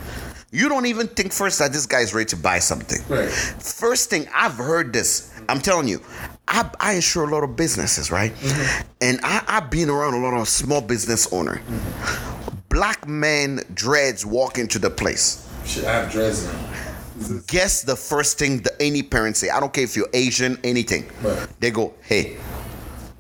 [0.52, 3.00] you don't even think first that this guy is ready to buy something.
[3.08, 3.30] Right.
[3.30, 6.02] First thing I've heard this, I'm telling you,
[6.48, 8.34] I, I insure a lot of businesses, right?
[8.34, 8.88] Mm-hmm.
[9.02, 11.56] And I, I've been around a lot of small business owner.
[11.56, 12.58] Mm-hmm.
[12.70, 15.48] Black man dreads walk into the place.
[15.66, 17.42] Shit, I have dreads now.
[17.48, 19.50] Guess the first thing that any parent say.
[19.50, 21.10] I don't care if you're Asian, anything.
[21.24, 21.48] Right.
[21.60, 22.38] They go, hey,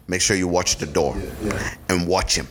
[0.07, 1.73] make sure you watch the door Yeah, yeah.
[1.89, 2.47] and watch him.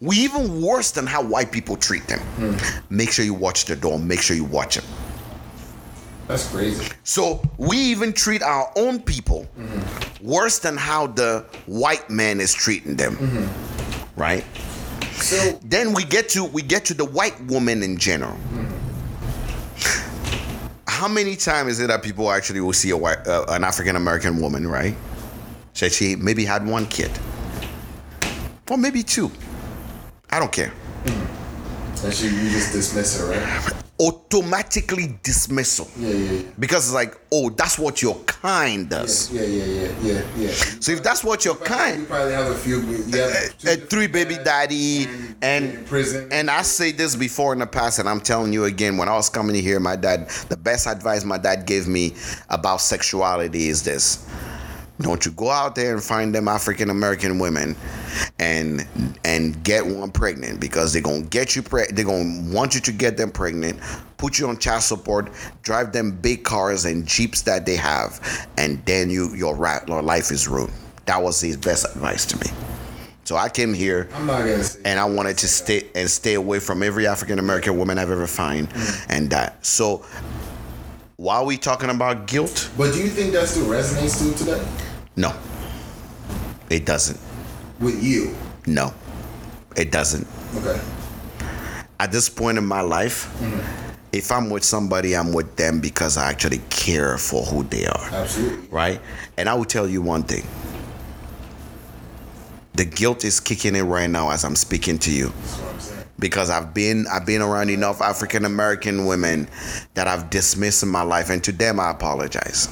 [0.00, 2.20] We even worse than how white people treat them.
[2.20, 2.94] Hmm.
[2.94, 3.98] Make sure you watch the door.
[3.98, 4.84] Make sure you watch him.
[6.30, 6.86] That's crazy.
[7.02, 9.48] So we even treat our own people
[10.22, 13.50] worse than how the white man is treating them.
[14.14, 14.44] Right?
[15.14, 18.36] So Then we get to we get to the white woman in general.
[20.86, 23.96] How many times is it that people actually will see a white, uh, an African
[23.96, 24.94] American woman, right?
[25.72, 27.10] Said she maybe had one kid,
[28.70, 29.32] or maybe two.
[30.30, 30.72] I don't care.
[32.04, 33.79] and she, you just dismiss her, right?
[34.32, 36.42] Automatically dismissal Yeah, yeah, yeah.
[36.56, 39.28] because it's like, oh, that's what your kind does.
[39.32, 40.50] Yeah, yeah, yeah, yeah, yeah.
[40.78, 42.80] So if that's what your You kind, probably have a few.
[42.80, 46.28] You have two a three baby daddy in and prison.
[46.30, 49.14] and I say this before in the past and I'm telling you again when I
[49.16, 52.14] was coming in here my dad the best advice my dad gave me
[52.50, 54.24] about sexuality is this
[55.00, 57.76] don't you go out there and find them African American women
[58.38, 58.86] and
[59.24, 62.92] and get one pregnant because they're gonna get you pre- they're gonna want you to
[62.92, 63.78] get them pregnant
[64.16, 65.30] put you on child support
[65.62, 70.02] drive them big cars and jeeps that they have and then you your, ra- your
[70.02, 70.72] life is ruined
[71.06, 72.50] that was his best advice to me
[73.24, 74.80] so I came here I'm not gonna say.
[74.84, 78.26] and I wanted to stay and stay away from every African American woman I've ever
[78.26, 79.06] find, mm.
[79.08, 79.64] and that.
[79.64, 80.04] So,
[81.16, 84.66] while we talking about guilt, But do you think that still resonates still today
[85.20, 85.32] no,
[86.70, 87.18] it doesn't.
[87.80, 88.34] with you?
[88.66, 88.92] No,
[89.76, 90.26] it doesn't.
[90.56, 90.80] Okay.
[91.98, 93.60] At this point in my life, mm-hmm.
[94.12, 98.08] if I'm with somebody, I'm with them because I actually care for who they are,
[98.12, 98.68] Absolutely.
[98.68, 99.00] right?
[99.36, 100.44] And I will tell you one thing.
[102.74, 105.26] The guilt is kicking in right now as I'm speaking to you.
[105.28, 106.04] That's what I'm saying.
[106.18, 109.48] because I've been I've been around enough African American women
[109.94, 112.68] that I've dismissed in my life, and to them I apologize.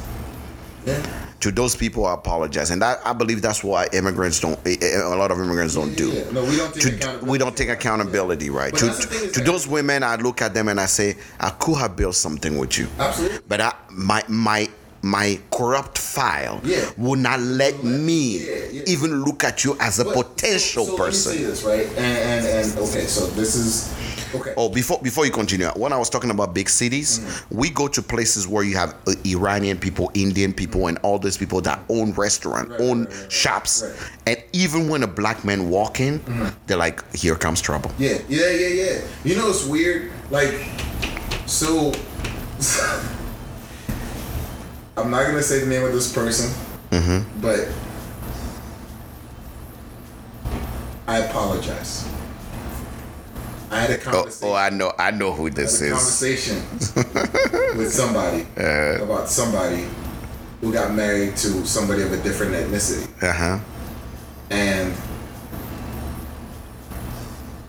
[0.86, 1.27] Yeah.
[1.40, 4.59] To those people, I apologize, and that, I believe that's why immigrants don't.
[4.66, 6.09] eh, eh, A lot of immigrants don't do.
[6.10, 7.31] Yeah, no, we don't take To- accountability.
[7.31, 8.73] we don't take accountability, right?
[8.73, 10.86] But To, that's the thing is to those women, I look at them and I
[10.86, 12.89] say, I could have built something with you.
[12.98, 13.39] Absolutely.
[13.47, 14.69] But I, my my
[15.01, 16.90] my corrupt file Yeah.
[16.97, 18.82] will not let me Yeah, yeah.
[18.89, 21.32] even look at you as a But- potential so, so person.
[21.32, 21.86] Let me say this, right?
[21.97, 23.94] And, and and okay, so this is
[24.34, 24.55] okay.
[24.56, 27.56] Oh, before before you continue, when I was talking about big cities, Mm-hmm.
[27.59, 31.36] we go to places where you have uh, Iranian people, Indian people, and all those
[31.36, 33.82] people that own restaurant, Right, own right, right, shops.
[33.82, 34.14] Mm-hmm.
[34.28, 36.20] and even when a black man walk in,
[36.66, 39.00] they're like, "Here comes trouble." Yeah, yeah, yeah, yeah.
[39.24, 40.10] You know it's weird?
[40.30, 40.55] Like,
[41.46, 41.92] so
[44.96, 46.52] I'm not gonna say the name of this person,
[47.40, 47.68] but
[51.06, 52.05] I apologize.
[53.70, 54.48] I had a Oh, conversation.
[54.48, 55.92] oh, I know, I know who this a is.
[55.92, 56.56] conversation
[57.76, 59.84] with somebody about somebody
[60.60, 63.06] who got married to somebody of a different ethnicity.
[63.22, 63.58] Uh huh.
[64.50, 64.94] And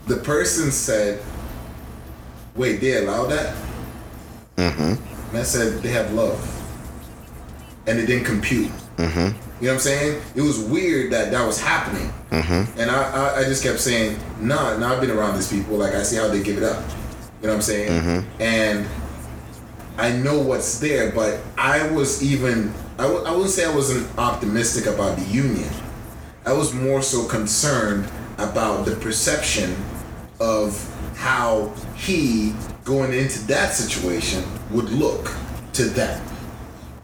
[0.06, 1.22] the person said,
[2.56, 3.54] Wait, they allow that?
[4.56, 4.94] Mm-hmm.
[5.30, 6.38] And I said, They have love.
[7.86, 8.70] And it didn't compute.
[8.96, 9.49] Mm-hmm.
[9.60, 10.22] You know what I'm saying?
[10.34, 12.10] It was weird that that was happening.
[12.30, 12.80] Mm-hmm.
[12.80, 15.76] And I, I, I just kept saying, Nah, nah, I've been around these people.
[15.76, 16.82] Like, I see how they give it up.
[17.42, 18.26] You know what I'm saying?
[18.38, 18.86] And
[19.98, 24.06] I know what's there, but I was even, I w- I wouldn't say I wasn't
[24.18, 25.68] optimistic about the union.
[26.46, 29.76] I was more so concerned about the perception
[30.40, 32.54] of how he
[32.84, 35.34] going into that situation would look
[35.74, 36.26] to them.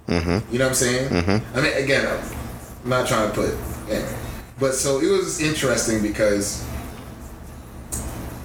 [0.09, 0.53] Mm-hmm.
[0.53, 1.43] You know what I'm saying?
[1.55, 2.07] I mean, again,
[2.87, 3.51] I'm not trying to put,
[3.91, 4.17] anyway.
[4.61, 6.65] but so it was interesting because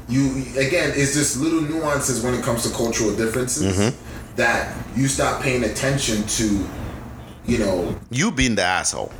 [0.10, 4.36] you again it's just little nuances when it comes to cultural differences mm-hmm.
[4.38, 6.68] that you stop paying attention to.
[7.46, 9.12] You know, You being the asshole.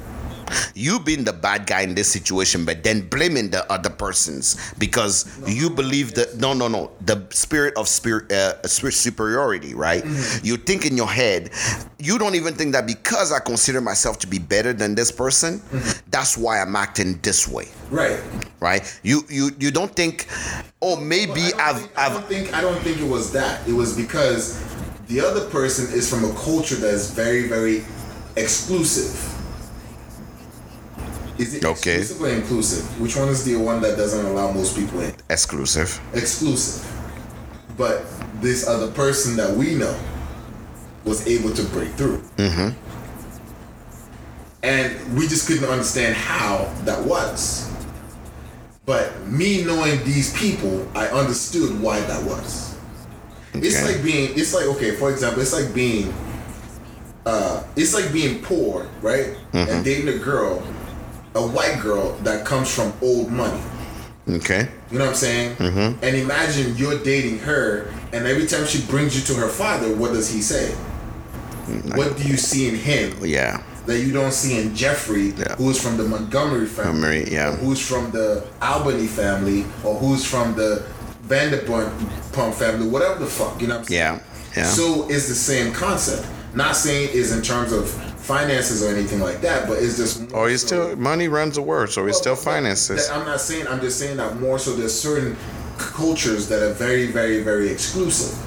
[0.76, 5.26] You being the bad guy in this situation, but then blaming the other persons because
[5.48, 10.04] you believe that no, no, no, the spirit of spirit, uh, spirit superiority, right?
[10.44, 11.52] You think in your head,
[12.00, 15.62] you don't even think that because I consider myself to be better than this person,
[16.10, 18.20] that's why I'm acting this way, right?
[18.60, 19.00] right?
[19.04, 20.28] You you you don't think,
[20.82, 23.68] oh, maybe Well, I've think, I don't think I don't think it was that.
[23.68, 24.62] It was because
[25.08, 27.84] the other person is from a culture that's very very
[28.36, 29.28] exclusive.
[31.42, 31.98] Is it Okay.
[32.00, 33.02] exclusive or inclusive?
[33.02, 35.14] Which one is the one that doesn't allow most people in?
[35.30, 36.00] exclusive.
[36.14, 36.86] Exclusive.
[37.78, 38.06] But
[38.42, 39.96] this other person that we know
[41.04, 42.22] was able to break through.
[42.38, 42.70] Mm-hmm.
[44.64, 47.68] And we just couldn't understand how that was.
[48.86, 52.76] But me knowing these people, I understood why that was.
[53.56, 53.68] Okay.
[53.68, 56.14] It's like being it's like okay, for example, it's like being
[57.26, 59.36] uh it's like being poor, right?
[59.54, 60.62] And dating a girl,
[61.36, 63.62] a white girl that comes from old money.
[64.30, 64.68] Okay.
[64.92, 65.56] You know what I'm saying?
[65.56, 66.04] Mm-hmm.
[66.04, 70.14] And imagine you're dating her, and every time she brings you to her father, what
[70.14, 70.74] does he say?
[71.96, 73.64] What do you see in him Yeah.
[73.86, 75.56] that you don't see in Jeffrey, Yeah.
[75.56, 77.50] who's from the Montgomery family, Montgomery, yeah.
[77.54, 80.84] or who's from the Albany family, or who's from the
[81.28, 84.00] Vanderpump family, whatever the fuck, you know what I'm saying?
[84.00, 84.20] Yeah.
[84.56, 84.66] Yeah.
[84.66, 86.28] So it's the same concept.
[86.54, 87.90] Not saying is in terms of
[88.22, 91.56] finances or anything like that, but it's just Or oh, it's so- still money runs
[91.56, 93.10] the world, so it's still well, finances.
[93.10, 93.68] I'm not saying.
[93.68, 94.76] I'm just saying that more so.
[94.76, 95.36] There's certain
[95.78, 98.38] cultures that are very, very, very exclusive.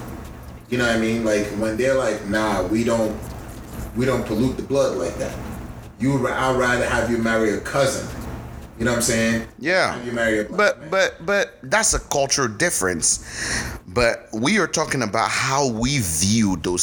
[0.71, 1.25] You know what I mean?
[1.25, 3.17] Like when they're like, "Nah, we don't,
[3.97, 5.37] we don't pollute the blood like that."
[6.01, 8.07] You, I'd rather have you marry a cousin.
[8.79, 9.47] You know what I'm saying?
[9.61, 10.03] Yeah.
[10.03, 10.91] You marry a But man.
[10.91, 13.25] but but that's a cultural difference.
[13.95, 16.83] But we are talking about how we view those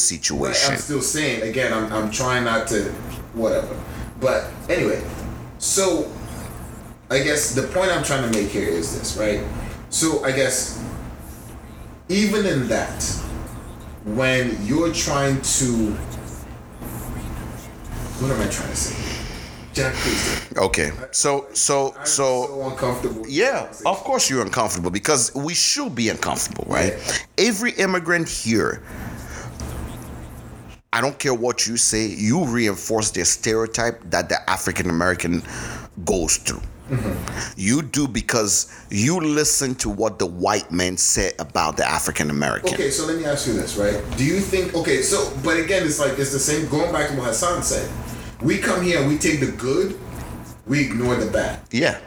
[0.65, 1.73] But I'm still saying again.
[1.73, 2.85] I'm, I'm trying not to,
[3.33, 3.77] whatever.
[4.21, 5.03] But anyway,
[5.57, 6.09] so
[7.09, 9.43] I guess the point I'm trying to make here is this, right?
[9.89, 10.81] So I guess
[12.07, 13.03] even in that,
[14.05, 15.91] when you're trying to,
[18.21, 19.20] what am I trying to say?
[19.73, 19.95] Jack.
[20.57, 20.91] Okay.
[21.11, 23.26] So so so so uncomfortable.
[23.27, 26.93] yeah, of course you're uncomfortable because we should be uncomfortable, right?
[27.38, 28.84] Every immigrant here
[30.93, 35.41] I don't care what you say, you reinforce the stereotype that the African American
[36.03, 36.61] goes through.
[36.89, 37.53] Mm-hmm.
[37.56, 42.73] You do because you listen to what the white men say about the African American.
[42.73, 44.03] Okay, so let me ask you this, right?
[44.18, 47.15] Do you think okay, so but again it's like it's the same going back to
[47.15, 47.89] what Hasan said.
[48.41, 49.99] We come here and we take the good,
[50.65, 51.59] we ignore the bad.
[51.72, 51.99] Yeah.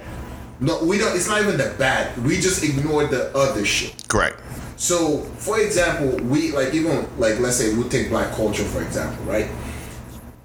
[0.61, 1.15] No, we don't.
[1.15, 2.17] It's not even the bad.
[2.25, 4.09] We just ignore the other shit.
[4.09, 4.41] Correct.
[4.77, 9.25] So, for example, we like even like let's say we take black culture for example,
[9.25, 9.49] right?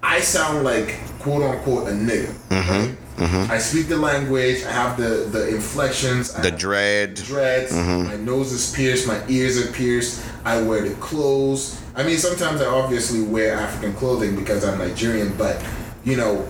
[0.02, 2.32] I sound like quote unquote a nigga.
[2.48, 2.96] Mm-hmm, right?
[3.16, 3.52] Mm-hmm.
[3.52, 4.64] I speak the language.
[4.64, 6.32] I have the the inflections.
[6.32, 7.14] The dread.
[7.14, 7.72] dreads.
[7.72, 8.08] Mm-hmm.
[8.08, 9.06] My nose is pierced.
[9.06, 10.24] My ears are pierced.
[10.44, 11.79] I wear the clothes.
[11.94, 15.62] I mean, sometimes I obviously wear African clothing because I'm Nigerian, but
[16.04, 16.48] you know.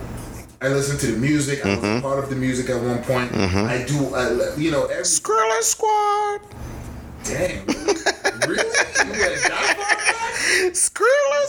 [0.62, 1.65] I listen to the music.
[1.65, 3.35] I was a part of the music at one point.
[3.35, 6.41] I do, I, you know, every Skrillex Squad.
[7.25, 7.67] damn.
[8.47, 8.65] really?
[8.67, 9.81] You went that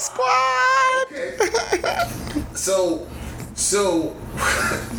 [0.01, 1.05] Squad.
[1.11, 1.35] Okay.
[2.55, 3.07] so,
[3.53, 4.15] so,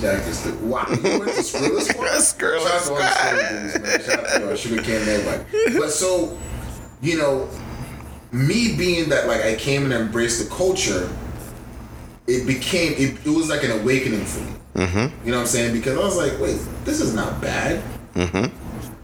[0.01, 0.86] Jack just did, wow.
[0.89, 1.81] You went to Skrilla
[2.20, 2.60] Squad?
[2.60, 3.10] Skrilla Shout out to all the Squad.
[3.10, 4.01] Skrilla dudes, man.
[4.02, 5.78] Shout out to uh, Sugar Cane everybody.
[5.78, 6.39] But so,
[7.01, 7.48] you know,
[8.32, 11.09] me being that, like, I came and embraced the culture,
[12.26, 14.52] it became, it, it was like an awakening for me.
[14.74, 15.26] Mm-hmm.
[15.26, 15.74] You know what I'm saying?
[15.74, 17.82] Because I was like, wait, this is not bad.
[18.14, 18.56] Mm-hmm.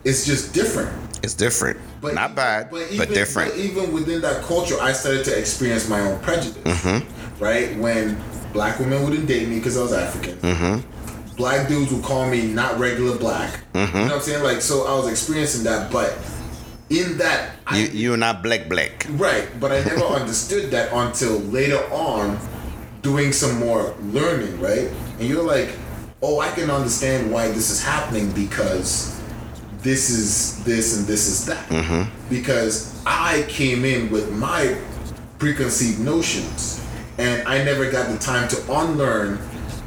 [0.04, 0.90] It's just different.
[1.22, 1.78] It's different.
[2.00, 3.50] But Not bad, but, even, different.
[3.50, 6.62] But even within that culture, I started to experience my own prejudice.
[6.62, 7.42] Mm-hmm.
[7.42, 8.20] Right when
[8.52, 10.36] black women wouldn't date me because I was African.
[10.38, 11.34] Mm-hmm.
[11.36, 13.60] Black dudes would call me not regular black.
[13.74, 14.42] You know what I'm saying?
[14.42, 16.16] Like, so I was experiencing that, but
[16.90, 19.06] in that, I, you you're not black black.
[19.10, 19.48] right?
[19.60, 22.38] But I never understood that until later on,
[23.02, 24.90] doing some more learning, right?
[25.18, 25.70] And you're like,
[26.22, 29.20] oh, I can understand why this is happening because
[29.82, 31.68] this is this and this is that.
[31.68, 32.28] Mm-hmm.
[32.28, 34.76] Because I came in with my
[35.38, 36.84] preconceived notions
[37.18, 39.38] and I never got the time to unlearn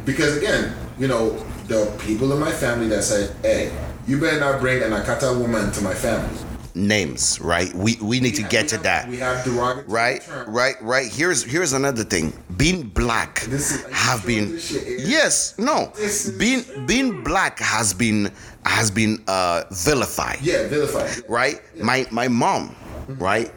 [0.06, 1.32] because again, you know,
[1.68, 3.72] the people in my family that said, Hey,
[4.08, 6.38] you better not bring an Akata woman to my family.
[6.74, 7.74] Names, right?
[7.74, 9.10] We we need to get to that.
[9.10, 10.48] We have derogatory Right, terms.
[10.50, 11.12] right, right.
[11.12, 12.32] Here's here's another thing.
[12.58, 14.58] Being black This is- have been
[15.00, 15.92] yes, no.
[15.96, 18.32] This is- Being being black has been
[18.66, 20.40] has been uh vilified.
[20.42, 21.24] Yeah, vilified.
[21.28, 21.60] right?
[21.82, 22.76] My my mom,
[23.20, 23.52] right,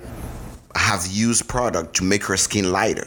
[0.75, 3.07] have used product to make her skin lighter.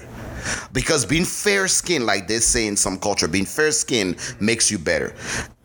[0.71, 4.77] Because being fair skinned, like they say in some culture, being fair skinned makes you
[4.77, 5.13] better.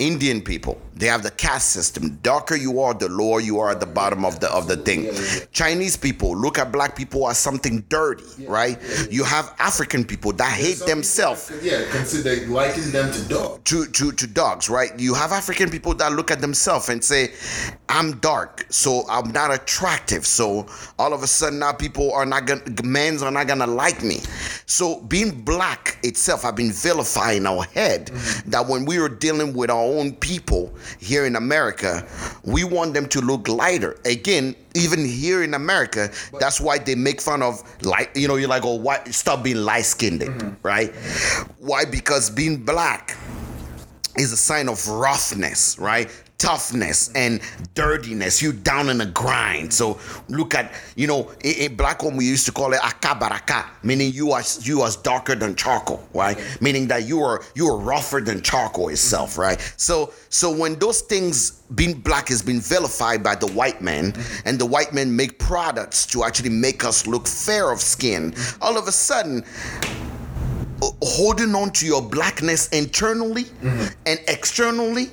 [0.07, 2.19] Indian people, they have the caste system.
[2.23, 5.11] Darker you are, the lower you are at the bottom of the of the thing.
[5.53, 8.79] Chinese people look at black people as something dirty, right?
[9.11, 13.61] You have African people that hate themselves Yeah, consider liking them to dogs.
[13.71, 14.91] to, to, to dogs, right?
[14.99, 17.33] You have African people that look at themselves and say,
[17.89, 20.27] I'm dark, so I'm not attractive.
[20.27, 20.67] So
[20.99, 24.21] all of a sudden now people are not gonna, men's are not gonna like me.
[24.67, 28.51] So being black itself, I've been vilified in our head mm-hmm.
[28.51, 32.07] that when we are dealing with our own people here in America,
[32.45, 33.99] we want them to look lighter.
[34.05, 36.11] Again, even here in America,
[36.41, 38.11] that's why they make fun of light.
[38.17, 40.55] You know, you're like, oh, why stop being light skinned, mm-hmm.
[40.63, 40.95] right?
[41.59, 41.85] Why?
[41.85, 43.17] Because being black
[44.17, 46.11] is a sign of roughness, right?
[46.43, 47.41] Toughness and
[47.75, 48.43] dirtiness.
[48.43, 49.73] You down in the grind.
[49.73, 54.13] So look at, you know, in, black home we used to call it akabaraka, meaning
[54.13, 56.37] you are you are darker than charcoal, right?
[56.61, 59.61] Meaning that you are you are rougher than charcoal itself, right?
[59.77, 64.13] So so when those things being black has been vilified by the white man,
[64.45, 68.77] and the white men make products to actually make us look fair of skin, all
[68.77, 69.45] of a sudden
[71.03, 75.11] holding on to your blackness internally and externally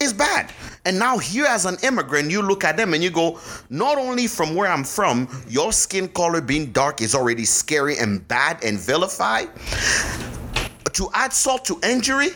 [0.00, 0.52] is bad.
[0.84, 3.40] And now, here as an immigrant, you look at them and you go,
[3.70, 8.26] not only from where I'm from, your skin color being dark is already scary and
[8.28, 9.48] bad and vilified.
[10.92, 12.28] To add salt to injury,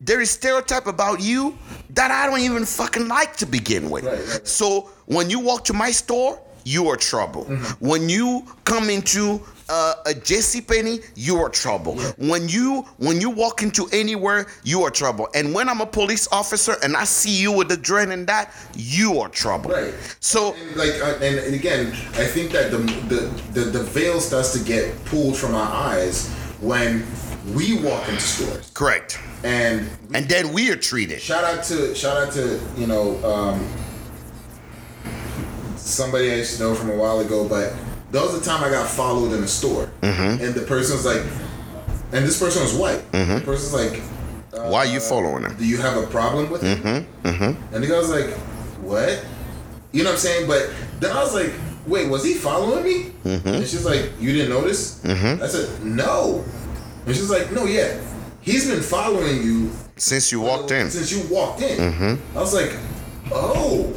[0.00, 1.58] there is stereotype about you
[1.90, 4.04] that I don't even fucking like to begin with.
[4.04, 4.46] Right, right.
[4.46, 7.44] So when you walk to my store, you are trouble.
[7.44, 7.86] Mm-hmm.
[7.86, 11.96] When you come into uh, a JC Penney, you are trouble.
[12.16, 15.28] When you when you walk into anywhere, you are trouble.
[15.34, 18.54] And when I'm a police officer and I see you with the dread and that,
[18.74, 19.70] you are trouble.
[19.70, 19.94] Right.
[20.20, 23.20] So And like, uh, and, and again, I think that the, the
[23.52, 26.28] the the veil starts to get pulled from our eyes
[26.60, 27.04] when
[27.54, 28.70] we walk into stores.
[28.74, 29.18] correct.
[29.44, 31.20] And And then we are treated.
[31.20, 33.66] shout out to shout out to you know um,
[35.76, 37.72] somebody I used to know from a while ago, but
[38.12, 40.42] was a time I got followed in a store, Mm-hmm.
[40.44, 41.22] and the person was like,
[42.12, 43.02] and this person was white.
[43.12, 44.00] The person's like,
[44.70, 45.54] Why are you following him?
[45.56, 46.78] do you have a problem with him?
[47.22, 47.74] Mm-hmm.
[47.74, 48.30] And the guy was like,
[48.80, 49.24] what?
[49.92, 50.46] You know what I'm saying?
[50.46, 50.70] But
[51.00, 51.52] then I was like,
[51.86, 53.12] wait, was he following me?
[53.24, 53.48] Mm-hmm.
[53.48, 55.04] And she's like, you didn't notice?
[55.04, 56.44] I said, no.
[57.06, 57.98] And she's like, no, yeah.
[58.40, 60.90] He's been following you Since you walked in.
[60.90, 61.76] since you walked in.
[61.92, 62.38] Mm-hmm.
[62.38, 62.72] I was like,
[63.32, 63.92] oh.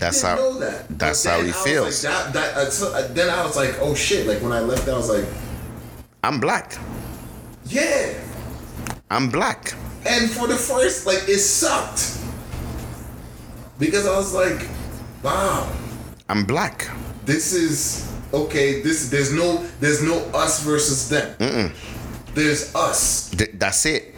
[0.00, 0.88] That's how know that.
[0.98, 2.04] that's how he I feels.
[2.04, 4.26] Like, that, that, uh, then I was like, oh shit.
[4.26, 5.26] Like when I left, I was like,
[6.24, 6.76] I'm black.
[7.66, 8.14] yeah.
[9.10, 9.74] I'm black.
[10.06, 12.16] And for the first, like, it sucked.
[13.78, 14.68] Because I was like,
[15.22, 15.70] wow,
[16.28, 16.88] I'm black.
[17.24, 18.82] this is okay.
[18.82, 21.72] This there's no there's no us versus them.
[22.34, 24.14] There's us, Th- that's it.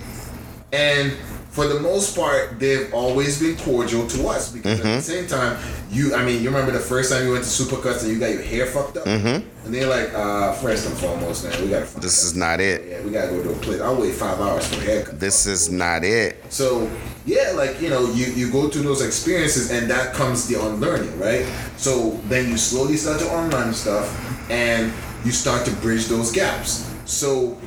[0.72, 1.12] and
[1.52, 4.50] for the most part, they've always been cordial to us.
[4.50, 5.58] Because at the same time,
[5.90, 8.32] you I mean, you remember the first time you went to Supercuts and you got
[8.32, 12.00] your hair fucked up, and they're like, uh, first and foremost, man, we gotta.
[12.00, 12.88] This is not it.
[12.88, 13.82] Yeah, we gotta go to a place.
[13.82, 15.20] I'll wait five hours for a haircut.
[15.20, 16.42] This is not it.
[16.50, 16.90] So
[17.26, 21.18] yeah, like you know, you you go through those experiences, and that comes the unlearning,
[21.20, 21.46] right?
[21.76, 24.08] So then you slowly start to unlearn stuff,
[24.50, 24.90] and
[25.22, 26.88] you start to bridge those gaps.
[27.04, 27.58] So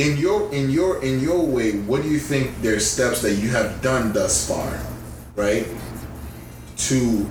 [0.00, 3.50] in your in your in your way, what do you think there's steps that you
[3.50, 4.80] have done thus far,
[5.36, 5.66] right,
[6.88, 7.28] to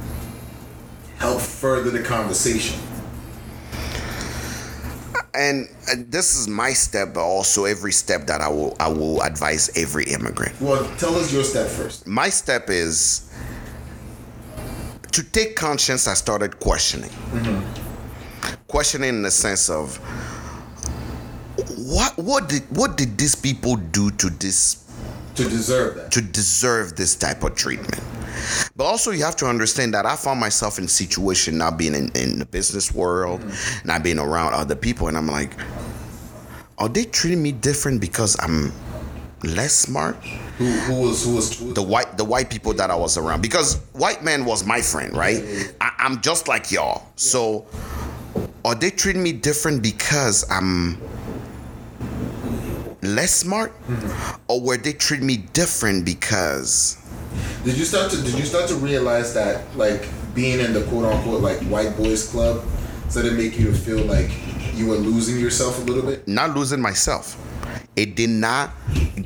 [1.17, 2.79] help further the conversation?
[5.33, 5.67] And
[6.11, 10.03] this is my step, but also every step that I will I will advise every
[10.05, 10.59] immigrant.
[10.61, 12.05] Well, tell us your step first.
[12.05, 13.31] My step is
[15.11, 16.07] to take conscience.
[16.07, 18.53] I started questioning, mm-hmm.
[18.67, 19.99] questioning in the sense of
[21.89, 24.85] what what did what did these people do to this
[25.35, 26.11] To deserve that.
[26.11, 27.99] to deserve this type of treatment.
[28.75, 31.95] But also, you have to understand that I found myself in a situation not being
[31.95, 33.87] in, in the business world, mm-hmm.
[33.87, 35.51] not being around other people, and I'm like,
[36.77, 38.71] are they treating me different because I'm
[39.43, 40.15] less smart?
[40.59, 43.41] Who, who was who was, who The white the white people that I was around,
[43.41, 45.41] because white man was my friend, right?
[45.41, 45.77] Mm-hmm.
[45.81, 47.07] I, I'm just like y'all.
[47.15, 47.65] So,
[48.63, 51.01] are they treating me different because I'm
[53.01, 54.41] less smart, mm-hmm.
[54.47, 56.97] or were they treating me different because?
[57.63, 61.05] Did you start to did you start to realize that like being in the quote
[61.05, 62.65] unquote like white boys club
[63.09, 64.31] started to make you feel like
[64.73, 66.27] you were losing yourself a little bit?
[66.27, 67.37] not losing myself.
[67.95, 68.71] It did not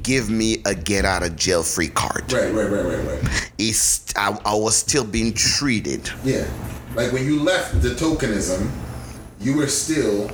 [0.01, 2.31] give me a get out of jail free card.
[2.33, 3.51] Right, right, right, right, right.
[3.57, 6.09] It's I, I was still being treated.
[6.23, 6.49] Yeah.
[6.95, 8.69] Like when you left the tokenism,
[9.39, 10.31] you were still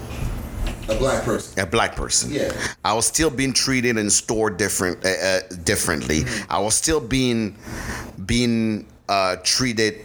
[0.90, 1.60] a black person.
[1.60, 2.32] A black person.
[2.32, 2.52] Yeah.
[2.84, 6.22] I was still being treated and stored different uh, uh, differently.
[6.22, 6.52] Mm-hmm.
[6.52, 7.56] I was still being
[8.26, 10.02] being uh, treated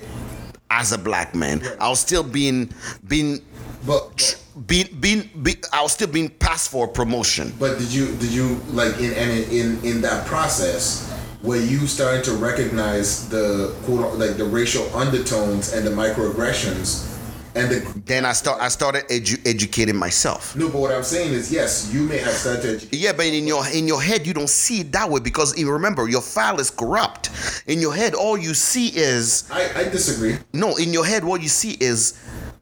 [0.70, 1.62] as a black man.
[1.81, 2.70] I was still being
[3.09, 3.40] being
[3.86, 7.52] But, but being being be, I was still being passed for a promotion.
[7.59, 11.11] but did you did you like in and in, in in that process
[11.43, 17.14] were you starting to recognize the quote like the racial undertones and the microaggressions
[17.56, 20.56] and the Then I start I started edu- educating myself.
[20.56, 23.47] no but what I'm saying is yes you may have started to Yeah, but in
[23.47, 26.59] your in your head you don't see it that way because you remember your file
[26.60, 27.31] is corrupt.
[27.66, 30.36] In your head, all you see is I, I disagree.
[30.52, 30.76] no.
[30.76, 32.14] In your head, what you see is,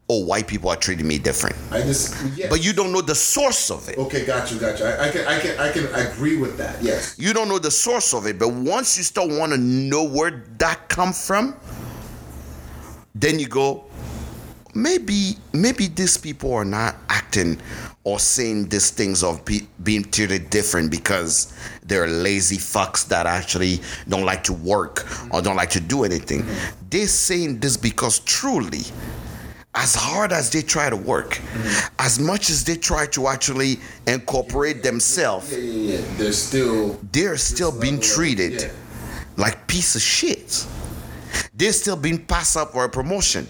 [0.09, 1.55] oh, white people are treating me different.
[1.71, 2.47] I just yeah.
[2.49, 3.97] But you don't know the source of it.
[3.97, 4.85] okay, got you, got you.
[4.85, 6.81] I, I can I can I can agree with that.
[6.83, 7.15] Yes.
[7.17, 8.37] You don't know the source of it.
[8.39, 11.55] But once you start want to know where that come from,
[13.15, 13.85] then you go,
[14.73, 17.59] maybe maybe these people are not acting
[18.03, 23.79] or saying these things of be, being treated different because they're lazy fucks that actually
[24.09, 26.45] don't like to work or don't like to do anything.
[26.89, 28.81] They're saying this because truly,
[29.75, 31.39] as hard as they try to work,
[31.99, 36.17] as much as they try to actually incorporate themselves, Yeah, yeah, yeah.
[36.17, 38.71] There's still they're still being treated yeah.
[39.37, 40.67] like piece of shit.
[41.55, 43.47] They're still being passed up for a promotion.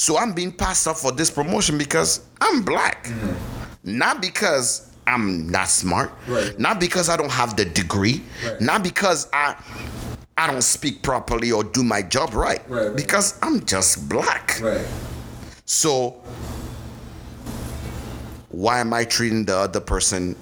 [0.00, 3.04] So I'm being passed up for this promotion because I'm black.
[3.04, 3.98] Mm-hmm.
[3.98, 6.10] Not because I'm not smart.
[6.26, 6.58] Right.
[6.58, 8.22] Not because I don't have the degree.
[8.42, 8.58] Right.
[8.62, 9.62] Not because I
[10.38, 12.62] I don't speak properly or do my job right.
[12.66, 12.96] Right.
[12.96, 14.58] Because I'm just black.
[14.62, 14.86] right.
[15.66, 16.12] So
[18.48, 20.34] why am I treating the other person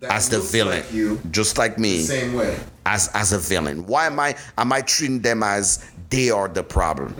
[0.00, 0.80] That as the villain?
[0.80, 2.58] like you just like me same way.
[2.86, 3.84] as as a villain?
[3.84, 7.12] Why am I am I treating them as they are the problem?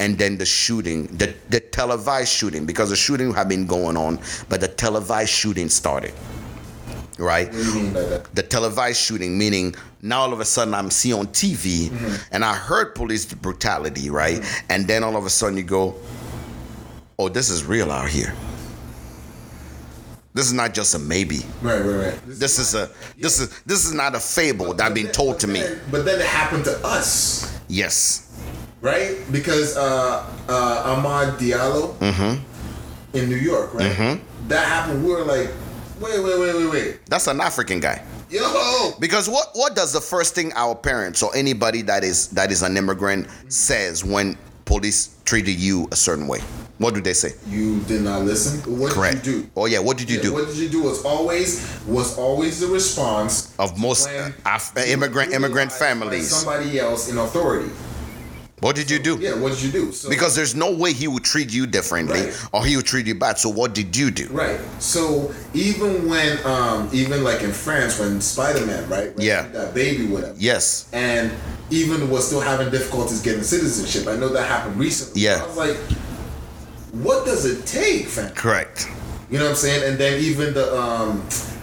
[0.00, 4.18] And then the shooting, the the televised shooting, because the shooting had been going on,
[4.48, 6.12] but the televised shooting started.
[7.16, 7.46] Right?
[7.46, 8.34] What do you mean by that?
[8.34, 12.14] The televised shooting, meaning now all of a sudden I'm see on TV mm-hmm.
[12.32, 14.38] and I heard police brutality, right?
[14.38, 14.66] Mm-hmm.
[14.72, 15.94] And then all of a sudden you go,
[17.18, 18.34] Oh, this is real out here.
[20.34, 21.42] This is not just a maybe.
[21.62, 22.20] Right, right, right.
[22.26, 25.60] This is a this is this is not a fable that being told to me.
[25.60, 28.33] Then- but then it happened to us, Yes.
[28.84, 29.16] Right?
[29.32, 33.16] Because uh, uh, Amadou Diallo Mm-hmm.
[33.16, 34.20] in New York, right?
[34.48, 35.02] That happened.
[35.02, 35.48] We were like,
[36.00, 37.00] wait, wait, wait, wait, wait.
[37.08, 38.04] That's an African guy.
[38.28, 42.52] Yo, Because what what does the first thing our parents or anybody that is that
[42.52, 44.36] is an immigrant says when
[44.66, 46.40] police treated you a certain way?
[46.76, 47.30] What do they say?
[47.48, 48.58] You did not listen.
[48.78, 49.24] What Correct.
[49.24, 49.50] did you do?
[49.56, 50.32] Oh yeah, what did you Yeah, do?
[50.34, 50.82] What did you do?
[50.82, 54.10] Was always was always the response Of most
[54.44, 56.28] Af- immigrant immigrant families.
[56.28, 57.70] Somebody else in authority.
[58.64, 59.18] What did you do?
[59.20, 59.34] Yeah.
[59.34, 59.92] What did you do?
[59.92, 62.48] So, Because there's no way he would treat you differently Right.
[62.50, 63.38] or he would treat you bad.
[63.38, 64.26] So what did you do?
[64.30, 64.58] Right.
[64.78, 69.14] So even when, um, even like in France, when Spider Man, right?
[69.14, 69.48] when Yeah.
[69.52, 70.32] That baby, whatever.
[70.38, 70.86] Yes.
[70.94, 71.30] And
[71.68, 74.06] even was still having difficulties getting citizenship.
[74.08, 75.20] I know that happened recently.
[75.20, 75.42] Yeah.
[75.42, 75.76] I was like,
[76.92, 78.32] what does it take, fam?
[78.32, 78.88] Correct.
[79.30, 79.82] You know what I'm saying?
[79.86, 81.22] And then even the um,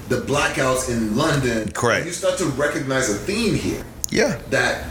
[0.10, 1.72] the blackouts in London.
[1.72, 2.06] Correct.
[2.06, 4.38] You start to recognize a theme here Yeah.
[4.52, 4.86] that.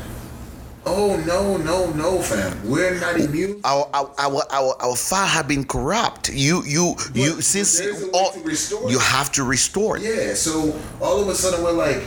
[0.86, 2.68] Oh no no no fam!
[2.68, 3.60] We're not immune.
[3.64, 6.30] Our, our our our our file have been corrupt.
[6.32, 7.80] You you you since
[8.14, 8.32] all,
[8.88, 10.02] you have to restore it.
[10.02, 10.34] Yeah.
[10.34, 12.02] So all of a sudden we're like,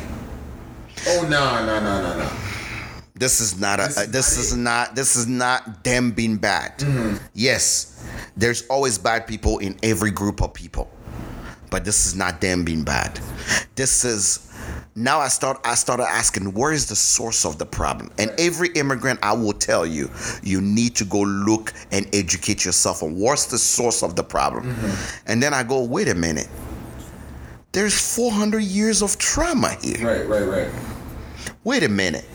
[1.08, 2.30] oh nah nah nah nah nah.
[3.16, 4.08] This is not a.
[4.08, 4.96] This uh, is not is not.
[4.96, 6.80] This is not them being bad.
[6.80, 7.18] Mm-hmm.
[7.36, 8.04] Yes,
[8.36, 10.90] there's always bad people in every group of people,
[11.74, 13.20] but this is not them being bad.
[13.74, 14.48] This is.
[14.96, 15.60] Now I start.
[15.66, 18.12] I started asking, where is the source of the problem?
[18.20, 20.12] And every immigrant, I will tell you,
[20.44, 24.66] you need to go look and educate yourself on what's the source of the problem.
[24.66, 25.32] Mm-hmm.
[25.32, 26.48] And then I go, wait a minute.
[27.72, 30.72] There's 400 years of trauma here Right right right
[31.64, 32.26] wait a minute.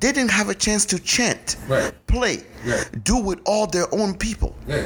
[0.00, 1.92] They didn't have a chance to chant, Right.
[2.06, 3.04] play, Right.
[3.04, 4.54] do with all their own people.
[4.68, 4.82] yeah.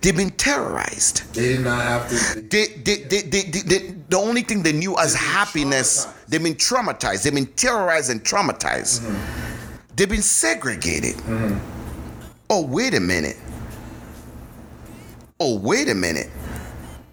[0.00, 1.22] They've been terrorized.
[1.34, 2.40] They did not have to.
[2.40, 6.42] They, they, they, they, they, they- the only thing they knew as They've happiness, they've
[6.42, 7.22] been traumatized.
[7.22, 9.00] They've been terrorized and traumatized.
[9.00, 9.96] Mm-hmm.
[9.96, 11.14] They've been segregated.
[11.16, 11.58] Mm-hmm.
[12.50, 13.36] Oh, wait a minute.
[15.38, 16.30] Oh, wait a minute.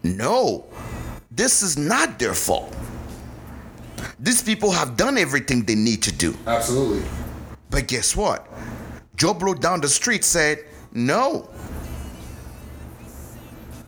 [0.04, 0.66] No,
[1.32, 2.74] this is not their fault.
[4.20, 6.36] These people have done everything they need to do.
[6.48, 7.04] Absolutely.
[7.74, 8.48] But guess what?
[9.16, 10.64] Joe Blow down the street said,
[10.94, 11.50] no.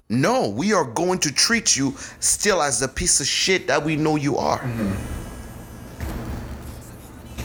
[0.10, 3.96] No, we are going to treat you still as the piece of shit that we
[3.96, 4.58] know you are.
[4.58, 4.94] Mm-hmm.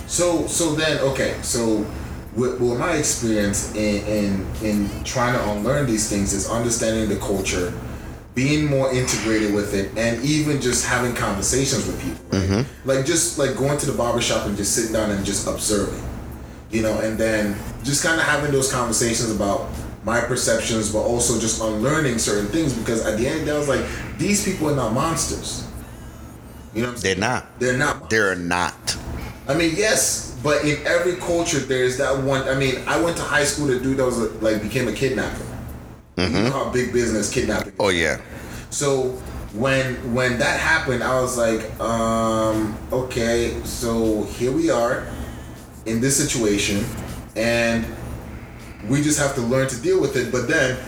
[0.06, 1.86] So so then okay so
[2.34, 7.16] with, with my experience in, in in trying to unlearn these things is understanding the
[7.16, 7.72] culture,
[8.34, 12.24] being more integrated with it, and even just having conversations with people.
[12.30, 12.48] Right?
[12.48, 12.88] Mm-hmm.
[12.88, 16.02] Like just like going to the barbershop and just sitting down and just observing,
[16.70, 19.68] you know, and then just kind of having those conversations about
[20.04, 23.54] my perceptions, but also just unlearning certain things because at the end of the day,
[23.54, 25.66] I was like, these people are not monsters.
[26.74, 27.58] You know They're not.
[27.58, 28.08] They're not.
[28.08, 28.96] They're not.
[29.48, 32.48] I mean, yes, but in every culture, there's that one.
[32.48, 35.44] I mean, I went to high school to do those, like, became a kidnapper.
[36.16, 37.72] You know how big business kidnapping.
[37.80, 38.20] Oh, yeah.
[38.68, 39.08] So
[39.54, 45.06] when when that happened, I was like, um, okay, so here we are
[45.90, 46.84] in this situation,
[47.36, 47.84] and
[48.88, 50.32] we just have to learn to deal with it.
[50.32, 50.78] But then,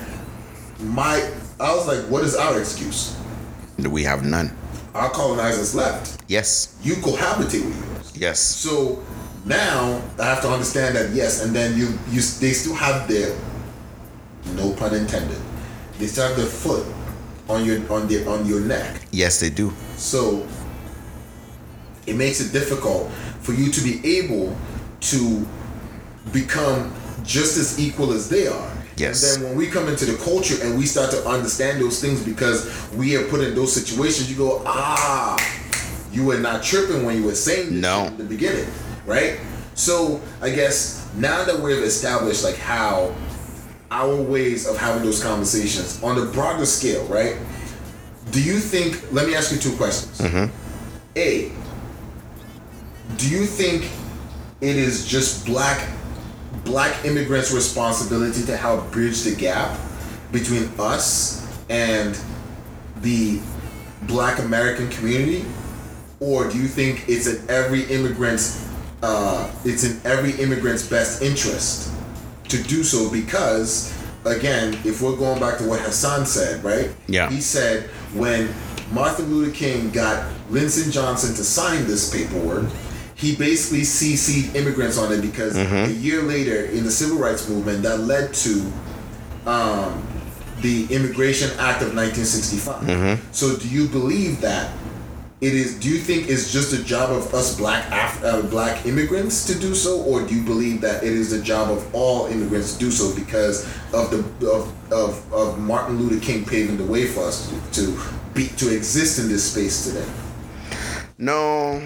[0.81, 1.31] my
[1.61, 3.17] I was like, what is our excuse?
[3.79, 4.57] We have none.
[4.95, 6.23] Our colonizers left.
[6.29, 6.77] Yes.
[6.83, 8.17] You cohabitate with yours.
[8.17, 8.41] Yes.
[8.41, 9.03] So
[9.45, 13.37] now I have to understand that yes, and then you you they still have their
[14.55, 15.41] no pun intended.
[15.99, 16.87] They still have their foot
[17.49, 19.03] on your on their on your neck.
[19.11, 19.73] Yes, they do.
[19.97, 20.47] So
[22.07, 23.11] it makes it difficult
[23.41, 24.57] for you to be able
[25.03, 25.47] to
[26.33, 26.93] become
[27.25, 28.73] just as equal as they are.
[28.97, 29.35] Yes.
[29.37, 32.23] And then when we come into the culture and we start to understand those things
[32.25, 35.37] because we are put in those situations, you go, ah,
[36.13, 38.05] you were not tripping when you were saying this No.
[38.07, 38.67] in the beginning,
[39.07, 39.39] right?
[39.75, 43.15] So I guess now that we've established like how
[43.91, 47.37] our ways of having those conversations on the broader scale, right?
[48.31, 49.13] Do you think?
[49.13, 50.21] Let me ask you two questions.
[51.17, 51.51] A.
[53.17, 53.91] Do you think
[54.63, 55.89] it is just black
[56.65, 59.79] black immigrants' responsibility to help bridge the gap
[60.31, 62.19] between us and
[62.99, 63.41] the
[64.03, 65.45] black American community?
[66.21, 68.69] Or do you think it's in every immigrant's
[69.03, 71.93] uh, it's in every immigrant's best interest
[72.49, 73.93] to do so because
[74.25, 76.95] again, if we're going back to what Hasan said, right?
[77.09, 77.29] Yeah.
[77.29, 78.49] He said when
[78.93, 82.67] Martin Luther King got Lyndon Johnson to sign this paperwork,
[83.23, 87.85] he basically CC'd immigrants on it because a year later in the civil rights movement
[87.85, 88.73] that led to
[89.47, 90.05] um,
[90.61, 93.29] the Immigration Act of 1965.
[93.31, 94.73] So do you believe that
[95.41, 95.79] it is?
[95.79, 99.57] Do you think it's just a job of us black Af- uh, black immigrants to
[99.57, 102.79] do so, or do you believe that it is the job of all immigrants to
[102.81, 104.19] do so because of the
[104.49, 108.01] of, of, of Martin Luther King paving the way for us to, to
[108.35, 110.09] be to exist in this space today?
[111.19, 111.83] No.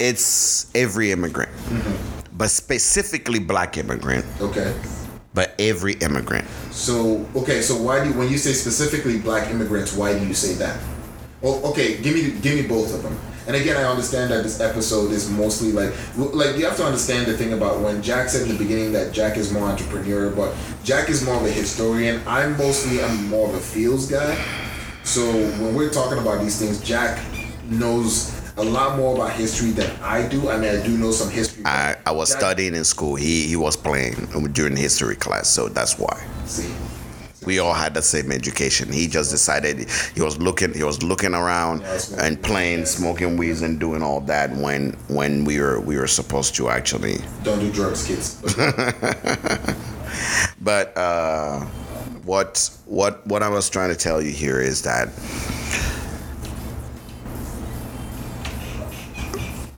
[0.00, 2.36] It's every immigrant, mm-hmm.
[2.36, 4.24] but specifically black immigrant.
[4.40, 4.74] Okay.
[5.34, 6.48] but every immigrant.
[6.72, 10.34] So okay, so why do you, when you say specifically black immigrants, why do you
[10.34, 10.80] say that?
[11.42, 13.16] Well, okay, give me give me both of them.
[13.46, 17.26] And again, I understand that this episode is mostly like like you have to understand
[17.26, 20.54] the thing about when Jack said in the beginning that Jack is more entrepreneur, but
[20.84, 22.22] Jack is more of a historian.
[22.26, 24.34] I'm mostly I'm more of a feels guy.
[25.04, 25.22] So
[25.62, 27.18] when we're talking about these things, Jack
[27.68, 30.48] knows a lot more about history than I do.
[30.50, 31.62] I mean, I do know some history.
[31.66, 33.14] I, I was Jack- studying in school.
[33.16, 34.14] He he was playing
[34.52, 36.16] during history class, so that's why.
[36.46, 36.70] See,
[37.46, 38.92] We all had the same education.
[38.92, 43.62] He just decided he was looking he was looking around Yeah, and playing, smoking weeds
[43.62, 47.16] and doing all that when when we were we were supposed to actually.
[47.42, 48.36] don't do drugs, kids.
[50.60, 51.60] But uh,
[52.24, 55.08] what what what I was trying to tell you here is that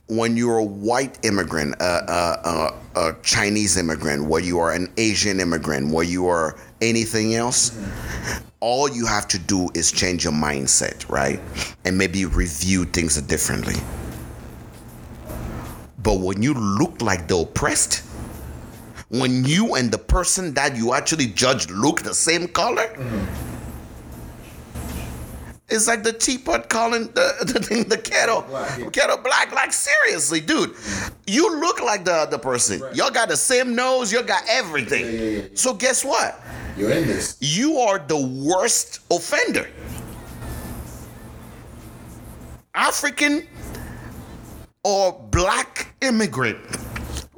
[0.07, 4.91] when you're a white immigrant, a, a, a, a Chinese immigrant, where you are an
[4.97, 7.79] Asian immigrant, where you are anything else,
[8.59, 11.39] all you have to do is change your mindset, right?
[11.85, 13.75] And maybe review things differently.
[15.99, 18.03] But when you look like the oppressed,
[19.09, 22.93] when you and the person that you actually judge look the same color,
[25.73, 28.89] it's like the teapot calling the, the thing the kettle Black, yeah.
[28.89, 29.51] kettle black.
[29.51, 30.75] Like seriously, dude,
[31.27, 32.79] you look like the other person.
[32.79, 32.95] Right.
[32.95, 34.11] Y'all got the same nose.
[34.11, 35.05] Y'all got everything.
[35.05, 35.43] Yeah, yeah.
[35.55, 36.39] So guess what?
[36.77, 37.37] You're in this.
[37.39, 39.67] You are the worst offender.
[42.75, 43.47] African
[44.83, 46.57] or black immigrant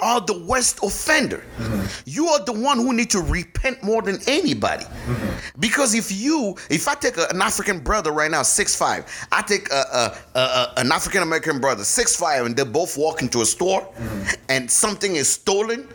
[0.02, 1.44] are the worst offender.
[1.58, 1.86] Mm-hmm.
[2.06, 4.84] You are the one who need to repent more than anybody.
[4.84, 5.60] Mm-hmm.
[5.60, 9.42] Because if you, if I take a- an African brother right now, six five, I
[9.42, 13.46] take a, a, an African American brother, six five, and they both walk into a
[13.46, 14.34] store, mm-hmm.
[14.50, 15.88] and something is stolen.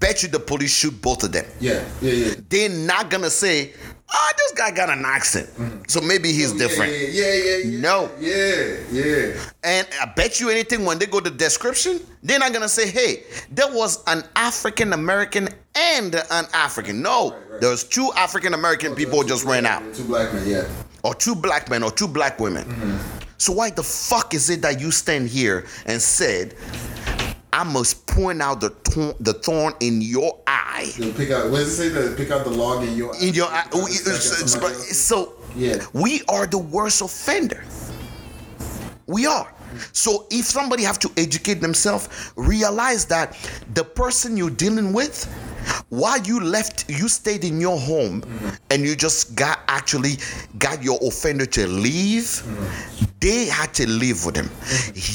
[0.00, 2.34] Bet you the police shoot both of them Yeah, yeah, yeah.
[2.48, 3.72] they're not gonna say,
[4.12, 5.48] "Ah, this guy got an accent,
[5.88, 7.80] so maybe he's different." Yeah, yeah, yeah, yeah.
[7.80, 8.10] No.
[8.20, 9.32] Yeah, yeah.
[9.64, 13.24] And I bet you anything when they go to description, they're not gonna say, "Hey,
[13.50, 17.60] there was an African American and an African." No, Right, right.
[17.60, 20.64] there was two African American people just ran out, Two black men, yeah.
[21.02, 23.00] or two black men, or two black women.
[23.38, 26.54] So why the fuck is it that you stand here and said,
[27.52, 30.92] "I must point out the thorn, the thorn in your eye"?
[31.16, 31.50] Pick out.
[31.50, 32.14] What does it say?
[32.16, 33.64] Pick out the log in your in your eye.
[33.70, 34.98] Because we- it's like it's- somebody but- else.
[34.98, 35.84] so Yeah.
[35.92, 37.62] we are the worst offender.
[39.06, 39.52] We are.
[39.92, 43.34] So if somebody have to educate themselves, realize that
[43.74, 45.26] the person you're dealing with,
[45.88, 48.22] while you left, you stayed in your home,
[48.70, 50.16] and you just got actually
[50.58, 52.42] got your offender to leave.
[53.20, 54.50] They had to live with him.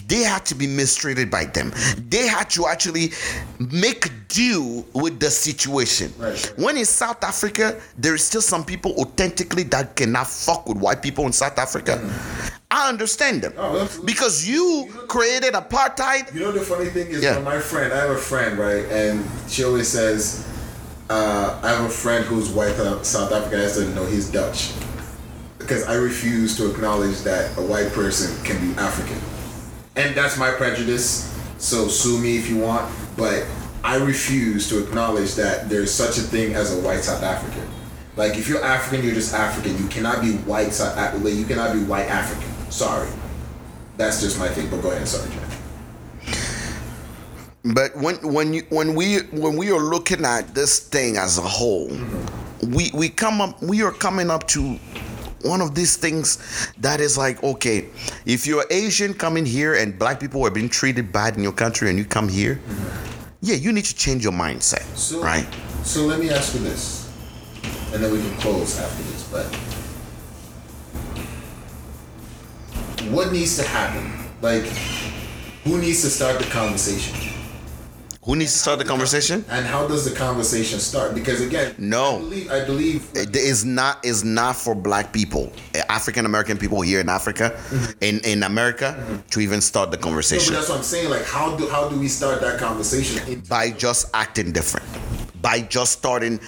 [0.07, 1.73] They had to be mistreated by them.
[2.09, 3.11] They had to actually
[3.59, 6.13] make deal with the situation.
[6.17, 6.53] Right.
[6.57, 11.01] When in South Africa, there is still some people authentically that cannot fuck with white
[11.01, 11.99] people in South Africa.
[12.69, 16.33] I understand them Oh, because you created apartheid.
[16.33, 17.39] You know the funny thing is, Yeah.
[17.39, 20.43] my friend, I have a friend, right, and she always says,
[21.09, 24.71] uh, I have a friend who's white out South African." I said, no, he's Dutch,
[25.59, 29.19] because I refuse to acknowledge that a white person can be African,
[29.95, 31.33] and that's my prejudice.
[31.59, 33.45] So sue me if you want, but
[33.83, 37.63] I refuse to acknowledge that there's such a thing as a white South African.
[38.17, 39.77] Like if you're African, you're just African.
[39.81, 40.97] You cannot be white South.
[41.23, 42.46] You cannot be white African.
[42.77, 43.09] Sorry,
[43.97, 44.69] that's just my thing.
[44.69, 45.49] But go ahead, sorry, Jack.
[47.73, 51.41] But when when you when we when we are looking at this thing as a
[51.41, 52.71] whole, mm-hmm.
[52.75, 54.77] we we come up we are coming up to
[55.41, 56.37] one of these things
[56.77, 57.89] that is like okay,
[58.27, 61.89] if you're Asian coming here and black people are being treated bad in your country
[61.89, 63.25] and you come here, mm-hmm.
[63.41, 65.47] yeah, you need to change your mindset, So, right?
[65.83, 67.11] So let me ask you this,
[67.91, 69.27] and then we can close after this.
[69.31, 69.76] But
[73.11, 74.11] what needs to happen?
[74.41, 74.63] Like,
[75.63, 77.15] who needs to start the conversation?
[78.23, 79.45] Who needs to start the conversation?
[79.49, 81.15] And how does the conversation start?
[81.15, 82.17] Because again, No.
[82.17, 86.57] I believe, I believe it is not is not for black people eh, african american
[86.57, 87.91] people here in africa mm-hmm.
[88.01, 89.25] in in america mm-hmm.
[89.29, 91.09] to even start the No, but conversation that's what I'm saying.
[91.09, 93.41] Like, how do how do we start that conversation?
[93.47, 94.87] By just acting different
[95.41, 96.39] by just starting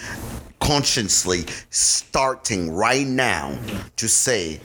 [0.60, 3.88] consciously starting right now mm-hmm.
[3.95, 4.60] to say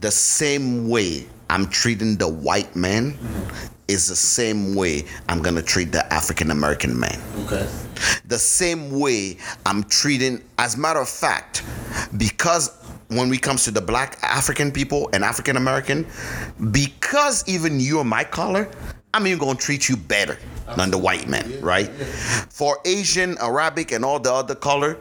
[0.00, 3.16] the same way i'm treating the white man
[3.88, 7.68] is the same way i'm gonna treat the african american man okay.
[8.26, 10.42] the same way I'm treating.
[10.58, 11.64] As a matter of fact,
[12.16, 12.70] because
[13.08, 16.06] when we comes to the black African people and African American,
[16.70, 18.70] because even you're my color,
[19.14, 20.38] I'm even gonna treat you better
[20.76, 21.88] than the white man, right?
[21.88, 24.98] For Asian, Arabic, and all the other color,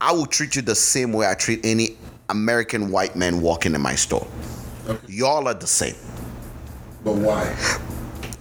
[0.00, 1.96] I will treat you the same way I treat any
[2.28, 4.26] American white man walking in my store.
[4.88, 5.12] Okay.
[5.12, 5.94] Y'all are the same
[7.04, 7.54] But why?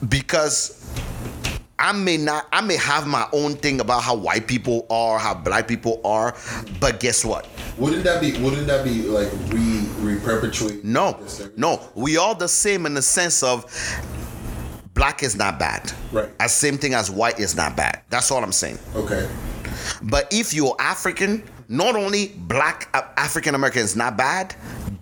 [0.09, 0.73] because
[1.79, 5.33] I may not, I may have my own thing about how white people are, how
[5.35, 6.35] black people are,
[6.79, 7.47] but guess what?
[7.77, 8.31] Wouldn't that be?
[8.41, 10.83] Wouldn't that be like re re perpetuate?
[10.83, 11.19] No,
[11.55, 13.65] no, we all the same in the sense of
[14.95, 15.91] black is not bad.
[16.11, 16.29] Right.
[16.39, 18.01] As same thing as white is not bad.
[18.09, 18.79] That's all I'm saying.
[18.95, 19.29] Okay.
[20.01, 24.55] But if you're African, not only black African Americans not bad,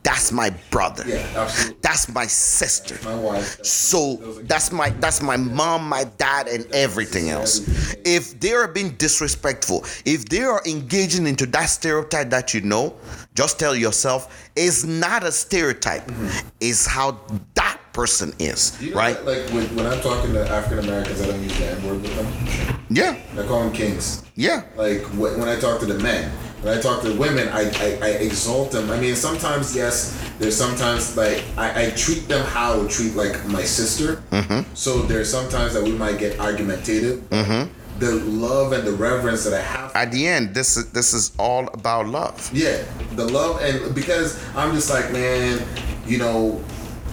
[0.03, 1.03] that's my brother.
[1.07, 1.77] Yeah, absolutely.
[1.81, 2.97] That's my sister.
[3.03, 3.63] My wife.
[3.65, 7.95] So that's my that's my mom, my dad, and everything else.
[8.05, 12.95] If they are being disrespectful, if they are engaging into that stereotype that you know,
[13.33, 16.05] just tell yourself it's not a stereotype.
[16.05, 16.47] Mm-hmm.
[16.61, 17.19] It's how
[17.55, 19.15] that person is, you know right?
[19.15, 22.01] that, like when, when I'm talking to African Americans, I don't use the N word
[22.01, 22.83] with them.
[22.89, 24.23] Yeah, I call them kings.
[24.35, 24.63] yeah.
[24.75, 26.31] Like when I talk to the men,
[26.65, 28.89] when I talk to women, I, I, I exalt them.
[28.89, 33.13] I mean, sometimes yes, there's sometimes like I, I treat them how I would treat
[33.13, 34.23] like my sister.
[34.31, 34.73] Mm-hmm.
[34.73, 37.19] So there's sometimes that we might get argumentative.
[37.29, 37.71] Mm-hmm.
[37.99, 39.95] The love and the reverence that I have.
[39.95, 42.49] At the end, this is this is all about love.
[42.51, 45.63] yeah, the love and because I'm just like man,
[46.07, 46.63] you know.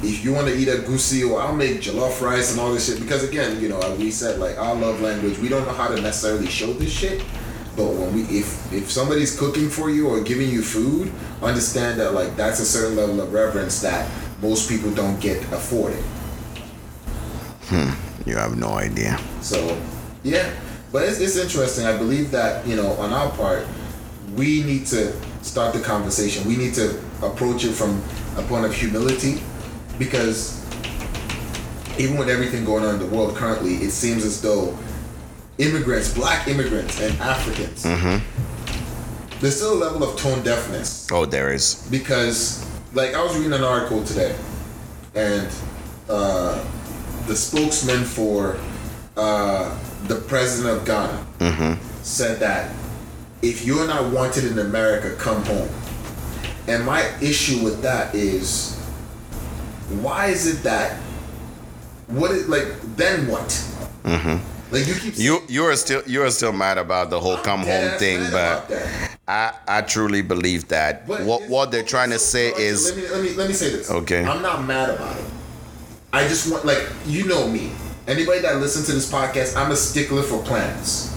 [0.05, 3.01] If you want to eat egusi or I'll make jollof rice and all this shit
[3.01, 6.01] because again, you know, we said like our love language, we don't know how to
[6.01, 7.23] necessarily show this shit.
[7.77, 11.13] But when we if if somebody's cooking for you or giving you food,
[11.43, 14.11] understand that like that's a certain level of reverence that
[14.43, 16.05] most people don't get afforded.
[17.69, 17.91] Hmm.
[18.29, 19.19] You have no idea.
[19.41, 19.79] So
[20.23, 20.53] yeah.
[20.93, 21.87] But it's, it's interesting.
[21.87, 23.67] I believe that, you know, on our part,
[24.37, 25.13] we need to
[25.43, 26.47] start the conversation.
[26.47, 28.03] We need to approach it from
[28.37, 29.43] a point of humility
[29.99, 30.61] because
[31.99, 34.77] even with everything going on in the world currently, it seems as though
[35.59, 37.83] immigrants, black immigrants and Africans,
[39.41, 41.87] there's still a level of tone deafness Oh, there is.
[41.91, 42.65] because
[42.95, 44.35] like I was reading an article today,
[45.15, 45.49] and
[46.09, 46.63] uh,
[47.27, 48.57] the spokesman for
[49.17, 49.77] uh,
[50.09, 52.75] the president of Ghana said that
[53.43, 55.69] if you're not wanted in America, come home.
[56.69, 58.77] And my issue with that is,
[60.01, 60.97] why is it that
[62.07, 62.67] what is like
[62.97, 63.51] then what?
[64.73, 67.61] Like you keep You you are still you are still mad about the whole come
[67.61, 68.71] home thing, but.
[69.29, 72.97] I I truly believe that But what what they're trying to say so is let
[72.97, 73.91] me let me let me say this.
[73.91, 74.25] Okay.
[74.25, 75.25] I'm not mad about it.
[76.13, 77.71] I just want like you know me.
[78.09, 81.17] Anybody that listens to this podcast, I'm a stickler for plans.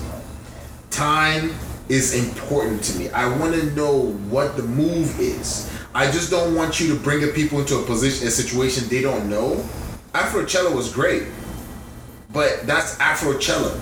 [0.91, 1.51] Time
[1.89, 3.09] is important to me.
[3.09, 5.69] I want to know what the move is.
[5.95, 9.01] I just don't want you to bring a people into a position, a situation they
[9.01, 9.63] don't know.
[10.13, 11.23] Afrochella was great,
[12.35, 13.79] but that's Afrochella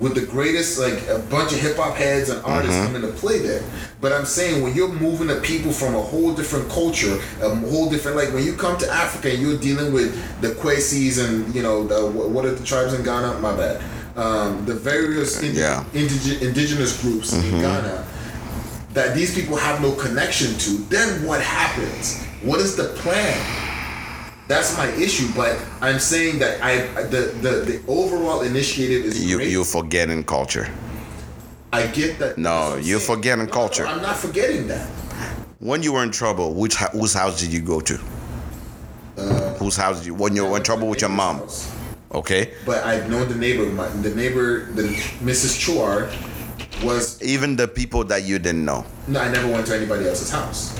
[0.00, 3.38] with the greatest, like a bunch of hip hop heads and artists coming to play
[3.38, 3.62] there.
[4.00, 7.88] But I'm saying when you're moving the people from a whole different culture, a whole
[7.88, 10.10] different, like when you come to Africa and you're dealing with
[10.42, 13.38] the Kwesis and you know the what are the tribes in Ghana?
[13.40, 13.80] My bad.
[14.16, 15.84] Um, the various indi- Yeah.
[15.92, 18.04] indige- indigenous groups in Ghana
[18.94, 22.20] that these people have no connection to, then what happens?
[22.42, 23.38] What is the plan?
[24.46, 29.36] That's my issue, but I'm saying that I the the, the overall initiative is you
[29.36, 29.50] great.
[29.50, 30.68] you forgetting culture.
[31.72, 32.36] I get that.
[32.38, 33.16] No, that's what I'm you're saying.
[33.16, 33.86] forgetting No, culture.
[33.86, 34.86] I'm not forgetting that.
[35.60, 37.98] When you were in trouble, which whose house did you go to?
[39.16, 41.42] Uh, whose house did you when you were in trouble with your mom?
[42.12, 43.64] Okay, But I've known the neighbor.
[43.72, 44.82] My, the neighbor, the
[45.24, 45.58] Mrs.
[45.58, 46.12] Chouard,
[46.84, 49.18] was even the people that you didn't know, no.
[49.20, 50.78] I never went to anybody else's house.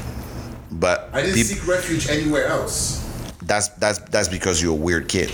[0.70, 3.03] but I didn't peop- seek refuge anywhere else.
[3.46, 5.32] That's that's that's because you're a weird kid.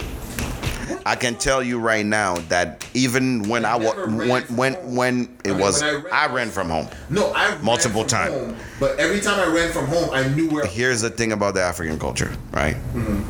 [1.07, 4.95] I can tell you right now that even when I, I wa- when when home.
[4.97, 6.89] when it I mean, was when I ran- I ran from home.
[7.09, 8.55] No, I Multiple times.
[8.79, 10.67] but every time I ran from home, I knew where.
[10.67, 12.75] Here's the thing about the African culture, right?
[12.95, 13.23] Mm-hmm.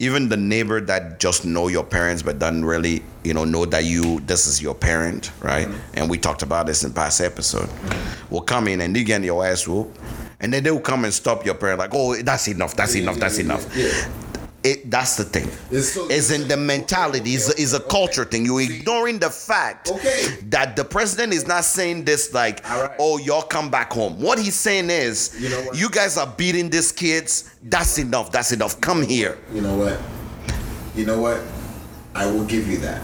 [0.00, 3.84] Even the neighbor that just know your parents but doesn't really, you know, know that
[3.84, 5.68] you this is your parent, right?
[5.68, 5.78] Mm-hmm.
[5.94, 7.70] And we talked about this in past episode.
[8.28, 9.96] Will come in and they get your ass whooped,
[10.44, 13.14] and then they'll come and stop your prayer like, oh, that's enough, that's Yeah, enough,
[13.16, 13.76] yeah, that's yeah, enough.
[13.76, 14.08] yeah.
[14.62, 15.50] It, that's the thing.
[15.70, 17.34] It's so- It's in the mentality.
[17.34, 18.44] It's, a- it's a culture thing.
[18.46, 20.36] You're ignoring the fact Okay.
[20.48, 22.90] that the president is not saying this like, right.
[22.98, 24.18] oh, y'all come back home.
[24.20, 25.76] What he's saying is, You know what?
[25.78, 27.54] you guys are beating these kids.
[27.62, 28.32] That's enough.
[28.32, 28.80] That's enough.
[28.80, 29.36] Come here.
[29.52, 29.98] You know what?
[30.94, 31.42] You know what?
[32.14, 33.02] I will give you that.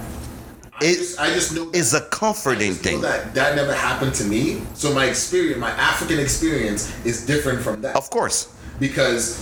[0.81, 3.01] I It just, I just know is a comforting thing.
[3.03, 4.63] that that never happened to me.
[4.75, 7.97] So my experience, my African experience, is different from that.
[7.97, 8.49] Of course.
[8.79, 9.39] because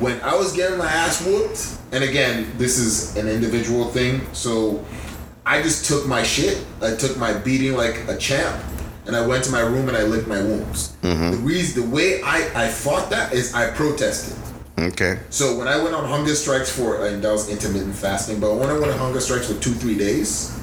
[0.00, 1.60] when I was getting my ass whooped,
[1.92, 4.84] and again, this is an individual thing, so
[5.44, 6.64] I just took my shit.
[6.80, 8.56] I took my beating like a champ,
[9.06, 10.96] and I went to my room and I licked my wounds.
[11.02, 11.30] Mm-hmm.
[11.32, 14.36] The reason, the way I I fought that is I protested.
[14.78, 15.20] Okay.
[15.30, 18.68] So when I went on hunger strikes for, and that was intermittent fasting, but when
[18.68, 20.58] I went on hunger strikes for two, three days,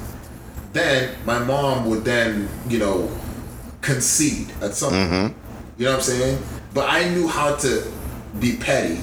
[0.72, 3.10] then my mom would then, you know,
[3.80, 5.10] concede at some point.
[5.10, 5.80] Mm-hmm.
[5.80, 6.42] You know what I'm saying?
[6.74, 7.90] But I knew how to
[8.38, 9.00] be petty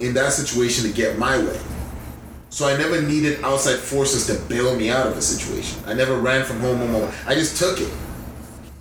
[0.00, 1.60] in that situation to get my way.
[2.50, 5.82] So I never needed outside forces to bail me out of a situation.
[5.86, 7.12] I never ran from home, home, home.
[7.26, 7.92] I just took it.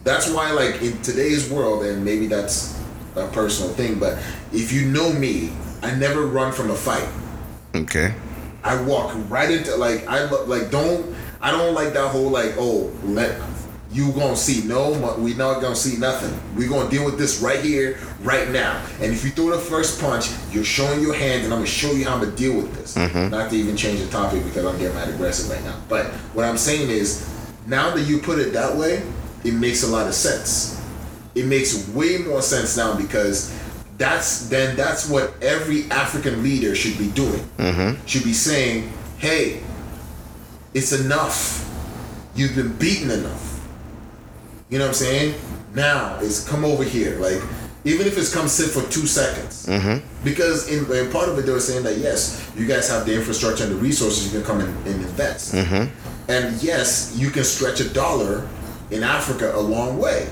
[0.03, 2.77] That's why, like in today's world, and maybe that's
[3.15, 4.21] a personal thing, but
[4.53, 5.51] if you know me,
[5.81, 7.07] I never run from a fight.
[7.75, 8.13] Okay.
[8.63, 12.53] I walk right into like I lo- like don't I don't like that whole like
[12.57, 13.41] oh let
[13.91, 16.39] you gonna see no we not gonna see nothing.
[16.55, 18.85] We gonna deal with this right here right now.
[19.01, 21.91] And if you throw the first punch you're showing your hand and I'm gonna show
[21.91, 22.95] you how I'm gonna deal with this.
[22.95, 23.31] Mm-hmm.
[23.31, 25.81] Not to even change the topic because I'm getting mad aggressive right now.
[25.89, 27.27] But what I'm saying is
[27.65, 29.01] now that you put it that way
[29.43, 30.79] it makes a lot of sense.
[31.33, 33.57] It makes way more sense now because
[34.01, 37.43] that's then that's what every African leader should be doing.
[37.57, 38.05] Mm-hmm.
[38.07, 39.61] Should be saying, "Hey,
[40.73, 41.67] it's enough.
[42.35, 43.47] You've been beaten enough."
[44.69, 45.35] You know what I'm saying?
[45.75, 47.19] Now it's come over here.
[47.19, 47.41] Like
[47.83, 50.05] even if it's come sit for two seconds, mm-hmm.
[50.23, 53.13] because in, in part of it they were saying that yes, you guys have the
[53.13, 56.31] infrastructure and the resources you can come and, and invest, mm-hmm.
[56.31, 58.47] and yes, you can stretch a dollar
[58.89, 60.27] in Africa a long way.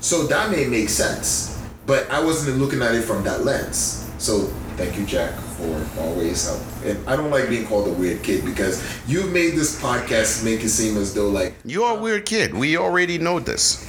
[0.00, 1.51] So that may make sense.
[1.86, 4.08] But I wasn't looking at it from that lens.
[4.18, 4.42] So
[4.76, 6.62] thank you, Jack, for always help.
[6.84, 10.60] And I don't like being called a weird kid because you made this podcast make
[10.62, 12.54] it seem as though like You're a weird kid.
[12.54, 13.84] We already know this.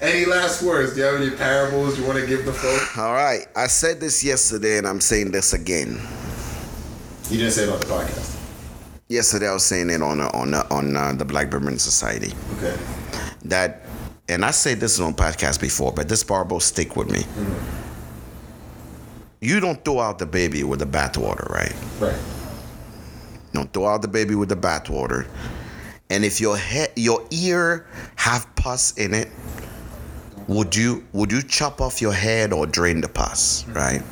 [0.00, 0.94] any last words?
[0.94, 2.98] Do you have any parables you want to give the folks?
[2.98, 3.46] All right.
[3.54, 6.00] I said this yesterday and I'm saying this again.
[7.30, 8.36] You didn't say it on the podcast.
[9.08, 12.32] Yesterday I was saying it on uh, on uh, on uh, the Black Bourbon Society
[12.56, 12.76] Okay.
[13.44, 13.82] that,
[14.28, 17.24] and I said this on podcast before, but this part will stick with me.
[19.40, 21.74] You don't throw out the baby with the bathwater, right?
[22.00, 22.18] Right.
[23.52, 25.26] Don't throw out the baby with the bathwater.
[26.10, 27.86] And if your head, your ear
[28.16, 29.28] have pus in it,
[30.48, 34.02] would you would you chop off your head or drain the pus, right?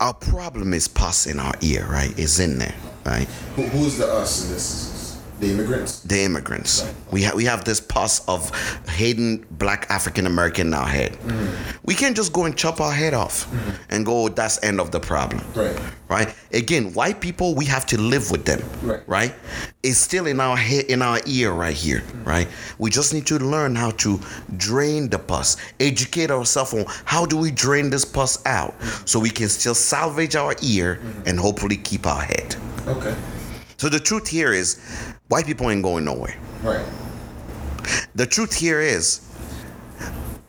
[0.00, 2.16] Our problem is pus in our ear, right?
[2.18, 2.74] It's in there,
[3.04, 3.26] right?
[3.56, 4.97] Who, who's the us in this?
[5.40, 6.00] The immigrants.
[6.00, 6.92] The immigrants.
[7.12, 8.50] We have we have this pus of
[8.88, 11.12] hating black African American in our head.
[11.12, 11.78] Mm-hmm.
[11.84, 13.70] We can't just go and chop our head off mm-hmm.
[13.90, 14.28] and go.
[14.28, 15.44] That's end of the problem.
[15.54, 15.78] Right.
[16.08, 16.34] right?
[16.52, 19.02] Again, white people, we have to live with them, Right.
[19.06, 19.34] Right?
[19.82, 22.24] It's still in our head, in our ear, right here, mm-hmm.
[22.24, 22.48] right?
[22.78, 24.20] We just need to learn how to
[24.56, 28.74] drain the pus, educate ourselves on how do we drain this pus out,
[29.04, 32.56] so we can still salvage our ear and hopefully keep our head.
[32.86, 33.14] Okay.
[33.78, 34.80] So the truth here is,
[35.28, 36.36] white people ain't going nowhere.
[36.62, 36.86] Right.
[38.14, 39.20] The truth here is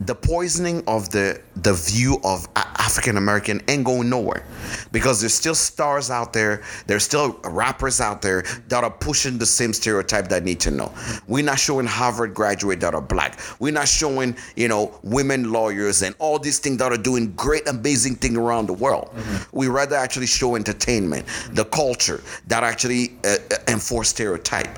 [0.01, 4.45] the poisoning of the the view of African American ain't going nowhere
[4.93, 9.45] because there's still stars out there, there's still rappers out there that are pushing the
[9.45, 10.93] same stereotype that need to know.
[11.27, 13.39] We're not showing Harvard graduate that are black.
[13.59, 17.67] We're not showing you know women lawyers and all these things that are doing great,
[17.67, 19.13] amazing thing around the world.
[19.51, 24.69] We rather actually show entertainment, the culture that actually uh, uh, enforce stereotype,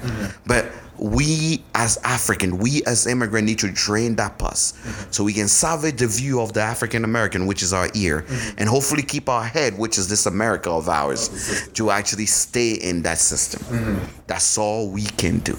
[0.48, 0.72] but
[1.02, 5.11] we as African, we as immigrant need to drain that pus mm-hmm.
[5.11, 8.60] so we can salvage the view of the African American, which is our ear, mm-hmm.
[8.60, 13.02] and hopefully keep our head, which is this America of ours, to actually stay in
[13.02, 13.61] that system.
[13.64, 14.06] Mm-hmm.
[14.28, 15.57] That's all we can do.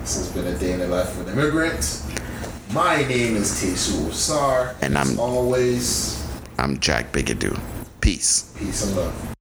[0.00, 2.02] This has been a day in the life of an immigrant.
[2.72, 4.76] My name is Tesu Sar.
[4.80, 6.24] And I'm- always,
[6.56, 7.58] I'm Jack Bigadoo.
[8.00, 8.52] Peace.
[8.56, 9.31] peace and love.